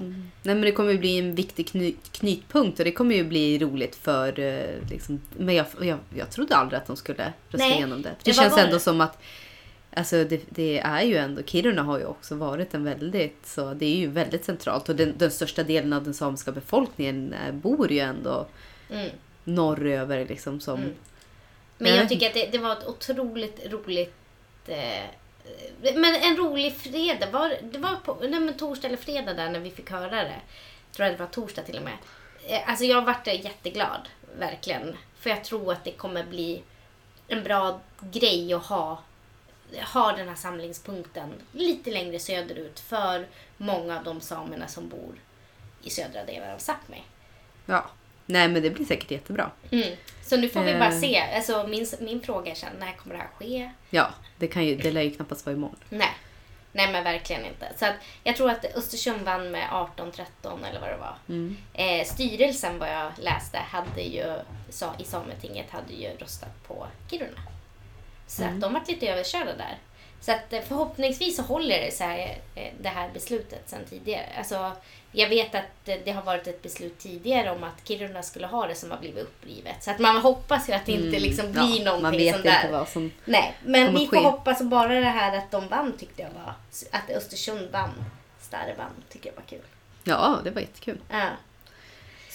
Nej 0.43 0.55
men 0.55 0.61
det 0.61 0.73
kommer 0.73 0.93
ju 0.93 0.99
bli 0.99 1.19
en 1.19 1.35
viktig 1.35 1.67
kny- 1.67 1.97
knytpunkt 2.13 2.79
och 2.79 2.85
det 2.85 2.93
kommer 2.93 3.15
ju 3.15 3.25
bli 3.25 3.59
roligt 3.59 3.97
för... 3.97 4.39
eh, 4.41 4.89
Liksom, 4.91 5.21
men 5.37 5.55
jag, 5.55 5.67
jag, 5.81 5.99
jag 6.17 6.31
trodde 6.31 6.57
aldrig 6.57 6.79
att 6.81 6.87
de 6.87 6.97
skulle 6.97 7.33
rösta 7.49 7.67
Nej, 7.69 7.77
igenom 7.77 8.03
det. 8.03 8.09
Det, 8.09 8.15
det 8.31 8.33
känns 8.33 8.57
ändå 8.59 8.79
som 8.79 9.01
att... 9.01 9.19
Alltså 9.97 10.25
det, 10.25 10.41
det 10.49 10.79
är 10.79 11.03
ju 11.03 11.17
ändå... 11.17 11.43
Kiruna 11.43 11.83
har 11.83 11.99
ju 11.99 12.05
också 12.05 12.35
varit 12.35 12.75
en 12.75 12.85
väldigt... 12.85 13.47
Så 13.47 13.75
det 13.75 13.87
är 13.87 13.97
ju 13.97 14.07
väldigt 14.07 14.45
centralt 14.45 14.89
och 14.89 14.97
den, 14.97 15.15
den 15.19 15.31
största 15.31 15.63
delen 15.63 15.93
av 15.93 16.05
den 16.05 16.15
samiska 16.15 16.53
befolkningen 16.53 17.33
eh, 17.47 17.53
bor 17.55 17.93
ju 17.93 17.99
ändå 17.99 18.47
Mm. 18.91 19.11
norröver 19.45 20.27
liksom 20.29 20.61
som... 20.61 20.79
Mm. 20.81 20.95
Men 21.79 21.95
jag 21.95 22.09
tycker 22.09 22.27
att 22.27 22.35
det, 22.35 22.47
det 22.53 22.59
var 22.59 22.73
ett 22.73 22.87
otroligt 22.87 23.61
roligt... 23.73 24.15
Eh, 24.67 25.05
men 25.95 26.15
en 26.15 26.37
rolig 26.37 26.77
fredag. 26.77 27.31
Var, 27.31 27.57
det 27.63 27.79
var 27.79 27.97
på 27.97 28.19
nej, 28.21 28.41
men 28.41 28.57
torsdag 28.57 28.89
eller 28.89 28.99
fredag 28.99 29.35
där 29.35 29.51
när 29.51 29.61
vi 29.61 29.71
fick 29.71 29.91
höra 29.91 30.11
det. 30.11 30.41
Jag 30.87 30.97
tror 30.97 31.07
att 31.07 31.13
det 31.13 31.25
var 31.25 31.31
torsdag 31.31 31.63
till 31.63 31.77
och 31.77 31.83
med. 31.83 31.97
Eh, 32.47 32.69
alltså 32.69 32.85
jag 32.85 33.03
vart 33.03 33.27
jätteglad, 33.27 34.09
verkligen. 34.39 34.97
För 35.19 35.31
jag 35.31 35.45
tror 35.45 35.73
att 35.73 35.85
det 35.85 35.93
kommer 35.93 36.25
bli 36.25 36.63
en 37.29 37.43
bra 37.43 37.81
grej 38.01 38.55
att 38.55 38.67
ha, 38.67 39.03
ha 39.95 40.13
den 40.13 40.29
här 40.29 40.37
samlingspunkten 40.37 41.33
lite 41.53 41.91
längre 41.91 42.19
söderut 42.19 42.81
för 42.81 43.27
många 43.57 43.99
av 43.99 44.05
de 44.05 44.21
samerna 44.21 44.69
som 44.69 44.89
bor 44.89 45.15
i 45.83 45.91
södra 45.91 46.25
delen 46.25 46.51
av 46.51 46.59
Sápmi. 46.59 47.03
Ja. 47.67 47.85
Nej 48.27 48.49
men 48.49 48.63
det 48.63 48.71
blir 48.71 48.85
säkert 48.85 49.11
jättebra. 49.11 49.51
Mm. 49.71 49.97
Så 50.25 50.37
nu 50.37 50.49
får 50.49 50.61
vi 50.63 50.75
bara 50.75 50.93
Eh. 50.93 51.01
se. 51.01 51.19
Alltså, 51.37 51.67
min, 51.69 51.87
min 52.01 52.21
fråga 52.21 52.51
är 52.51 52.55
sen, 52.55 52.69
när 52.79 52.93
kommer 52.93 53.15
det 53.15 53.21
här 53.21 53.29
ske? 53.39 53.71
Ja, 53.91 54.11
det, 54.39 54.47
kan 54.47 54.65
ju, 54.65 54.77
det 54.77 54.91
lär 54.91 55.03
ju 55.03 55.11
knappast 55.11 55.47
vara 55.47 55.57
imorgon. 55.57 55.77
Nej. 55.89 56.11
Nej 56.73 56.93
men 56.93 57.05
verkligen 57.05 57.45
inte. 57.45 57.69
Så 57.77 57.87
att 57.87 57.95
jag 58.25 58.37
tror 58.37 58.51
att 58.51 58.65
Östersund 58.77 59.23
vann 59.23 59.51
med 59.51 59.69
18-13 59.71 60.23
eller 60.71 60.81
vad 60.81 60.89
det 60.91 60.97
var. 60.97 61.15
Mm. 61.29 61.57
Eh, 61.75 62.05
styrelsen 62.07 62.79
vad 62.79 62.89
jag 62.93 63.13
läste 63.19 63.59
hade 63.59 64.03
ju, 64.03 64.37
sa, 64.71 64.95
i 64.99 65.05
Sametinget 65.05 65.71
hade 65.71 65.93
ju 65.93 66.09
röstat 66.19 66.67
på 66.67 66.87
Kiruna. 67.11 67.41
Så 68.27 68.43
Mm. 68.43 68.55
att 68.55 68.61
de 68.61 68.73
var 68.73 68.83
lite 68.89 69.09
överkörda 69.09 69.57
där. 69.57 69.79
Så 70.25 70.33
att 70.33 70.53
eh, 70.53 70.61
förhoppningsvis 70.69 71.37
så 71.37 71.43
håller 71.43 71.81
det 71.81 71.91
sig 71.91 72.43
eh, 72.55 72.73
det 72.81 72.89
här 72.89 73.11
beslutet 73.15 73.63
sen 73.67 73.81
tidigare. 73.91 74.27
Alltså, 74.39 74.73
jag 75.13 75.29
vet 75.29 75.55
att 75.55 75.89
eh, 75.89 75.97
det 76.05 76.11
har 76.13 76.23
varit 76.23 76.47
ett 76.47 76.63
beslut 76.63 76.99
tidigare 76.99 77.51
om 77.51 77.65
att 77.65 77.89
Kiruna 77.89 78.23
skulle 78.23 78.47
ha 78.47 78.67
det 78.67 78.75
som 78.75 78.91
har 78.91 78.99
blivit 78.99 79.23
upprivet. 79.25 79.83
Så 79.85 79.91
att 79.91 79.99
man 79.99 80.17
hoppas 80.17 80.69
ju 80.69 80.73
att 80.73 80.87
det 80.87 80.93
inte 80.93 81.19
liksom 81.19 81.53
blir 81.53 81.63
Mm. 81.63 81.77
ja, 81.77 81.85
någonting 81.85 82.03
Man 82.03 82.13
vet 82.17 82.35
sånt 82.35 82.45
inte 82.45 82.63
där. 82.63 82.73
vad 82.73 82.89
som... 82.89 83.13
Nej, 83.25 83.55
men 83.65 83.95
vi 83.95 84.07
får 84.07 84.17
ske. 84.17 84.23
hoppas 84.23 84.63
bara 84.63 84.89
det 85.01 85.07
här 85.07 85.39
att 85.39 85.51
de 85.51 85.69
vann 85.69 85.93
tyckte 85.99 86.23
jag 86.23 86.31
var, 86.31 86.55
att 86.91 87.11
Östersund 87.11 87.71
vann, 87.73 88.05
Stare 88.41 88.75
vann, 88.79 88.91
tycker 89.09 89.29
jag 89.31 89.37
var 89.37 89.43
kul. 89.49 89.67
Ja, 90.05 90.39
det 90.45 90.51
var 90.51 90.61
jättekul. 90.61 90.99
Ja. 91.11 91.29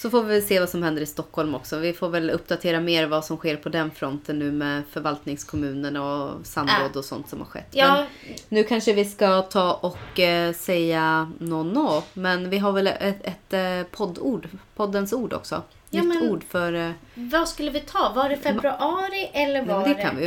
Så 0.02 0.10
får 0.10 0.22
vi 0.22 0.42
se 0.42 0.60
vad 0.60 0.68
som 0.68 0.82
händer 0.82 1.02
i 1.02 1.06
Stockholm 1.06 1.54
också. 1.54 1.78
Vi 1.78 1.92
får 1.92 2.08
väl 2.08 2.30
uppdatera 2.30 2.80
mer 2.80 3.06
vad 3.06 3.24
som 3.24 3.36
sker 3.36 3.56
på 3.56 3.68
den 3.68 3.90
fronten 3.90 4.38
nu 4.38 4.52
med 4.52 4.82
förvaltningskommunen 4.90 5.96
och 5.96 6.46
samråd 6.46 6.96
och 6.96 7.04
sånt 7.04 7.28
som 7.28 7.38
har 7.38 7.46
skett. 7.46 7.68
Ja, 7.70 7.94
Men 7.94 8.06
nu 8.48 8.64
kanske 8.64 8.92
vi 8.92 9.04
ska 9.04 9.42
ta 9.42 9.72
och 9.72 10.20
eh, 10.20 10.52
säga 10.52 11.32
no-no. 11.38 12.02
Men 12.12 12.50
vi 12.50 12.58
har 12.58 12.72
väl 12.72 12.86
ett, 12.86 13.26
ett 13.26 13.52
eh, 13.52 13.96
poddord, 13.96 14.48
poddens 14.76 15.12
ord 15.12 15.32
också. 15.32 15.62
Ja, 15.90 16.02
Nytt 16.02 16.20
men- 16.20 16.30
ord 16.30 16.44
för... 16.48 16.72
Eh, 16.72 16.90
vad 17.14 17.48
skulle 17.48 17.70
vi 17.70 17.80
ta? 17.80 18.12
Var 18.14 18.28
det 18.28 18.36
februari 18.36 19.30
eller 19.32 19.64
var 19.64 19.80
men 19.80 19.88
det 19.88 20.02
kan 20.02 20.16
vi. 20.16 20.26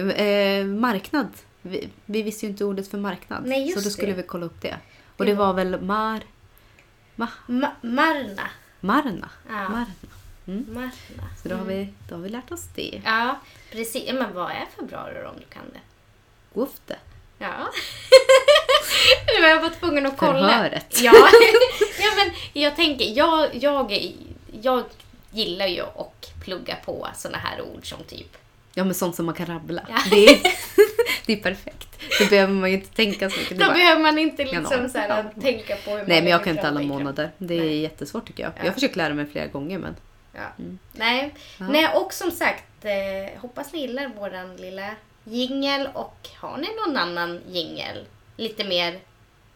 Eh, 0.60 0.66
marknad. 0.66 1.28
Vi, 1.62 1.90
vi 2.06 2.22
visste 2.22 2.46
ju 2.46 2.50
inte 2.52 2.66
ordet 2.66 2.88
för 2.88 2.98
marknad. 2.98 3.46
Nej, 3.46 3.64
just 3.64 3.78
så 3.78 3.84
då 3.84 3.90
skulle 3.90 4.12
det. 4.12 4.18
vi 4.18 4.24
kolla 4.24 4.46
upp 4.46 4.62
det. 4.62 4.78
Och 5.18 5.26
det 5.26 5.34
var 5.34 5.54
väl 5.54 5.82
mar... 5.82 6.22
Ma, 7.16 7.28
Ma- 7.48 7.72
Marna. 7.82 8.50
Marna. 8.84 9.30
Ja. 9.48 9.70
Marna. 9.70 9.86
Marna. 10.46 10.92
Så 11.44 11.50
då 11.50 11.56
har, 11.56 11.66
vi, 11.66 11.94
då 12.10 12.16
har 12.16 12.22
vi 12.22 12.30
lärt 12.30 12.52
oss 12.52 12.66
det. 12.76 13.02
Ja, 13.06 13.40
precis. 13.72 14.14
Men 14.14 14.34
vad 14.34 14.52
är 14.52 14.68
februari 14.76 15.14
då, 15.24 15.30
om 15.30 15.36
du 15.36 15.46
kan 15.46 15.64
det? 15.74 15.80
Gofte. 16.60 16.98
Ja. 17.38 17.54
nu 19.36 19.42
var 19.42 19.50
jag 19.50 19.62
var 19.62 19.70
tvungen 19.70 20.06
att 20.06 20.18
kolla. 20.18 20.50
Förhöret. 20.50 21.02
Ja. 21.02 21.14
ja, 22.00 22.12
men 22.16 22.32
jag 22.64 22.76
tänker, 22.76 23.06
jag, 23.06 23.56
jag, 23.56 24.10
jag 24.62 24.84
gillar 25.32 25.68
ju 25.68 25.82
att 25.82 26.34
plugga 26.44 26.76
på 26.86 27.08
såna 27.16 27.38
här 27.38 27.62
ord 27.62 27.90
som 27.90 28.04
typ 28.04 28.38
Ja, 28.76 28.84
men 28.84 28.94
sånt 28.94 29.16
som 29.16 29.26
man 29.26 29.36
kan 29.36 29.46
rabbla. 29.46 29.82
Ja. 29.90 29.98
Det, 30.10 30.26
är, 30.26 30.42
det 31.26 31.34
är 31.34 31.38
perfekt. 31.38 31.88
Då 32.20 32.26
behöver 32.30 32.54
man 32.54 32.70
ju 32.70 32.76
inte 32.76 32.96
tänka 32.96 33.30
så 33.30 33.40
mycket. 33.40 33.60
Då 33.60 33.66
bara, 33.66 33.74
behöver 33.74 34.02
man 34.02 34.18
inte 34.18 34.44
liksom 34.44 34.90
så 34.90 34.98
här, 34.98 35.26
tänka 35.42 35.76
på 35.76 35.92
hur 35.92 35.98
nej, 35.98 36.06
många 36.08 36.22
men 36.22 36.28
jag 36.28 36.44
kan 36.44 36.56
inte 36.56 36.68
alla 36.68 36.82
månader. 36.82 37.32
Det 37.38 37.56
är 37.56 37.60
Nej. 37.60 37.80
jättesvårt 37.80 38.28
tycker 38.28 38.44
jag. 38.44 38.52
Ja. 38.56 38.60
Jag 38.60 38.66
har 38.66 38.74
försökt 38.74 38.96
lära 38.96 39.14
mig 39.14 39.26
flera 39.26 39.48
gånger, 39.48 39.78
men 39.78 39.96
Ja. 40.36 40.66
Nej. 40.92 41.34
Ja. 41.58 41.68
Nej, 41.68 41.88
och 41.96 42.14
som 42.14 42.32
sagt, 42.32 42.86
eh, 42.86 43.40
hoppas 43.42 43.74
ni 43.74 43.80
gillar 43.80 44.08
våran 44.08 44.56
lilla 44.56 44.96
jingel 45.24 45.90
och 45.94 46.30
har 46.38 46.58
ni 46.58 46.68
någon 46.86 46.98
annan 46.98 47.42
jingel? 47.52 48.06
Lite 48.38 48.64
mer, 48.64 49.00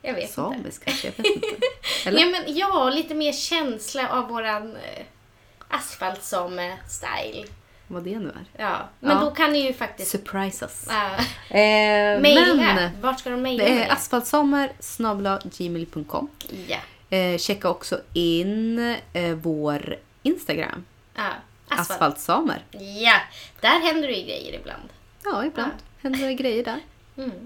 jag 0.01 0.13
vet 0.13 0.21
inte. 0.21 0.33
samisk 0.33 0.85
kanske. 0.85 1.07
Jag 1.07 1.23
vet 1.23 1.35
inte. 1.35 1.57
Eller? 2.05 2.19
Ja, 2.19 2.25
men, 2.25 2.55
ja, 2.57 2.89
lite 2.89 3.13
mer 3.15 3.33
känsla 3.33 4.09
av 4.09 4.27
våran 4.27 4.75
eh, 4.75 5.05
asfaltsame-style. 5.69 7.45
Vad 7.87 8.03
det 8.03 8.19
nu 8.19 8.27
är. 8.29 8.63
Ja, 8.63 8.77
men 8.99 9.17
Ja. 9.17 9.23
då 9.23 9.31
kan 9.31 9.51
ni 9.51 9.59
ju 9.67 9.73
faktiskt 9.73 10.11
Surprise 10.11 10.65
us. 10.65 10.87
äh, 10.87 11.19
Eh, 11.59 12.21
mejla. 12.21 12.55
men 12.55 13.01
Vart 13.01 13.19
ska 13.19 13.29
de 13.29 13.41
mejla? 13.41 13.63
det 13.63 13.69
är 13.69 13.75
mig? 13.75 13.89
asfaltsommar 13.89 14.69
gmail.com. 15.57 16.29
Ja. 16.67 16.77
Eh, 17.17 17.37
checka 17.37 17.69
också 17.69 17.99
in 18.13 18.79
eh, 19.13 19.33
vår 19.35 19.95
Instagram. 20.23 20.85
ja. 21.15 21.21
Asfalt. 21.69 21.91
Asfaltsamer. 21.91 22.63
Ja, 23.03 23.13
där 23.61 23.79
händer 23.79 24.07
det 24.07 24.13
ju 24.13 24.23
grejer 24.25 24.59
ibland. 24.59 24.89
Ja, 25.23 25.45
ibland 25.45 25.71
händer 26.01 26.27
det 26.27 26.33
grejer 26.33 26.63
där. 26.63 26.79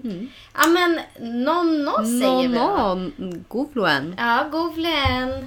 Mm. 0.04 0.28
Ja 0.54 0.66
men, 0.66 1.00
non 1.44 1.84
no 1.84 2.04
säger 2.20 2.48
vi. 2.48 2.54
No, 2.58 3.10
no, 3.16 3.44
Govloen. 3.48 4.14
Ja, 4.18 4.46
Govlen. 4.52 5.44